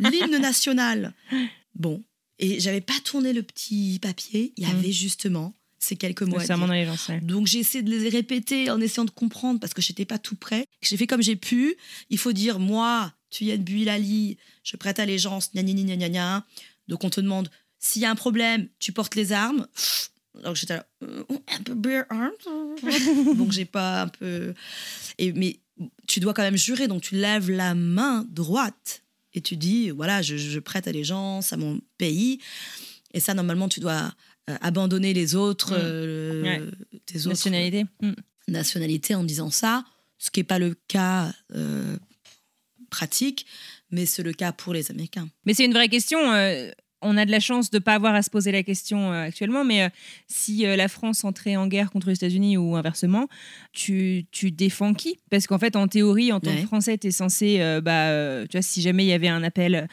L'hymne 0.00 0.38
national. 0.38 1.12
Bon, 1.74 2.02
et 2.38 2.58
j'avais 2.58 2.80
pas 2.80 2.98
tourné 3.04 3.32
le 3.34 3.42
petit 3.42 3.98
papier, 4.00 4.52
il 4.56 4.66
y 4.66 4.72
Mm. 4.72 4.76
avait 4.78 4.92
justement 4.92 5.54
ces 5.80 5.96
quelques 5.96 6.22
mots 6.22 6.38
à 6.38 6.44
dire. 6.44 6.58
d'allégeance. 6.58 7.08
ouais. 7.08 7.20
Donc 7.20 7.46
j'ai 7.46 7.58
essayé 7.58 7.82
de 7.82 7.90
les 7.90 8.08
répéter 8.10 8.70
en 8.70 8.80
essayant 8.80 9.06
de 9.06 9.10
comprendre 9.10 9.58
parce 9.58 9.74
que 9.74 9.82
j'étais 9.82 10.04
pas 10.04 10.18
tout 10.18 10.36
prêt. 10.36 10.66
J'ai 10.82 10.96
fait 10.96 11.06
comme 11.06 11.22
j'ai 11.22 11.36
pu. 11.36 11.74
Il 12.10 12.18
faut 12.18 12.32
dire 12.32 12.58
moi, 12.60 13.12
tu 13.30 13.44
y 13.44 13.52
as 13.52 13.56
Builali, 13.56 14.36
je 14.62 14.76
prête 14.76 15.00
allégeance, 15.00 15.50
gna 15.52 15.62
gna 15.62 15.72
gna 15.72 15.96
gna 15.96 16.08
gna. 16.08 16.46
Donc 16.86 17.02
on 17.02 17.10
te 17.10 17.20
demande 17.20 17.50
s'il 17.78 18.02
y 18.02 18.04
a 18.04 18.10
un 18.10 18.14
problème, 18.14 18.68
tu 18.78 18.92
portes 18.92 19.14
les 19.14 19.32
armes. 19.32 19.66
Alors 20.38 20.54
j'étais 20.54 20.76
là, 20.76 20.86
euh, 21.02 21.24
un 21.48 21.62
peu 21.64 21.74
donc 23.34 23.50
j'ai 23.50 23.64
pas 23.64 24.02
un 24.02 24.08
peu. 24.08 24.54
Et 25.18 25.32
mais 25.32 25.58
tu 26.06 26.20
dois 26.20 26.34
quand 26.34 26.42
même 26.42 26.58
jurer, 26.58 26.88
donc 26.88 27.02
tu 27.02 27.14
lèves 27.16 27.50
la 27.50 27.74
main 27.74 28.26
droite 28.28 29.02
et 29.32 29.40
tu 29.40 29.56
dis 29.56 29.90
voilà, 29.90 30.20
je, 30.20 30.36
je 30.36 30.58
prête 30.58 30.86
allégeance 30.86 31.54
à 31.54 31.56
mon 31.56 31.80
pays. 31.96 32.38
Et 33.12 33.18
ça 33.18 33.32
normalement 33.34 33.68
tu 33.68 33.80
dois 33.80 34.12
abandonner 34.60 35.12
les 35.14 35.34
autres, 35.34 35.72
Mm. 35.72 35.80
euh, 35.82 36.42
Ouais. 36.42 36.60
tes 37.06 37.18
autres 37.20 37.28
Nationalité. 37.30 37.84
Mm. 38.02 38.12
nationalités 38.48 39.14
en 39.14 39.24
disant 39.24 39.50
ça, 39.50 39.84
ce 40.18 40.30
qui 40.30 40.40
n'est 40.40 40.44
pas 40.44 40.58
le 40.58 40.74
cas 40.88 41.32
euh, 41.54 41.96
pratique, 42.90 43.46
mais 43.90 44.06
c'est 44.06 44.22
le 44.22 44.32
cas 44.32 44.52
pour 44.52 44.72
les 44.74 44.90
Américains. 44.90 45.28
Mais 45.46 45.54
c'est 45.54 45.64
une 45.64 45.72
vraie 45.72 45.88
question. 45.88 46.18
On 47.02 47.16
a 47.16 47.24
de 47.24 47.30
la 47.30 47.40
chance 47.40 47.70
de 47.70 47.78
ne 47.78 47.82
pas 47.82 47.94
avoir 47.94 48.14
à 48.14 48.22
se 48.22 48.30
poser 48.30 48.52
la 48.52 48.62
question 48.62 49.12
euh, 49.12 49.24
actuellement, 49.24 49.64
mais 49.64 49.82
euh, 49.84 49.88
si 50.26 50.66
euh, 50.66 50.76
la 50.76 50.88
France 50.88 51.24
entrait 51.24 51.56
en 51.56 51.66
guerre 51.66 51.90
contre 51.90 52.08
les 52.08 52.14
États-Unis 52.14 52.56
ou 52.56 52.76
inversement, 52.76 53.28
tu, 53.72 54.26
tu 54.30 54.50
défends 54.50 54.94
qui? 54.94 55.18
Parce 55.30 55.46
qu'en 55.46 55.58
fait, 55.58 55.76
en 55.76 55.88
théorie, 55.88 56.32
en 56.32 56.40
tant 56.40 56.50
Ouais. 56.50 56.60
que 56.62 56.66
Français, 56.66 56.98
tu 56.98 57.06
es 57.06 57.10
censé, 57.10 57.58
bah, 57.82 58.44
tu 58.48 58.56
vois, 58.56 58.62
si 58.62 58.82
jamais 58.82 59.04
il 59.04 59.08
y 59.08 59.12
avait 59.12 59.28
un 59.28 59.42
appel, 59.42 59.88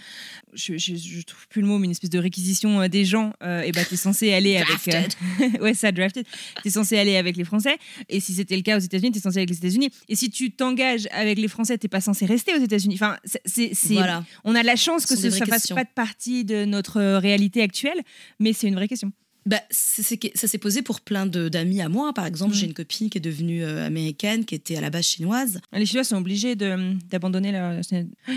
je, 0.54 0.78
je 0.78 1.22
trouve 1.22 1.48
plus 1.48 1.62
le 1.62 1.68
mot, 1.68 1.78
mais 1.78 1.86
une 1.86 1.92
espèce 1.92 2.10
de 2.10 2.20
réquisition 2.20 2.88
des 2.88 3.06
gens, 3.06 3.34
et 3.64 3.72
bah, 3.72 3.86
tu 3.86 3.94
es 3.94 3.98
censé 3.98 4.34
aller 4.34 4.58
avec. 4.58 4.78
Ouais, 5.62 5.74
ça, 5.74 5.92
drafted. 5.92 6.26
Tu 6.62 6.68
es 6.68 6.72
censé 6.72 6.98
aller 6.98 7.16
avec 7.18 7.38
les 7.38 7.44
Français. 7.44 7.78
Et 8.10 8.20
si 8.20 8.34
c'était 8.34 8.56
le 8.56 8.62
cas 8.64 8.78
aux 8.78 8.82
États-Unis, 8.82 9.12
tu 9.12 9.18
es 9.20 9.22
censé 9.22 9.38
aller 9.38 9.44
avec 9.44 9.50
les 9.52 9.58
États-Unis. 9.58 9.90
Et 10.10 10.16
si 10.16 10.30
tu 10.30 10.52
t'engages 10.52 11.08
avec 11.12 11.38
les 11.38 11.48
Français, 11.48 11.78
tu 11.78 11.88
pas 11.90 12.02
censé 12.02 12.26
rester 12.26 12.56
aux 12.56 12.62
États-Unis. 12.64 12.96
Enfin, 12.96 13.18
c'est- 13.46 13.74
Voilà. 13.94 14.24
on 14.44 14.56
a 14.56 14.64
la 14.64 14.76
chance 14.76 15.06
que 15.06 15.16
Ce 15.16 15.30
ça 15.30 15.46
vraies 15.46 15.46
fasse 15.46 15.68
pas 15.68 15.84
de 15.84 15.90
partie 15.94 16.44
de 16.46 16.66
notre 16.66 16.97
euh, 16.98 17.20
réalité 17.20 17.62
actuelle, 17.62 18.02
mais 18.40 18.54
c'est 18.54 18.68
une 18.68 18.76
vraie 18.76 18.88
question. 18.88 19.12
Bah, 19.46 19.62
ça 19.70 20.04
s'est 20.48 20.58
posé 20.58 20.82
pour 20.82 21.00
plein 21.00 21.26
d'amis 21.26 21.80
à 21.82 21.88
moi. 21.88 22.12
Par 22.14 22.26
exemple, 22.26 22.52
Mm. 22.52 22.56
j'ai 22.58 22.66
une 22.66 22.74
copine 22.74 23.10
qui 23.10 23.18
est 23.18 23.22
devenue 23.22 23.64
euh, 23.64 23.86
américaine, 23.86 24.44
qui 24.44 24.56
était 24.56 24.76
à 24.76 24.82
la 24.82 24.90
base 24.90 25.06
chinoise. 25.06 25.62
Les 25.72 25.86
Chinois 25.86 26.04
sont 26.04 26.18
obligés 26.18 26.56
de- 26.58 26.96
d'abandonner 27.10 27.54
leur. 27.54 27.80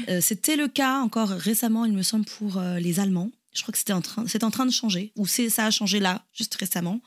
Euh, 0.08 0.20
C'était 0.20 0.54
le 0.54 0.68
cas 0.68 1.00
encore 1.00 1.30
récemment, 1.30 1.84
il 1.84 1.94
me 1.94 2.02
semble, 2.02 2.26
pour 2.26 2.58
euh, 2.58 2.78
les 2.78 3.00
Allemands. 3.00 3.32
Je 3.52 3.62
crois 3.62 3.72
que 3.72 3.78
c'était 3.78 3.92
en 3.92 4.00
train, 4.02 4.24
c'est 4.28 4.44
en 4.44 4.52
train 4.52 4.64
de 4.66 4.70
changer, 4.70 5.10
ou 5.16 5.26
c'est 5.26 5.50
ça 5.50 5.66
a 5.66 5.70
changé 5.72 5.98
là, 5.98 6.24
juste 6.32 6.54
récemment. 6.54 7.00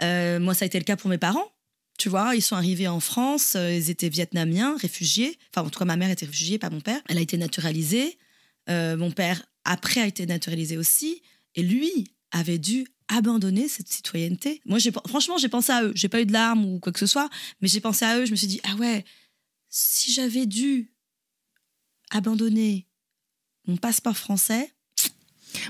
Moi, 0.00 0.54
ça 0.54 0.64
a 0.64 0.66
été 0.66 0.78
le 0.78 0.84
cas 0.84 0.96
pour 0.96 1.10
mes 1.10 1.18
parents. 1.18 1.44
Tu 1.98 2.08
vois, 2.08 2.34
ils 2.34 2.40
sont 2.42 2.56
arrivés 2.56 2.88
en 2.88 2.98
France, 3.00 3.56
ils 3.60 3.90
étaient 3.90 4.08
vietnamiens, 4.08 4.76
réfugiés. 4.80 5.38
Enfin, 5.54 5.66
en 5.66 5.70
tout 5.70 5.78
cas, 5.78 5.84
ma 5.84 5.96
mère 5.96 6.10
était 6.10 6.24
réfugiée, 6.24 6.58
pas 6.58 6.70
mon 6.70 6.80
père. 6.80 7.00
Elle 7.10 7.18
a 7.18 7.20
été 7.20 7.36
naturalisée. 7.36 8.16
Mon 8.68 9.10
père, 9.10 9.44
après, 9.64 10.00
a 10.00 10.06
été 10.06 10.26
naturalisé 10.26 10.76
aussi. 10.76 11.22
Et 11.54 11.62
lui 11.62 12.08
avait 12.30 12.58
dû 12.58 12.86
abandonner 13.08 13.68
cette 13.68 13.88
citoyenneté. 13.88 14.60
Moi, 14.64 14.78
j'ai, 14.78 14.90
franchement, 15.06 15.38
j'ai 15.38 15.48
pensé 15.48 15.72
à 15.72 15.84
eux. 15.84 15.92
J'ai 15.94 16.08
pas 16.08 16.20
eu 16.20 16.26
de 16.26 16.32
larmes 16.32 16.64
ou 16.64 16.78
quoi 16.80 16.92
que 16.92 16.98
ce 16.98 17.06
soit, 17.06 17.28
mais 17.60 17.68
j'ai 17.68 17.80
pensé 17.80 18.04
à 18.04 18.18
eux. 18.18 18.24
Je 18.24 18.30
me 18.30 18.36
suis 18.36 18.46
dit, 18.46 18.60
ah 18.64 18.74
ouais, 18.76 19.04
si 19.68 20.12
j'avais 20.12 20.46
dû 20.46 20.92
abandonner 22.10 22.86
mon 23.66 23.76
passeport 23.76 24.16
français, 24.16 24.74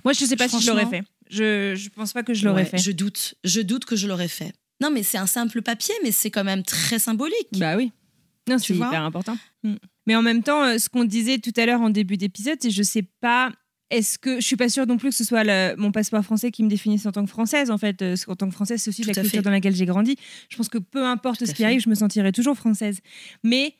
Moi, 0.04 0.12
je 0.12 0.24
sais 0.24 0.36
pas 0.36 0.48
si 0.48 0.60
je 0.60 0.70
l'aurais 0.70 0.86
fait. 0.86 1.02
Je, 1.30 1.74
je 1.74 1.88
pense 1.88 2.12
pas 2.12 2.22
que 2.22 2.34
je 2.34 2.44
l'aurais 2.44 2.62
ouais, 2.62 2.68
fait. 2.68 2.78
Je 2.78 2.92
doute. 2.92 3.34
Je 3.44 3.60
doute 3.60 3.84
que 3.84 3.96
je 3.96 4.06
l'aurais 4.06 4.28
fait. 4.28 4.52
Non, 4.80 4.90
mais 4.90 5.02
c'est 5.02 5.18
un 5.18 5.26
simple 5.26 5.62
papier, 5.62 5.94
mais 6.02 6.12
c'est 6.12 6.30
quand 6.30 6.44
même 6.44 6.62
très 6.62 6.98
symbolique. 6.98 7.48
Bah 7.52 7.76
oui. 7.76 7.92
Non, 8.48 8.58
c'est 8.58 8.74
hyper 8.74 9.02
important. 9.02 9.36
Mm. 9.62 9.74
Mais 10.06 10.16
en 10.16 10.22
même 10.22 10.42
temps, 10.42 10.64
euh, 10.64 10.78
ce 10.78 10.88
qu'on 10.88 11.04
disait 11.04 11.38
tout 11.38 11.52
à 11.56 11.64
l'heure 11.64 11.80
en 11.80 11.90
début 11.90 12.16
d'épisode, 12.16 12.58
c'est 12.60 12.70
je 12.70 12.82
sais 12.82 13.04
pas. 13.20 13.52
Est-ce 13.90 14.18
que 14.18 14.36
je 14.40 14.46
suis 14.46 14.56
pas 14.56 14.68
sûre 14.68 14.86
non 14.86 14.96
plus 14.96 15.10
que 15.10 15.14
ce 15.14 15.24
soit 15.24 15.44
le- 15.44 15.74
mon 15.76 15.92
passeport 15.92 16.24
français 16.24 16.50
qui 16.50 16.62
me 16.64 16.68
définisse 16.68 17.04
en 17.06 17.12
tant 17.12 17.24
que 17.24 17.30
française 17.30 17.70
en 17.70 17.78
fait 17.78 18.00
euh, 18.02 18.16
en 18.28 18.34
tant 18.34 18.48
que 18.48 18.54
française 18.54 18.80
c'est 18.82 18.88
aussi 18.90 19.02
Tout 19.02 19.08
la 19.08 19.14
culture 19.14 19.30
fait. 19.30 19.42
dans 19.42 19.50
laquelle 19.50 19.76
j'ai 19.76 19.86
grandi. 19.86 20.16
Je 20.48 20.56
pense 20.56 20.68
que 20.68 20.78
peu 20.78 21.04
importe 21.04 21.40
Tout 21.40 21.46
ce 21.46 21.50
qui 21.52 21.58
fait. 21.58 21.64
arrive, 21.64 21.80
je 21.80 21.88
me 21.90 21.94
sentirai 21.94 22.32
toujours 22.32 22.56
française. 22.56 23.00
Mais 23.42 23.74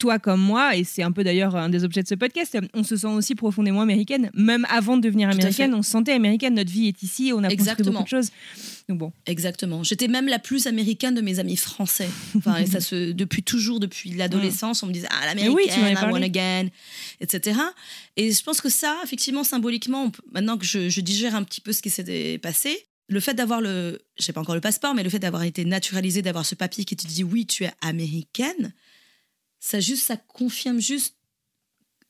toi 0.00 0.18
comme 0.18 0.40
moi, 0.40 0.74
et 0.76 0.82
c'est 0.82 1.02
un 1.04 1.12
peu 1.12 1.22
d'ailleurs 1.22 1.54
un 1.54 1.68
des 1.68 1.84
objets 1.84 2.02
de 2.02 2.08
ce 2.08 2.16
podcast, 2.16 2.58
on 2.74 2.82
se 2.82 2.96
sent 2.96 3.06
aussi 3.06 3.36
profondément 3.36 3.82
américaine. 3.82 4.30
Même 4.34 4.66
avant 4.68 4.96
de 4.96 5.02
devenir 5.02 5.28
américaine, 5.28 5.74
on 5.74 5.82
se 5.82 5.90
sentait 5.90 6.12
américaine. 6.12 6.54
Notre 6.54 6.72
vie 6.72 6.88
est 6.88 7.02
ici, 7.04 7.30
on 7.32 7.38
a 7.38 7.42
construit 7.42 7.52
Exactement. 7.54 7.92
beaucoup 7.92 8.04
de 8.04 8.08
choses. 8.08 8.30
Donc 8.88 8.98
bon, 8.98 9.12
Exactement. 9.26 9.84
J'étais 9.84 10.08
même 10.08 10.26
la 10.26 10.40
plus 10.40 10.66
américaine 10.66 11.14
de 11.14 11.20
mes 11.20 11.38
amis 11.38 11.56
français. 11.56 12.08
Enfin, 12.36 12.56
et 12.56 12.66
ça 12.66 12.80
se, 12.80 13.12
depuis 13.12 13.42
toujours, 13.42 13.78
depuis 13.78 14.10
l'adolescence, 14.10 14.82
on 14.82 14.86
me 14.86 14.92
disait 14.92 15.08
Ah, 15.10 15.32
Mais 15.36 15.48
oui, 15.48 15.64
tu 15.64 15.78
l'américaine, 15.78 16.08
I 16.08 16.10
parlé. 16.10 16.24
again, 16.24 16.68
etc. 17.20 17.60
Et 18.16 18.32
je 18.32 18.42
pense 18.42 18.60
que 18.60 18.68
ça, 18.70 18.96
effectivement, 19.04 19.44
symboliquement, 19.44 20.10
maintenant 20.32 20.56
que 20.58 20.64
je, 20.64 20.88
je 20.88 21.00
digère 21.00 21.34
un 21.34 21.44
petit 21.44 21.60
peu 21.60 21.72
ce 21.72 21.82
qui 21.82 21.90
s'était 21.90 22.38
passé, 22.38 22.86
le 23.08 23.20
fait 23.20 23.34
d'avoir 23.34 23.60
le, 23.60 24.00
je 24.18 24.24
sais 24.24 24.32
pas 24.32 24.40
encore 24.40 24.54
le 24.54 24.60
passeport, 24.60 24.94
mais 24.94 25.02
le 25.02 25.10
fait 25.10 25.18
d'avoir 25.18 25.42
été 25.42 25.64
naturalisé, 25.64 26.22
d'avoir 26.22 26.46
ce 26.46 26.54
papier 26.54 26.84
qui 26.84 26.96
te 26.96 27.06
dit 27.06 27.24
oui, 27.24 27.44
tu 27.44 27.64
es 27.64 27.72
américaine, 27.80 28.72
ça 29.60 29.78
juste, 29.80 30.04
ça 30.04 30.16
confirme 30.16 30.80
juste 30.80 31.16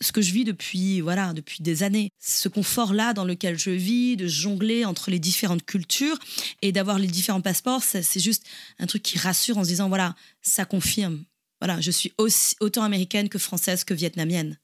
ce 0.00 0.12
que 0.12 0.22
je 0.22 0.32
vis 0.32 0.44
depuis 0.44 1.00
voilà 1.00 1.32
depuis 1.32 1.62
des 1.62 1.82
années. 1.82 2.10
Ce 2.18 2.48
confort 2.48 2.94
là 2.94 3.12
dans 3.12 3.24
lequel 3.24 3.58
je 3.58 3.70
vis 3.70 4.16
de 4.16 4.26
jongler 4.26 4.84
entre 4.84 5.10
les 5.10 5.18
différentes 5.18 5.64
cultures 5.64 6.18
et 6.62 6.72
d'avoir 6.72 6.98
les 6.98 7.06
différents 7.06 7.42
passeports 7.42 7.82
c'est 7.82 8.20
juste 8.20 8.44
un 8.78 8.86
truc 8.86 9.02
qui 9.02 9.18
rassure 9.18 9.58
en 9.58 9.64
se 9.64 9.68
disant 9.68 9.88
voilà 9.88 10.16
ça 10.40 10.64
confirme. 10.64 11.24
Voilà 11.60 11.80
je 11.80 11.90
suis 11.90 12.12
aussi 12.16 12.56
autant 12.60 12.82
américaine 12.82 13.28
que 13.28 13.38
française 13.38 13.84
que 13.84 13.92
vietnamienne. 13.92 14.58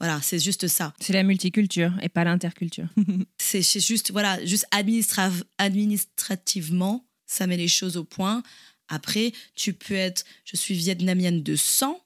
Voilà 0.00 0.20
c'est 0.22 0.38
juste 0.38 0.68
ça. 0.68 0.92
C'est 1.00 1.14
la 1.14 1.22
multiculture 1.22 1.92
et 2.02 2.10
pas 2.10 2.24
l'interculture. 2.24 2.88
c'est 3.38 3.62
c'est 3.62 3.80
juste 3.80 4.10
voilà 4.10 4.44
juste 4.44 4.66
administra- 4.70 5.32
administrativement 5.56 7.06
ça 7.26 7.46
met 7.46 7.56
les 7.56 7.68
choses 7.68 7.96
au 7.96 8.04
point. 8.04 8.42
Après 8.88 9.32
tu 9.54 9.72
peux 9.72 9.94
être 9.94 10.24
je 10.44 10.58
suis 10.58 10.74
vietnamienne 10.74 11.42
de 11.42 11.56
sang 11.56 12.03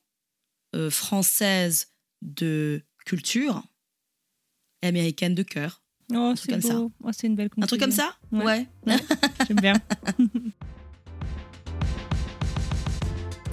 euh, 0.74 0.90
française 0.90 1.88
de 2.22 2.82
culture 3.04 3.62
et 4.82 4.88
américaine 4.88 5.34
de 5.34 5.42
cœur 5.42 5.82
Oh, 6.14 6.32
truc 6.34 6.38
c'est 6.38 6.52
comme 6.52 6.62
ça. 6.62 6.80
Oh, 7.02 7.10
c'est 7.12 7.26
une 7.26 7.36
belle 7.36 7.50
un 7.60 7.66
truc 7.66 7.80
comme 7.80 7.90
ça 7.90 8.16
Ouais. 8.32 8.66
ouais, 8.86 8.96
J'aime 9.46 9.60
bien. 9.60 9.74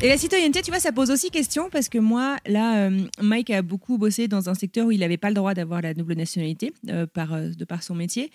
Et 0.01 0.09
la 0.09 0.17
citoyenneté, 0.17 0.61
tu 0.61 0.71
vois, 0.71 0.79
ça 0.79 0.91
pose 0.91 1.09
aussi 1.09 1.31
question 1.31 1.69
parce 1.69 1.87
que 1.87 1.97
moi, 1.97 2.35
là, 2.45 2.85
euh, 2.85 3.07
Mike 3.21 3.49
a 3.49 3.61
beaucoup 3.61 3.97
bossé 3.97 4.27
dans 4.27 4.49
un 4.49 4.53
secteur 4.53 4.87
où 4.87 4.91
il 4.91 4.99
n'avait 4.99 5.17
pas 5.17 5.29
le 5.29 5.35
droit 5.35 5.53
d'avoir 5.53 5.81
la 5.81 5.93
double 5.93 6.15
nationalité 6.15 6.73
euh, 6.89 7.07
par, 7.07 7.33
euh, 7.33 7.49
de 7.49 7.65
par 7.65 7.81
son 7.81 7.95
métier. 7.95 8.29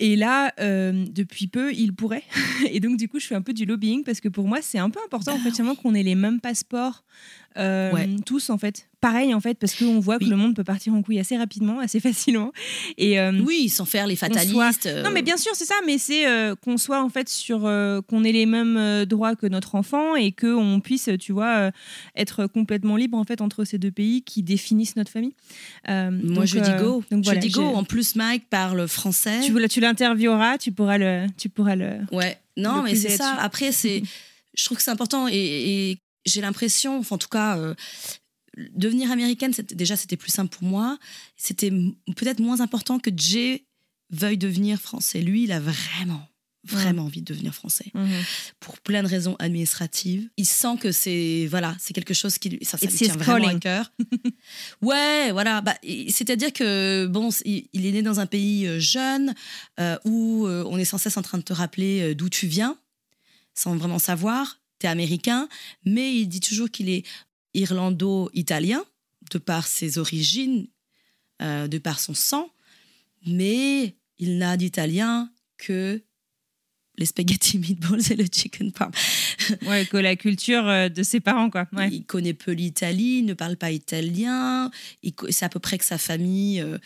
Et 0.00 0.16
là, 0.16 0.52
depuis 0.58 1.48
peu, 1.48 1.72
il 1.72 1.94
pourrait. 1.94 2.24
Et 2.70 2.80
donc, 2.80 2.96
du 2.96 3.08
coup, 3.08 3.20
je 3.20 3.26
fais 3.26 3.34
un 3.34 3.42
peu 3.42 3.52
du 3.52 3.64
lobbying 3.64 4.04
parce 4.04 4.20
que 4.20 4.28
pour 4.28 4.48
moi, 4.48 4.60
c'est 4.60 4.78
un 4.78 4.90
peu 4.90 5.00
important, 5.04 5.34
en 5.34 5.38
fait, 5.38 5.50
finalement, 5.50 5.74
qu'on 5.74 5.94
ait 5.94 6.02
les 6.02 6.14
mêmes 6.14 6.40
passeports, 6.40 7.04
euh, 7.56 7.92
Ouais. 7.92 8.08
tous, 8.26 8.50
en 8.50 8.58
fait. 8.58 8.88
Pareil, 9.00 9.34
en 9.34 9.40
fait, 9.40 9.54
parce 9.58 9.74
qu'on 9.74 9.98
voit 9.98 10.18
que 10.20 10.24
le 10.26 10.36
monde 10.36 10.54
peut 10.54 10.62
partir 10.62 10.94
en 10.94 11.02
couille 11.02 11.18
assez 11.18 11.36
rapidement, 11.36 11.80
assez 11.80 11.98
facilement. 12.08 12.52
Et, 12.98 13.18
euh, 13.18 13.32
oui 13.44 13.68
sans 13.68 13.84
faire 13.84 14.06
les 14.06 14.14
fatalistes 14.14 14.52
soit- 14.52 14.86
euh, 14.86 15.02
Non, 15.02 15.10
mais 15.10 15.22
bien 15.22 15.36
sûr, 15.36 15.50
c'est 15.56 15.64
ça, 15.64 15.74
mais 15.84 15.98
c'est 15.98 16.24
qu'on 16.62 16.76
soit 16.76 17.02
en 17.02 17.08
fait 17.08 17.28
sur. 17.28 17.62
qu'on 18.08 18.24
ait 18.24 18.32
les 18.32 18.46
mêmes 18.46 19.04
droits 19.04 19.34
que 19.34 19.46
notre 19.46 19.74
enfant 19.74 20.14
et 20.14 20.30
qu'on 20.32 20.80
puisse, 20.80 21.08
tu 21.18 21.32
vois, 21.32 21.70
être 22.16 22.46
complètement 22.46 22.96
libre 22.96 23.18
en 23.18 23.24
fait 23.24 23.40
entre 23.40 23.64
ces 23.64 23.78
deux 23.78 23.90
pays 23.90 24.22
qui 24.22 24.42
définissent 24.44 24.94
notre 24.96 25.10
famille. 25.10 25.34
Moi 25.88 26.10
donc, 26.10 26.44
je 26.46 26.58
dis 26.60 26.70
go 26.80 27.02
donc 27.10 27.24
je 27.24 27.34
dis 27.34 27.48
go 27.50 27.62
en 27.64 27.84
plus 27.84 28.14
Mike 28.16 28.48
parle 28.50 28.86
français 28.86 29.40
Tu, 29.44 29.68
tu 29.68 29.80
l'intervieweras, 29.80 30.58
tu 30.58 30.70
pourras 30.72 30.98
le. 30.98 31.26
Tu 31.36 31.48
pourras 31.48 31.74
le... 31.76 31.98
Ouais, 32.12 32.38
non, 32.56 32.76
le 32.78 32.82
mais 32.84 32.94
c'est 32.94 33.10
ça. 33.16 33.34
Après, 33.40 33.72
c'est, 33.72 34.02
je 34.54 34.64
trouve 34.64 34.76
que 34.78 34.84
c'est 34.84 34.90
important 34.90 35.26
et, 35.28 35.34
et 35.90 35.98
j'ai 36.26 36.40
l'impression, 36.40 36.98
enfin, 36.98 37.16
en 37.16 37.18
tout 37.18 37.28
cas, 37.28 37.58
euh, 37.58 37.74
devenir 38.74 39.10
américaine, 39.10 39.52
déjà, 39.72 39.96
c'était 39.96 40.16
plus 40.16 40.30
simple 40.30 40.56
pour 40.56 40.66
moi. 40.66 40.98
C'était 41.36 41.70
peut-être 42.16 42.40
moins 42.40 42.60
important 42.60 42.98
que 42.98 43.10
Jay 43.16 43.64
veuille 44.10 44.38
devenir 44.38 44.78
français. 44.80 45.22
Lui, 45.22 45.44
il 45.44 45.52
a 45.52 45.58
vraiment, 45.60 46.28
vraiment 46.64 47.04
envie 47.06 47.22
de 47.22 47.32
devenir 47.32 47.54
français 47.54 47.90
Mhm. 47.94 48.10
pour 48.60 48.78
plein 48.80 49.02
de 49.02 49.08
raisons 49.08 49.36
administratives. 49.38 50.28
Il 50.36 50.44
sent 50.46 50.76
que 50.80 50.92
c'est 50.92 51.46
voilà, 51.50 51.74
c'est 51.80 51.94
quelque 51.94 52.14
chose 52.14 52.38
qui 52.38 52.50
lui, 52.50 52.64
ça, 52.64 52.76
ça 52.78 52.86
lui 52.86 52.92
tient 52.94 53.16
vraiment 53.16 53.48
à 53.48 53.58
cœur. 53.58 53.90
ouais, 54.82 55.32
voilà. 55.32 55.60
Bah, 55.60 55.76
c'est-à-dire 56.08 56.52
que 56.52 57.06
bon, 57.06 57.30
il 57.44 57.86
est 57.86 57.92
né 57.92 58.02
dans 58.02 58.20
un 58.20 58.26
pays 58.26 58.66
euh, 58.66 58.78
jeune 58.78 59.34
euh, 59.80 59.96
où 60.04 60.46
on 60.46 60.76
est 60.78 60.84
sans 60.84 60.98
cesse 60.98 61.16
en 61.16 61.22
train 61.22 61.38
de 61.38 61.42
te 61.42 61.52
rappeler 61.52 62.14
d'où 62.14 62.28
tu 62.28 62.46
viens, 62.46 62.76
sans 63.54 63.74
vraiment 63.76 63.98
savoir. 63.98 64.58
T'es 64.82 64.88
américain, 64.88 65.48
mais 65.84 66.12
il 66.12 66.26
dit 66.26 66.40
toujours 66.40 66.68
qu'il 66.68 66.88
est 66.88 67.04
irlando-italien 67.54 68.84
de 69.30 69.38
par 69.38 69.68
ses 69.68 69.98
origines, 69.98 70.66
euh, 71.40 71.68
de 71.68 71.78
par 71.78 72.00
son 72.00 72.14
sang, 72.14 72.50
mais 73.24 73.94
il 74.18 74.38
n'a 74.38 74.56
d'italien 74.56 75.30
que 75.56 76.02
les 76.98 77.06
spaghetti 77.06 77.58
meatballs 77.60 78.10
et 78.10 78.16
le 78.16 78.24
chicken 78.24 78.72
parm. 78.72 78.90
Ouais, 79.68 79.86
que 79.86 79.98
la 79.98 80.16
culture 80.16 80.66
euh, 80.66 80.88
de 80.88 81.04
ses 81.04 81.20
parents, 81.20 81.48
quoi. 81.48 81.68
Ouais. 81.72 81.88
Il 81.92 82.04
connaît 82.04 82.34
peu 82.34 82.50
l'Italie, 82.50 83.18
il 83.18 83.24
ne 83.24 83.34
parle 83.34 83.56
pas 83.56 83.70
italien. 83.70 84.68
C'est 85.30 85.44
à 85.44 85.48
peu 85.48 85.60
près 85.60 85.78
que 85.78 85.84
sa 85.84 85.98
famille 85.98 86.60
euh, 86.60 86.78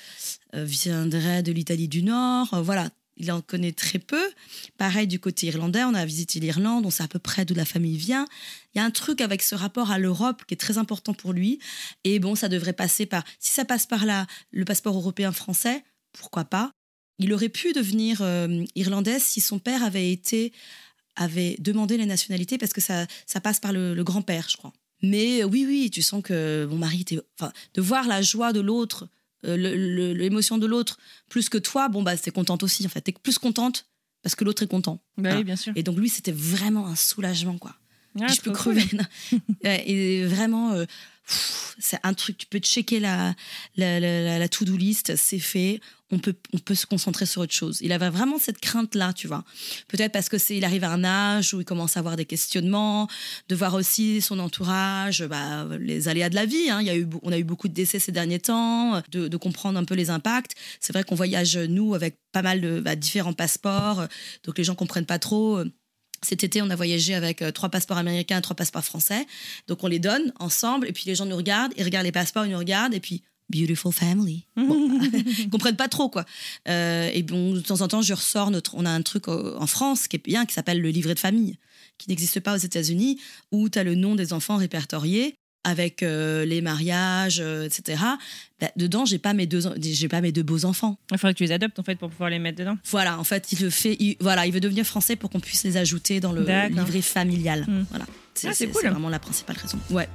viendrait 0.52 1.42
de 1.42 1.50
l'Italie 1.50 1.88
du 1.88 2.02
Nord. 2.02 2.62
Voilà, 2.62 2.90
il 3.16 3.32
en 3.32 3.40
connaît 3.40 3.72
très 3.72 3.98
peu. 3.98 4.30
Pareil 4.78 5.06
du 5.06 5.18
côté 5.18 5.46
irlandais, 5.46 5.84
on 5.84 5.94
a 5.94 6.04
visité 6.04 6.40
l'Irlande, 6.40 6.86
on 6.86 6.90
sait 6.90 7.02
à 7.02 7.08
peu 7.08 7.18
près 7.18 7.44
d'où 7.44 7.54
la 7.54 7.64
famille 7.64 7.96
vient. 7.96 8.26
Il 8.74 8.78
y 8.78 8.80
a 8.80 8.84
un 8.84 8.90
truc 8.90 9.20
avec 9.20 9.42
ce 9.42 9.54
rapport 9.54 9.90
à 9.90 9.98
l'Europe 9.98 10.42
qui 10.46 10.54
est 10.54 10.58
très 10.58 10.78
important 10.78 11.14
pour 11.14 11.32
lui. 11.32 11.58
Et 12.04 12.18
bon, 12.18 12.34
ça 12.34 12.48
devrait 12.48 12.72
passer 12.72 13.06
par. 13.06 13.24
Si 13.38 13.52
ça 13.52 13.64
passe 13.64 13.86
par 13.86 14.04
là, 14.04 14.26
le 14.50 14.64
passeport 14.64 14.96
européen 14.96 15.32
français, 15.32 15.82
pourquoi 16.12 16.44
pas? 16.44 16.70
Il 17.18 17.32
aurait 17.32 17.48
pu 17.48 17.72
devenir 17.72 18.20
euh, 18.20 18.64
irlandais 18.74 19.18
si 19.18 19.40
son 19.40 19.58
père 19.58 19.82
avait 19.82 20.12
été 20.12 20.52
avait 21.18 21.56
demandé 21.58 21.96
la 21.96 22.04
nationalité 22.04 22.58
parce 22.58 22.74
que 22.74 22.82
ça, 22.82 23.06
ça 23.24 23.40
passe 23.40 23.58
par 23.58 23.72
le, 23.72 23.94
le 23.94 24.04
grand-père, 24.04 24.48
je 24.50 24.58
crois. 24.58 24.74
Mais 25.02 25.44
oui, 25.44 25.64
oui, 25.66 25.90
tu 25.90 26.02
sens 26.02 26.22
que 26.22 26.66
mon 26.70 26.76
mari, 26.76 27.00
était, 27.02 27.18
enfin, 27.38 27.52
de 27.74 27.80
voir 27.80 28.06
la 28.06 28.22
joie 28.22 28.52
de 28.52 28.60
l'autre, 28.60 29.08
euh, 29.44 29.56
l'émotion 30.14 30.58
de 30.58 30.66
l'autre, 30.66 30.98
plus 31.28 31.48
que 31.48 31.58
toi, 31.58 31.88
bon, 31.88 32.02
bah, 32.02 32.16
t'es 32.16 32.30
contente 32.30 32.62
aussi, 32.62 32.84
en 32.86 32.88
fait. 32.88 33.00
T'es 33.02 33.12
plus 33.12 33.38
contente 33.38 33.86
parce 34.22 34.34
que 34.34 34.44
l'autre 34.44 34.62
est 34.62 34.66
content. 34.68 34.96
Bah 35.16 35.22
Voilà. 35.30 35.36
oui, 35.38 35.44
bien 35.44 35.56
sûr. 35.56 35.72
Et 35.76 35.82
donc, 35.82 35.98
lui, 35.98 36.08
c'était 36.08 36.32
vraiment 36.32 36.86
un 36.86 36.96
soulagement, 36.96 37.58
quoi. 37.58 37.74
Ah, 38.20 38.28
je 38.28 38.40
peux 38.40 38.50
cool. 38.50 38.76
crever. 38.76 38.84
Ouais, 39.62 39.88
et 39.90 40.24
vraiment, 40.24 40.72
euh, 40.72 40.86
c'est 41.78 41.98
un 42.02 42.14
truc, 42.14 42.38
tu 42.38 42.46
peux 42.46 42.58
checker 42.58 43.00
la, 43.00 43.34
la, 43.76 44.00
la, 44.00 44.48
to-do 44.48 44.76
list, 44.76 45.16
c'est 45.16 45.38
fait, 45.38 45.80
on 46.10 46.18
peut, 46.18 46.34
on 46.52 46.58
peut 46.58 46.74
se 46.74 46.86
concentrer 46.86 47.26
sur 47.26 47.42
autre 47.42 47.52
chose. 47.52 47.78
Il 47.80 47.92
avait 47.92 48.10
vraiment 48.10 48.38
cette 48.38 48.60
crainte-là, 48.60 49.12
tu 49.12 49.26
vois. 49.26 49.44
Peut-être 49.88 50.12
parce 50.12 50.28
que 50.28 50.38
c'est, 50.38 50.56
il 50.56 50.64
arrive 50.64 50.84
à 50.84 50.90
un 50.90 51.04
âge 51.04 51.52
où 51.52 51.60
il 51.60 51.64
commence 51.64 51.96
à 51.96 52.00
avoir 52.00 52.16
des 52.16 52.24
questionnements, 52.24 53.08
de 53.48 53.56
voir 53.56 53.74
aussi 53.74 54.20
son 54.20 54.38
entourage, 54.38 55.24
bah, 55.24 55.66
les 55.80 56.08
aléas 56.08 56.28
de 56.28 56.36
la 56.36 56.46
vie. 56.46 56.70
hein. 56.70 56.80
Il 56.80 56.86
y 56.86 56.90
a 56.90 56.96
eu, 56.96 57.08
on 57.22 57.32
a 57.32 57.38
eu 57.38 57.44
beaucoup 57.44 57.68
de 57.68 57.74
décès 57.74 57.98
ces 57.98 58.12
derniers 58.12 58.40
temps, 58.40 59.02
de, 59.10 59.36
comprendre 59.36 59.78
un 59.78 59.84
peu 59.84 59.94
les 59.94 60.10
impacts. 60.10 60.54
C'est 60.80 60.92
vrai 60.92 61.04
qu'on 61.04 61.14
voyage, 61.14 61.56
nous, 61.56 61.94
avec 61.94 62.16
pas 62.32 62.42
mal 62.42 62.60
de 62.60 62.80
bah, 62.80 62.96
différents 62.96 63.32
passeports, 63.32 64.06
donc 64.44 64.58
les 64.58 64.64
gens 64.64 64.74
comprennent 64.74 65.06
pas 65.06 65.18
trop. 65.18 65.62
Cet 66.22 66.44
été, 66.44 66.62
on 66.62 66.70
a 66.70 66.76
voyagé 66.76 67.14
avec 67.14 67.42
euh, 67.42 67.50
trois 67.50 67.68
passeports 67.68 67.98
américains, 67.98 68.40
trois 68.40 68.56
passeports 68.56 68.84
français. 68.84 69.26
Donc 69.68 69.84
on 69.84 69.86
les 69.86 69.98
donne 69.98 70.32
ensemble, 70.38 70.88
et 70.88 70.92
puis 70.92 71.04
les 71.06 71.14
gens 71.14 71.26
nous 71.26 71.36
regardent, 71.36 71.72
ils 71.76 71.84
regardent 71.84 72.06
les 72.06 72.12
passeports, 72.12 72.46
ils 72.46 72.52
nous 72.52 72.58
regardent, 72.58 72.94
et 72.94 73.00
puis 73.00 73.22
beautiful 73.48 73.92
family. 73.92 74.44
Bon, 74.56 75.00
ils 75.38 75.48
comprennent 75.50 75.76
pas 75.76 75.88
trop 75.88 76.08
quoi. 76.08 76.24
Euh, 76.68 77.10
et 77.12 77.22
bon, 77.22 77.52
de 77.52 77.60
temps 77.60 77.80
en 77.80 77.88
temps, 77.88 78.02
je 78.02 78.14
ressors 78.14 78.50
notre. 78.50 78.74
On 78.74 78.84
a 78.84 78.90
un 78.90 79.02
truc 79.02 79.28
euh, 79.28 79.56
en 79.58 79.66
France 79.66 80.08
qui 80.08 80.16
est 80.16 80.24
bien, 80.24 80.46
qui 80.46 80.54
s'appelle 80.54 80.80
le 80.80 80.90
livret 80.90 81.14
de 81.14 81.20
famille, 81.20 81.56
qui 81.98 82.08
n'existe 82.08 82.40
pas 82.40 82.54
aux 82.54 82.58
États-Unis, 82.58 83.20
où 83.52 83.68
tu 83.68 83.78
as 83.78 83.84
le 83.84 83.94
nom 83.94 84.14
des 84.14 84.32
enfants 84.32 84.56
répertoriés 84.56 85.36
avec 85.66 86.02
euh, 86.02 86.44
les 86.44 86.60
mariages, 86.60 87.40
euh, 87.40 87.64
etc. 87.64 88.00
Bah, 88.60 88.70
dedans, 88.76 89.04
j'ai 89.04 89.18
pas 89.18 89.34
mes 89.34 89.46
deux, 89.46 89.60
j'ai 89.80 90.08
pas 90.08 90.20
mes 90.20 90.30
deux 90.32 90.42
beaux 90.44 90.64
enfants. 90.64 90.96
Il 91.10 91.18
faudrait 91.18 91.34
que 91.34 91.38
tu 91.38 91.44
les 91.44 91.52
adoptes 91.52 91.78
en 91.78 91.82
fait 91.82 91.96
pour 91.96 92.08
pouvoir 92.08 92.30
les 92.30 92.38
mettre 92.38 92.58
dedans. 92.58 92.78
Voilà, 92.90 93.18
en 93.18 93.24
fait, 93.24 93.50
il 93.52 93.60
le 93.60 93.70
fait. 93.70 93.96
il- 93.98 94.16
voilà, 94.20 94.46
il 94.46 94.52
veut 94.52 94.60
devenir 94.60 94.84
français 94.86 95.16
pour 95.16 95.28
qu'on 95.28 95.40
puisse 95.40 95.64
les 95.64 95.76
ajouter 95.76 96.20
dans 96.20 96.32
le 96.32 96.42
livret 96.68 97.02
familial. 97.02 97.64
Hmm. 97.66 97.84
Voilà. 97.90 98.06
Ah, 98.44 98.50
c'est 98.54 98.68
cool. 98.68 98.82
vraiment 98.88 99.08
la 99.08 99.18
principale 99.18 99.56
raison. 99.56 99.78
Ouais. 99.90 100.08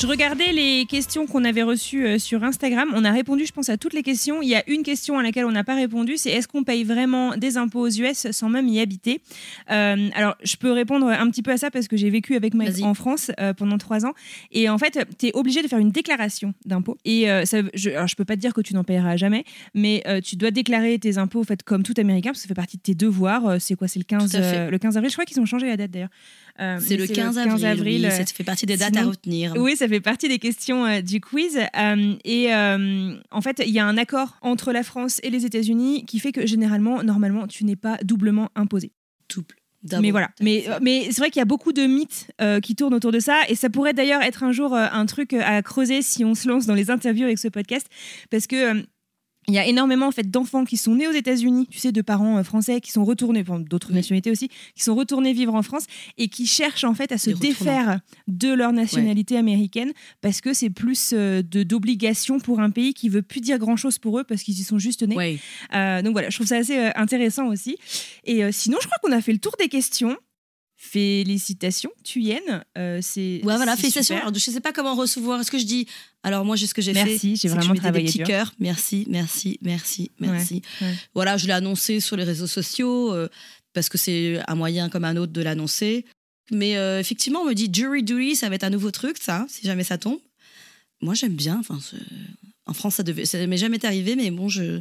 Je 0.00 0.06
regardais 0.06 0.52
les 0.52 0.86
questions 0.86 1.26
qu'on 1.26 1.44
avait 1.44 1.62
reçues 1.62 2.06
euh, 2.06 2.18
sur 2.18 2.42
Instagram. 2.42 2.90
On 2.94 3.04
a 3.04 3.10
répondu, 3.12 3.44
je 3.44 3.52
pense, 3.52 3.68
à 3.68 3.76
toutes 3.76 3.92
les 3.92 4.02
questions. 4.02 4.40
Il 4.40 4.48
y 4.48 4.54
a 4.54 4.62
une 4.66 4.82
question 4.82 5.18
à 5.18 5.22
laquelle 5.22 5.44
on 5.44 5.50
n'a 5.52 5.62
pas 5.62 5.74
répondu, 5.74 6.16
c'est 6.16 6.30
est-ce 6.30 6.48
qu'on 6.48 6.64
paye 6.64 6.84
vraiment 6.84 7.36
des 7.36 7.58
impôts 7.58 7.80
aux 7.80 7.90
US 7.90 8.30
sans 8.30 8.48
même 8.48 8.66
y 8.66 8.80
habiter? 8.80 9.20
Euh, 9.70 10.08
Alors, 10.14 10.36
je 10.42 10.56
peux 10.56 10.72
répondre 10.72 11.06
un 11.06 11.28
petit 11.30 11.42
peu 11.42 11.50
à 11.50 11.58
ça 11.58 11.70
parce 11.70 11.86
que 11.86 11.98
j'ai 11.98 12.08
vécu 12.08 12.34
avec 12.34 12.54
Mike 12.54 12.82
en 12.82 12.94
France 12.94 13.30
euh, 13.40 13.52
pendant 13.52 13.76
trois 13.76 14.06
ans. 14.06 14.14
Et 14.52 14.70
en 14.70 14.78
fait, 14.78 15.06
tu 15.18 15.26
es 15.26 15.32
obligé 15.34 15.60
de 15.62 15.68
faire 15.68 15.78
une 15.78 15.90
déclaration 15.90 16.54
d'impôts. 16.64 16.96
Et 17.04 17.30
euh, 17.30 17.44
ça, 17.44 17.58
je, 17.74 17.90
alors, 17.90 18.06
je 18.08 18.16
peux 18.16 18.24
pas 18.24 18.36
te 18.36 18.40
dire 18.40 18.54
que 18.54 18.62
tu 18.62 18.72
n'en 18.72 18.84
payeras 18.84 19.16
jamais, 19.18 19.44
mais 19.74 20.02
tu 20.24 20.36
dois 20.36 20.50
déclarer 20.50 20.98
tes 20.98 21.18
impôts 21.18 21.40
en 21.40 21.44
fait, 21.44 21.62
comme 21.62 21.82
tout 21.82 21.94
Américain, 21.98 22.30
parce 22.30 22.38
que 22.38 22.42
ça 22.44 22.48
fait 22.48 22.54
partie 22.54 22.78
de 22.78 22.82
tes 22.82 22.94
devoirs. 22.94 23.60
C'est 23.60 23.74
quoi 23.74 23.86
C'est 23.86 23.98
le 23.98 24.04
15, 24.06 24.30
Tout 24.30 24.36
à 24.38 24.42
fait. 24.42 24.56
euh, 24.60 24.70
le 24.70 24.78
15 24.78 24.96
avril? 24.96 25.10
Je 25.10 25.14
crois 25.16 25.26
qu'ils 25.26 25.40
ont 25.40 25.46
changé 25.46 25.66
la 25.66 25.76
date 25.76 25.90
d'ailleurs. 25.90 26.08
C'est 26.58 26.90
mais 26.90 26.96
le 26.96 27.06
15 27.06 27.38
avril. 27.38 28.02
oui, 28.02 28.06
euh, 28.06 28.10
ça 28.10 28.24
fait 28.26 28.44
partie 28.44 28.66
des 28.66 28.76
dates 28.76 28.92
sinon- 28.94 29.06
à 29.06 29.10
retenir. 29.10 29.54
oui, 29.56 29.76
ça 29.76 29.88
fait 29.90 30.00
partie 30.00 30.28
des 30.28 30.38
questions 30.38 30.86
euh, 30.86 31.00
du 31.00 31.20
quiz. 31.20 31.58
Euh, 31.76 32.14
et 32.24 32.54
euh, 32.54 33.16
en 33.30 33.40
fait, 33.40 33.62
il 33.64 33.72
y 33.72 33.78
a 33.78 33.86
un 33.86 33.96
accord 33.98 34.36
entre 34.40 34.72
la 34.72 34.82
France 34.82 35.20
et 35.22 35.30
les 35.30 35.44
États-Unis 35.44 36.04
qui 36.06 36.18
fait 36.18 36.32
que 36.32 36.46
généralement, 36.46 37.02
normalement, 37.02 37.46
tu 37.46 37.64
n'es 37.64 37.76
pas 37.76 37.98
doublement 38.02 38.50
imposé. 38.54 38.92
Double. 39.34 39.54
Mais 40.02 40.10
voilà. 40.10 40.28
Mais, 40.40 40.66
mais 40.82 41.04
c'est 41.10 41.18
vrai 41.18 41.30
qu'il 41.30 41.40
y 41.40 41.42
a 41.42 41.46
beaucoup 41.46 41.72
de 41.72 41.86
mythes 41.86 42.30
euh, 42.40 42.60
qui 42.60 42.74
tournent 42.74 42.94
autour 42.94 43.12
de 43.12 43.20
ça. 43.20 43.40
Et 43.48 43.54
ça 43.54 43.70
pourrait 43.70 43.94
d'ailleurs 43.94 44.22
être 44.22 44.42
un 44.42 44.52
jour 44.52 44.74
euh, 44.74 44.86
un 44.92 45.06
truc 45.06 45.32
à 45.32 45.62
creuser 45.62 46.02
si 46.02 46.24
on 46.24 46.34
se 46.34 46.48
lance 46.48 46.66
dans 46.66 46.74
les 46.74 46.90
interviews 46.90 47.24
avec 47.24 47.38
ce 47.38 47.48
podcast. 47.48 47.86
Parce 48.30 48.46
que. 48.46 48.74
euh, 48.76 48.82
il 49.50 49.54
y 49.54 49.58
a 49.58 49.66
énormément 49.66 50.06
en 50.06 50.10
fait 50.12 50.30
d'enfants 50.30 50.64
qui 50.64 50.76
sont 50.76 50.94
nés 50.94 51.08
aux 51.08 51.12
États-Unis, 51.12 51.66
tu 51.70 51.78
sais, 51.78 51.92
de 51.92 52.02
parents 52.02 52.38
euh, 52.38 52.42
français 52.42 52.80
qui 52.80 52.90
sont 52.92 53.04
retournés, 53.04 53.42
d'autres 53.42 53.88
Oui. 53.90 53.96
nationalités 53.96 54.30
aussi, 54.30 54.48
qui 54.74 54.82
sont 54.82 54.94
retournés 54.94 55.32
vivre 55.32 55.54
en 55.54 55.62
France 55.62 55.84
et 56.18 56.28
qui 56.28 56.46
cherchent 56.46 56.84
en 56.84 56.94
fait 56.94 57.12
à 57.12 57.18
se 57.18 57.30
défaire 57.30 58.00
de 58.28 58.52
leur 58.52 58.72
nationalité 58.72 59.36
américaine 59.36 59.92
parce 60.20 60.40
que 60.40 60.52
c'est 60.54 60.70
plus 60.70 61.12
euh, 61.12 61.42
de 61.42 61.62
d'obligation 61.64 62.38
pour 62.40 62.60
un 62.60 62.70
pays 62.70 62.94
qui 62.94 63.08
veut 63.08 63.22
plus 63.22 63.40
dire 63.40 63.58
grand 63.58 63.76
chose 63.76 63.98
pour 63.98 64.18
eux 64.18 64.24
parce 64.24 64.42
qu'ils 64.42 64.58
y 64.58 64.62
sont 64.64 64.78
juste 64.78 65.02
nés. 65.02 65.16
Ouais. 65.16 65.38
Euh, 65.74 66.02
donc 66.02 66.12
voilà, 66.12 66.30
je 66.30 66.36
trouve 66.36 66.46
ça 66.46 66.56
assez 66.56 66.78
intéressant 66.94 67.46
aussi. 67.48 67.76
Et 68.24 68.44
euh, 68.44 68.52
sinon, 68.52 68.78
je 68.80 68.86
crois 68.86 68.98
qu'on 69.02 69.12
a 69.12 69.20
fait 69.20 69.32
le 69.32 69.38
tour 69.38 69.52
des 69.58 69.68
questions. 69.68 70.16
Félicitations, 70.82 71.90
Thuyen. 72.04 72.40
Euh, 72.78 73.00
c'est 73.02 73.40
Ouais, 73.44 73.54
voilà, 73.56 73.76
félicitations. 73.76 74.14
super. 74.16 74.28
Alors, 74.28 74.34
je 74.34 74.50
sais 74.50 74.60
pas 74.60 74.72
comment 74.72 74.94
recevoir. 74.94 75.38
Est-ce 75.38 75.50
que 75.50 75.58
je 75.58 75.66
dis. 75.66 75.86
Alors, 76.22 76.42
moi, 76.46 76.56
j'ai 76.56 76.66
ce 76.66 76.72
que 76.72 76.80
j'ai 76.80 76.94
fait. 76.94 77.04
Merci, 77.04 77.36
j'ai 77.36 77.36
c'est 77.36 77.48
que 77.48 77.52
vraiment 77.60 77.74
je 77.74 77.80
travaillé 77.80 78.06
des 78.06 78.10
petits 78.12 78.22
cœurs. 78.24 78.54
Merci, 78.58 79.04
merci, 79.10 79.58
merci, 79.60 80.10
merci. 80.18 80.62
ouais. 80.80 80.94
Voilà, 81.14 81.36
je 81.36 81.46
l'ai 81.46 81.52
annoncé 81.52 82.00
sur 82.00 82.16
les 82.16 82.24
réseaux 82.24 82.46
sociaux 82.46 83.12
euh, 83.12 83.28
parce 83.74 83.90
que 83.90 83.98
c'est 83.98 84.40
un 84.48 84.54
moyen 84.54 84.88
comme 84.88 85.04
un 85.04 85.16
autre 85.18 85.32
de 85.32 85.42
l'annoncer. 85.42 86.06
Mais 86.50 86.78
euh, 86.78 86.98
effectivement, 86.98 87.40
on 87.40 87.46
me 87.46 87.54
dit 87.54 87.68
Jury 87.70 88.02
Duty, 88.02 88.34
ça 88.34 88.48
va 88.48 88.54
être 88.54 88.64
un 88.64 88.70
nouveau 88.70 88.90
truc, 88.90 89.18
ça, 89.20 89.44
si 89.50 89.66
jamais 89.66 89.84
ça 89.84 89.98
tombe. 89.98 90.18
Moi, 91.02 91.12
j'aime 91.12 91.34
bien. 91.34 91.58
Enfin, 91.60 91.78
en 92.64 92.72
France, 92.72 92.94
ça 92.94 93.02
devait, 93.02 93.26
ça 93.26 93.46
m'est 93.46 93.58
jamais 93.58 93.84
arrivé, 93.84 94.16
mais 94.16 94.30
bon, 94.30 94.48
je. 94.48 94.80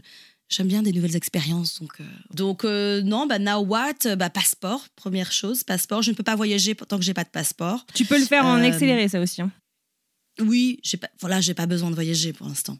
J'aime 0.49 0.67
bien 0.67 0.81
des 0.81 0.91
nouvelles 0.91 1.15
expériences. 1.15 1.79
Donc, 1.79 1.93
euh, 2.01 2.03
donc 2.33 2.65
euh, 2.65 3.01
non, 3.03 3.27
bah, 3.27 3.37
now 3.37 3.59
what? 3.63 4.15
Bah, 4.17 4.29
Passeport, 4.31 4.87
première 4.95 5.31
chose, 5.31 5.63
passeport. 5.63 6.01
Je 6.01 6.09
ne 6.09 6.15
peux 6.15 6.23
pas 6.23 6.35
voyager 6.35 6.73
tant 6.75 6.97
que 6.97 7.03
j'ai 7.05 7.13
pas 7.13 7.23
de 7.23 7.29
passeport. 7.29 7.85
Tu 7.93 8.03
peux 8.05 8.17
le 8.19 8.25
faire 8.25 8.45
en 8.45 8.57
Euh, 8.57 8.63
accéléré, 8.67 9.07
ça 9.07 9.19
aussi. 9.21 9.41
hein. 9.43 9.51
Oui, 10.41 10.79
j'ai 10.83 10.97
pas, 10.97 11.09
voilà, 11.19 11.39
j'ai 11.41 11.53
pas 11.53 11.65
besoin 11.67 11.89
de 11.91 11.95
voyager 11.95 12.33
pour 12.33 12.47
l'instant. 12.47 12.77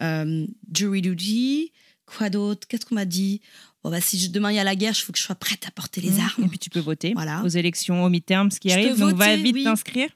Euh, 0.00 0.46
jury 0.74 1.02
duty, 1.02 1.70
quoi 2.06 2.30
d'autre? 2.30 2.66
Qu'est-ce 2.66 2.84
qu'on 2.86 2.94
m'a 2.96 3.04
dit? 3.04 3.40
Bon, 3.84 3.90
bah, 3.90 4.00
si 4.00 4.18
je- 4.18 4.30
demain 4.30 4.50
il 4.50 4.56
y 4.56 4.58
a 4.58 4.64
la 4.64 4.74
guerre, 4.74 4.94
il 4.96 5.00
faut 5.02 5.12
que 5.12 5.18
je 5.18 5.22
sois 5.22 5.34
prête 5.36 5.66
à 5.68 5.70
porter 5.70 6.00
les 6.00 6.12
Mmh. 6.12 6.20
armes. 6.20 6.44
Et 6.44 6.48
puis 6.48 6.58
tu 6.58 6.70
peux 6.70 6.80
voter 6.80 7.12
Voilà. 7.14 7.42
aux 7.44 7.48
élections, 7.48 8.02
aux 8.04 8.08
midterms 8.08 8.48
qui 8.48 8.70
Je 8.70 8.74
arrivent. 8.74 8.98
Donc 8.98 9.14
va 9.16 9.28
voter, 9.30 9.42
vite 9.42 9.54
oui. 9.54 9.64
t'inscrire. 9.64 10.08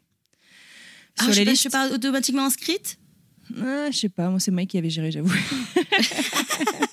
Ah, 1.19 1.25
Sur 1.25 1.33
je, 1.35 1.39
les 1.41 1.45
pas, 1.45 1.51
je 1.53 1.57
suis 1.59 1.69
pas 1.69 1.91
automatiquement 1.91 2.47
inscrite? 2.47 2.99
Ah, 3.63 3.91
je 3.91 3.97
sais 3.97 4.09
pas, 4.09 4.29
moi 4.31 4.41
c'est 4.41 4.51
Mike 4.51 4.71
qui 4.71 4.79
avait 4.79 4.91
géré, 4.91 5.11
j'avoue. 5.11 5.33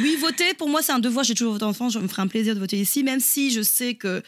Oui, 0.00 0.16
voter, 0.16 0.54
pour 0.54 0.68
moi, 0.68 0.82
c'est 0.82 0.92
un 0.92 0.98
devoir. 0.98 1.24
J'ai 1.24 1.34
toujours 1.34 1.54
voté 1.54 1.64
en 1.64 1.72
France. 1.72 1.94
Je 1.94 1.98
me 1.98 2.08
ferai 2.08 2.22
un 2.22 2.26
plaisir 2.26 2.54
de 2.54 2.60
voter 2.60 2.78
ici, 2.78 3.02
même 3.02 3.20
si 3.20 3.50
je 3.50 3.62
sais 3.62 3.94
que 3.94 4.22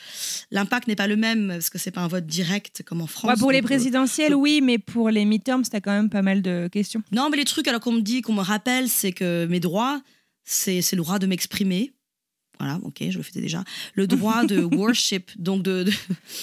l'impact 0.50 0.88
n'est 0.88 0.96
pas 0.96 1.06
le 1.06 1.16
même, 1.16 1.48
parce 1.48 1.70
que 1.70 1.78
c'est 1.78 1.90
pas 1.90 2.00
un 2.00 2.08
vote 2.08 2.26
direct 2.26 2.82
comme 2.84 3.00
en 3.00 3.06
France. 3.06 3.30
Ouais, 3.30 3.38
pour 3.38 3.52
les 3.52 3.58
euh, 3.58 3.62
présidentielles, 3.62 4.34
oui, 4.34 4.60
mais 4.62 4.78
pour 4.78 5.10
les 5.10 5.24
midterms, 5.24 5.62
t'as 5.64 5.80
quand 5.80 5.92
même 5.92 6.10
pas 6.10 6.22
mal 6.22 6.42
de 6.42 6.68
questions. 6.72 7.02
Non, 7.12 7.28
mais 7.30 7.36
les 7.36 7.44
trucs, 7.44 7.68
alors 7.68 7.80
qu'on 7.80 7.92
me 7.92 8.00
dit, 8.00 8.22
qu'on 8.22 8.32
me 8.32 8.42
rappelle, 8.42 8.88
c'est 8.88 9.12
que 9.12 9.46
mes 9.46 9.60
droits, 9.60 10.00
c'est 10.44 10.80
le 10.92 10.98
droit 10.98 11.18
de 11.18 11.26
m'exprimer. 11.26 11.92
Voilà, 12.58 12.78
ok, 12.82 13.02
je 13.10 13.18
le 13.18 13.22
faisais 13.22 13.40
déjà. 13.40 13.64
Le 13.94 14.06
droit 14.06 14.44
de 14.44 14.60
worship, 14.76 15.30
donc 15.36 15.62
de, 15.62 15.82
de, 15.82 15.92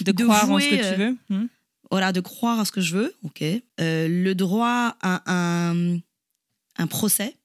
De, 0.03 0.11
De 0.11 0.24
croire 0.24 0.51
en 0.51 0.59
ce 0.59 0.70
que 0.70 0.93
tu 0.93 0.99
veux. 0.99 1.17
Hmm. 1.30 1.47
voilà, 1.89 2.11
de 2.11 2.20
croire 2.20 2.59
à 2.59 2.65
ce 2.65 2.72
que 2.72 2.82
je 2.82 2.95
veux, 2.95 3.15
ok. 3.24 3.41
Euh, 3.41 4.07
le 4.07 4.36
droit 4.36 4.97
à 5.01 5.24
un, 5.32 5.97
un 6.78 6.88
procès 6.88 7.36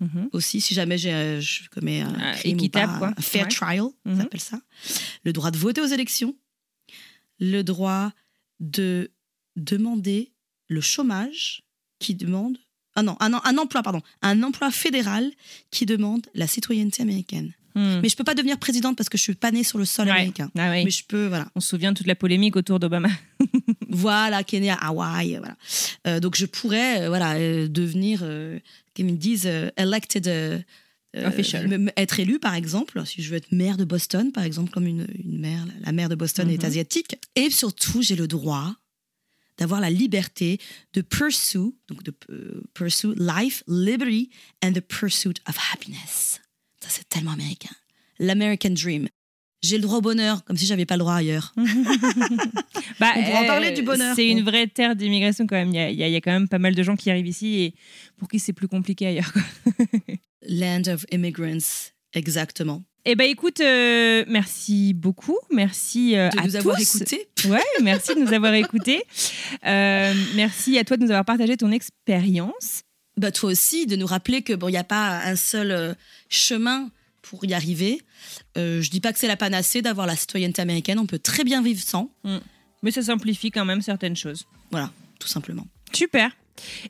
Mhm. 0.00 0.28
aussi, 0.32 0.60
si 0.60 0.74
jamais 0.74 0.96
euh, 1.06 1.40
je 1.40 1.68
commets 1.70 2.00
un 2.02 2.14
Ah, 2.20 2.32
crime 2.34 2.56
ou 2.56 2.60
équitable, 2.60 2.92
pas, 2.92 2.98
quoi. 2.98 3.14
un 3.16 3.20
fair 3.22 3.44
Ouais. 3.46 3.48
trial, 3.52 3.84
Mhm. 4.04 4.14
on 4.16 4.20
appelle 4.20 4.40
ça. 4.40 4.60
Le 5.24 5.32
droit 5.32 5.50
de 5.50 5.56
voter 5.58 5.80
aux 5.80 5.86
élections. 5.86 6.36
Le 7.40 7.62
droit 7.62 8.12
de 8.60 9.10
demander 9.56 10.32
le 10.68 10.80
chômage 10.80 11.62
qui 11.98 12.14
demande... 12.14 12.58
Ah 12.94 13.02
non, 13.02 13.16
un, 13.20 13.32
un 13.32 13.58
emploi, 13.58 13.82
pardon. 13.82 14.02
Un 14.22 14.42
emploi 14.42 14.70
fédéral 14.72 15.30
qui 15.70 15.86
demande 15.86 16.26
la 16.34 16.46
citoyenneté 16.48 17.02
américaine. 17.02 17.52
Hmm. 17.76 18.00
Mais 18.02 18.08
je 18.08 18.16
peux 18.16 18.24
pas 18.24 18.34
devenir 18.34 18.58
présidente 18.58 18.96
parce 18.96 19.08
que 19.08 19.16
je 19.16 19.22
suis 19.22 19.34
pas 19.36 19.52
née 19.52 19.62
sur 19.62 19.78
le 19.78 19.84
sol 19.84 20.06
Ouais. 20.06 20.12
américain. 20.12 20.50
Ah 20.58 20.70
oui. 20.70 20.84
Mais 20.84 20.90
je 20.90 21.04
peux, 21.04 21.26
voilà. 21.26 21.48
On 21.54 21.60
se 21.60 21.68
souvient 21.68 21.92
de 21.92 21.98
toute 21.98 22.08
la 22.08 22.16
polémique 22.16 22.56
autour 22.56 22.80
d'Obama. 22.80 23.08
Voilà, 23.88 24.44
qui 24.44 24.56
est 24.56 24.60
né 24.60 24.70
à 24.70 24.74
Hawaï, 24.74 25.36
voilà. 25.38 25.56
Euh, 26.06 26.20
donc 26.20 26.36
je 26.36 26.46
pourrais, 26.46 27.02
euh, 27.02 27.08
voilà, 27.08 27.34
euh, 27.36 27.68
devenir, 27.68 28.20
comme 28.94 29.08
ils 29.08 29.18
disent, 29.18 29.46
elected, 29.76 30.64
Official. 31.16 31.90
être 31.96 32.20
élu 32.20 32.38
par 32.38 32.54
exemple, 32.54 33.04
si 33.06 33.22
je 33.22 33.30
veux 33.30 33.36
être 33.38 33.50
maire 33.50 33.76
de 33.78 33.84
Boston, 33.84 34.30
par 34.30 34.44
exemple, 34.44 34.70
comme 34.70 34.86
une, 34.86 35.06
une 35.24 35.38
maire, 35.40 35.64
la 35.84 35.92
maire 35.92 36.08
de 36.10 36.14
Boston 36.14 36.48
est 36.50 36.58
Mhm. 36.62 36.64
asiatique. 36.66 37.16
Et 37.34 37.50
surtout, 37.50 38.02
j'ai 38.02 38.14
le 38.14 38.28
droit 38.28 38.74
d'avoir 39.56 39.80
la 39.80 39.90
liberté 39.90 40.60
de 40.92 41.00
pursue, 41.00 41.74
donc 41.88 42.02
de 42.04 42.12
pursue 42.74 43.14
life, 43.16 43.64
liberty 43.66 44.30
and 44.62 44.72
the 44.74 44.80
pursuit 44.80 45.40
of 45.48 45.56
happiness. 45.72 46.40
Ça, 46.80 46.88
c'est 46.90 47.08
tellement 47.08 47.32
américain. 47.32 47.74
L'American 48.20 48.70
Dream. 48.70 49.08
J'ai 49.62 49.76
le 49.76 49.82
droit 49.82 49.98
au 49.98 50.00
bonheur, 50.00 50.44
comme 50.44 50.56
si 50.56 50.66
j'avais 50.66 50.86
pas 50.86 50.94
le 50.94 51.00
droit 51.00 51.14
ailleurs. 51.14 51.52
Bah, 53.00 53.12
On 53.16 53.22
pourra 53.22 53.40
en 53.42 53.46
parler 53.46 53.70
du 53.72 53.82
bonheur. 53.82 54.14
C'est 54.16 54.26
Bon. 54.28 54.38
une 54.38 54.44
vraie 54.44 54.66
terre 54.66 54.96
d'immigration 54.96 55.46
quand 55.46 55.54
même. 55.56 55.68
Il 55.68 55.74
y, 55.76 56.02
a, 56.02 56.08
il 56.08 56.14
y 56.14 56.20
quand 56.20 56.32
même 56.32 56.48
pas 56.48 56.58
mal 56.58 56.74
de 56.74 56.82
gens 56.82 56.96
qui 56.96 57.10
arrivent 57.10 57.28
ici 57.28 57.60
et 57.62 57.74
pour 58.16 58.28
qui 58.28 58.40
c'est 58.40 58.52
plus 58.52 58.66
compliqué 58.66 59.06
ailleurs. 59.06 59.32
Land 60.48 60.82
of 60.88 61.04
Immigrants, 61.12 61.92
exactement. 62.14 62.82
Eh 63.04 63.14
ben 63.14 63.24
écoute, 63.24 63.60
euh, 63.60 64.24
merci 64.28 64.94
beaucoup. 64.94 65.38
Merci 65.52 66.16
euh, 66.16 66.28
De 66.30 66.38
à 66.40 66.44
nous 66.44 66.56
avoir 66.56 66.76
tous. 66.76 66.96
écoutés. 66.96 67.28
Ouais, 67.46 67.62
merci 67.82 68.14
de 68.14 68.20
nous 68.20 68.32
avoir 68.32 68.52
écoutés. 68.54 69.02
Euh, 69.64 70.12
merci 70.34 70.76
à 70.78 70.84
toi 70.84 70.96
de 70.96 71.04
nous 71.04 71.10
avoir 71.10 71.24
partagé 71.24 71.56
ton 71.56 71.70
expérience. 71.70 72.82
Bah, 73.16 73.30
toi 73.32 73.50
aussi, 73.50 73.86
de 73.86 73.96
nous 73.96 74.06
rappeler 74.06 74.42
que 74.42 74.52
bon, 74.52 74.68
il 74.68 74.72
n'y 74.72 74.76
a 74.78 74.84
pas 74.84 75.20
un 75.24 75.36
seul 75.36 75.70
euh, 75.70 75.94
chemin 76.28 76.90
pour 77.22 77.44
y 77.44 77.54
arriver. 77.54 78.00
Euh, 78.56 78.80
je 78.82 78.90
dis 78.90 79.00
pas 79.00 79.12
que 79.12 79.18
c'est 79.18 79.28
la 79.28 79.36
panacée 79.36 79.82
d'avoir 79.82 80.06
la 80.06 80.16
citoyenneté 80.16 80.62
américaine. 80.62 80.98
On 80.98 81.06
peut 81.06 81.18
très 81.18 81.44
bien 81.44 81.62
vivre 81.62 81.82
sans. 81.82 82.10
Mais 82.82 82.90
ça 82.90 83.02
simplifie 83.02 83.50
quand 83.50 83.64
même 83.64 83.82
certaines 83.82 84.16
choses. 84.16 84.46
Voilà, 84.70 84.90
tout 85.18 85.28
simplement. 85.28 85.66
Super. 85.92 86.30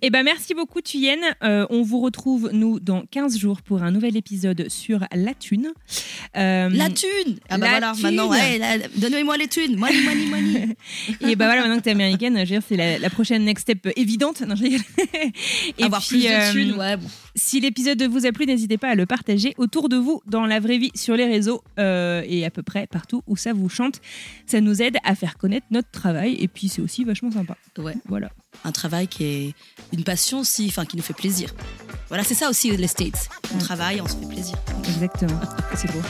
Eh 0.03 0.11
ben, 0.11 0.23
merci 0.23 0.55
beaucoup, 0.55 0.81
Tuyenne. 0.81 1.21
Euh, 1.43 1.67
on 1.71 1.83
vous 1.83 2.01
retrouve, 2.01 2.51
nous, 2.53 2.81
dans 2.81 3.03
15 3.11 3.39
jours 3.39 3.63
pour 3.63 3.83
un 3.83 3.91
nouvel 3.91 4.17
épisode 4.17 4.69
sur 4.69 5.01
la 5.15 5.35
thune. 5.35 5.69
Euh, 6.37 6.69
La 6.73 6.89
thune 6.91 7.39
Ah 7.49 7.59
bah 7.59 7.67
la 7.67 7.93
voilà, 7.93 7.93
thune. 7.93 8.03
maintenant, 8.03 8.31
donnez-moi 8.97 9.37
les 9.37 9.49
thunes. 9.49 9.77
Money, 9.77 10.01
money, 10.03 10.27
money. 10.27 10.77
Et 11.21 11.37
bah 11.37 11.47
voilà, 11.47 11.63
maintenant 11.63 11.79
que 11.79 11.85
t'es 11.85 11.91
américaine, 11.91 12.35
je 12.35 12.41
veux 12.41 12.47
dire, 12.47 12.63
c'est 12.67 12.77
la, 12.77 12.99
la 12.99 13.11
prochaine 13.11 13.45
next 13.45 13.63
step 13.63 13.89
évidente. 13.97 14.41
Non, 14.43 14.55
je. 14.57 14.65
Et 15.79 15.85
Avoir 15.85 16.01
puis, 16.01 16.21
plus 16.21 16.29
de 16.29 16.33
euh, 16.33 16.53
thunes, 16.53 16.73
ouais. 16.75 16.97
bon. 16.97 17.09
Si 17.35 17.61
l'épisode 17.61 18.03
vous 18.03 18.27
a 18.27 18.33
plu, 18.33 18.47
n'hésitez 18.47 18.79
pas 18.79 18.89
à 18.89 18.95
le 18.95 19.07
partager 19.07 19.55
autour 19.59 19.89
de 19.89 19.97
vous, 19.97 20.21
dans 20.27 20.45
la 20.47 20.59
vraie 20.61 20.79
vie, 20.79 20.91
sur 20.95 21.17
les 21.17 21.27
réseaux 21.27 21.63
euh, 21.79 22.23
et 22.27 22.45
à 22.45 22.51
peu 22.51 22.63
près 22.63 22.87
partout 22.87 23.23
où 23.27 23.37
ça 23.37 23.53
vous 23.53 23.69
chante. 23.69 24.01
Ça 24.47 24.61
nous 24.61 24.83
aide 24.83 24.97
à 25.05 25.15
faire 25.15 25.39
connaître 25.39 25.67
notre 25.71 25.91
travail 25.91 26.37
et 26.41 26.49
puis 26.49 26.69
c'est 26.69 26.83
aussi 26.83 27.05
vachement 27.05 27.31
sympa. 27.31 27.57
Ouais. 27.79 27.95
Voilà. 28.07 28.31
Un 28.65 28.73
travail 28.73 29.09
qui 29.09 29.25
est 29.25 29.55
une 29.93 30.05
passion 30.05 30.41
aussi, 30.41 30.67
enfin 30.69 30.85
qui 30.85 30.97
nous 30.97 31.03
fait 31.03 31.15
plaisir. 31.15 31.55
Voilà, 32.09 32.25
c'est 32.25 32.35
ça 32.35 32.49
aussi 32.49 32.75
les 32.77 32.87
States. 32.87 33.29
On 33.55 33.59
travaille, 33.59 34.01
on 34.01 34.07
se 34.07 34.17
fait 34.17 34.29
plaisir. 34.29 34.57
Exactement. 34.85 35.41
C'est 35.75 35.93
beau. 35.93 36.01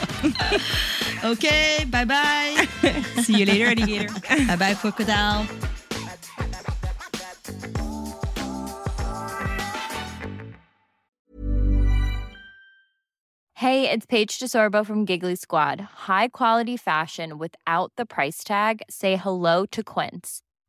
Ok, 1.30 1.46
bye 1.88 2.06
bye. 2.06 2.54
See 3.24 3.38
you 3.38 3.44
later, 3.44 3.66
alligator. 3.66 4.14
bye 4.46 4.56
bye, 4.56 4.74
crocodile. 4.74 5.44
Hey, 13.54 13.90
it's 13.90 14.06
Paige 14.06 14.38
DeSorbo 14.38 14.86
from 14.86 15.04
Giggly 15.04 15.34
Squad. 15.34 15.80
High 16.06 16.28
quality 16.28 16.76
fashion 16.76 17.38
without 17.38 17.90
the 17.96 18.06
price 18.06 18.44
tag. 18.44 18.82
Say 18.88 19.16
hello 19.16 19.66
to 19.72 19.82
Quince. 19.82 20.42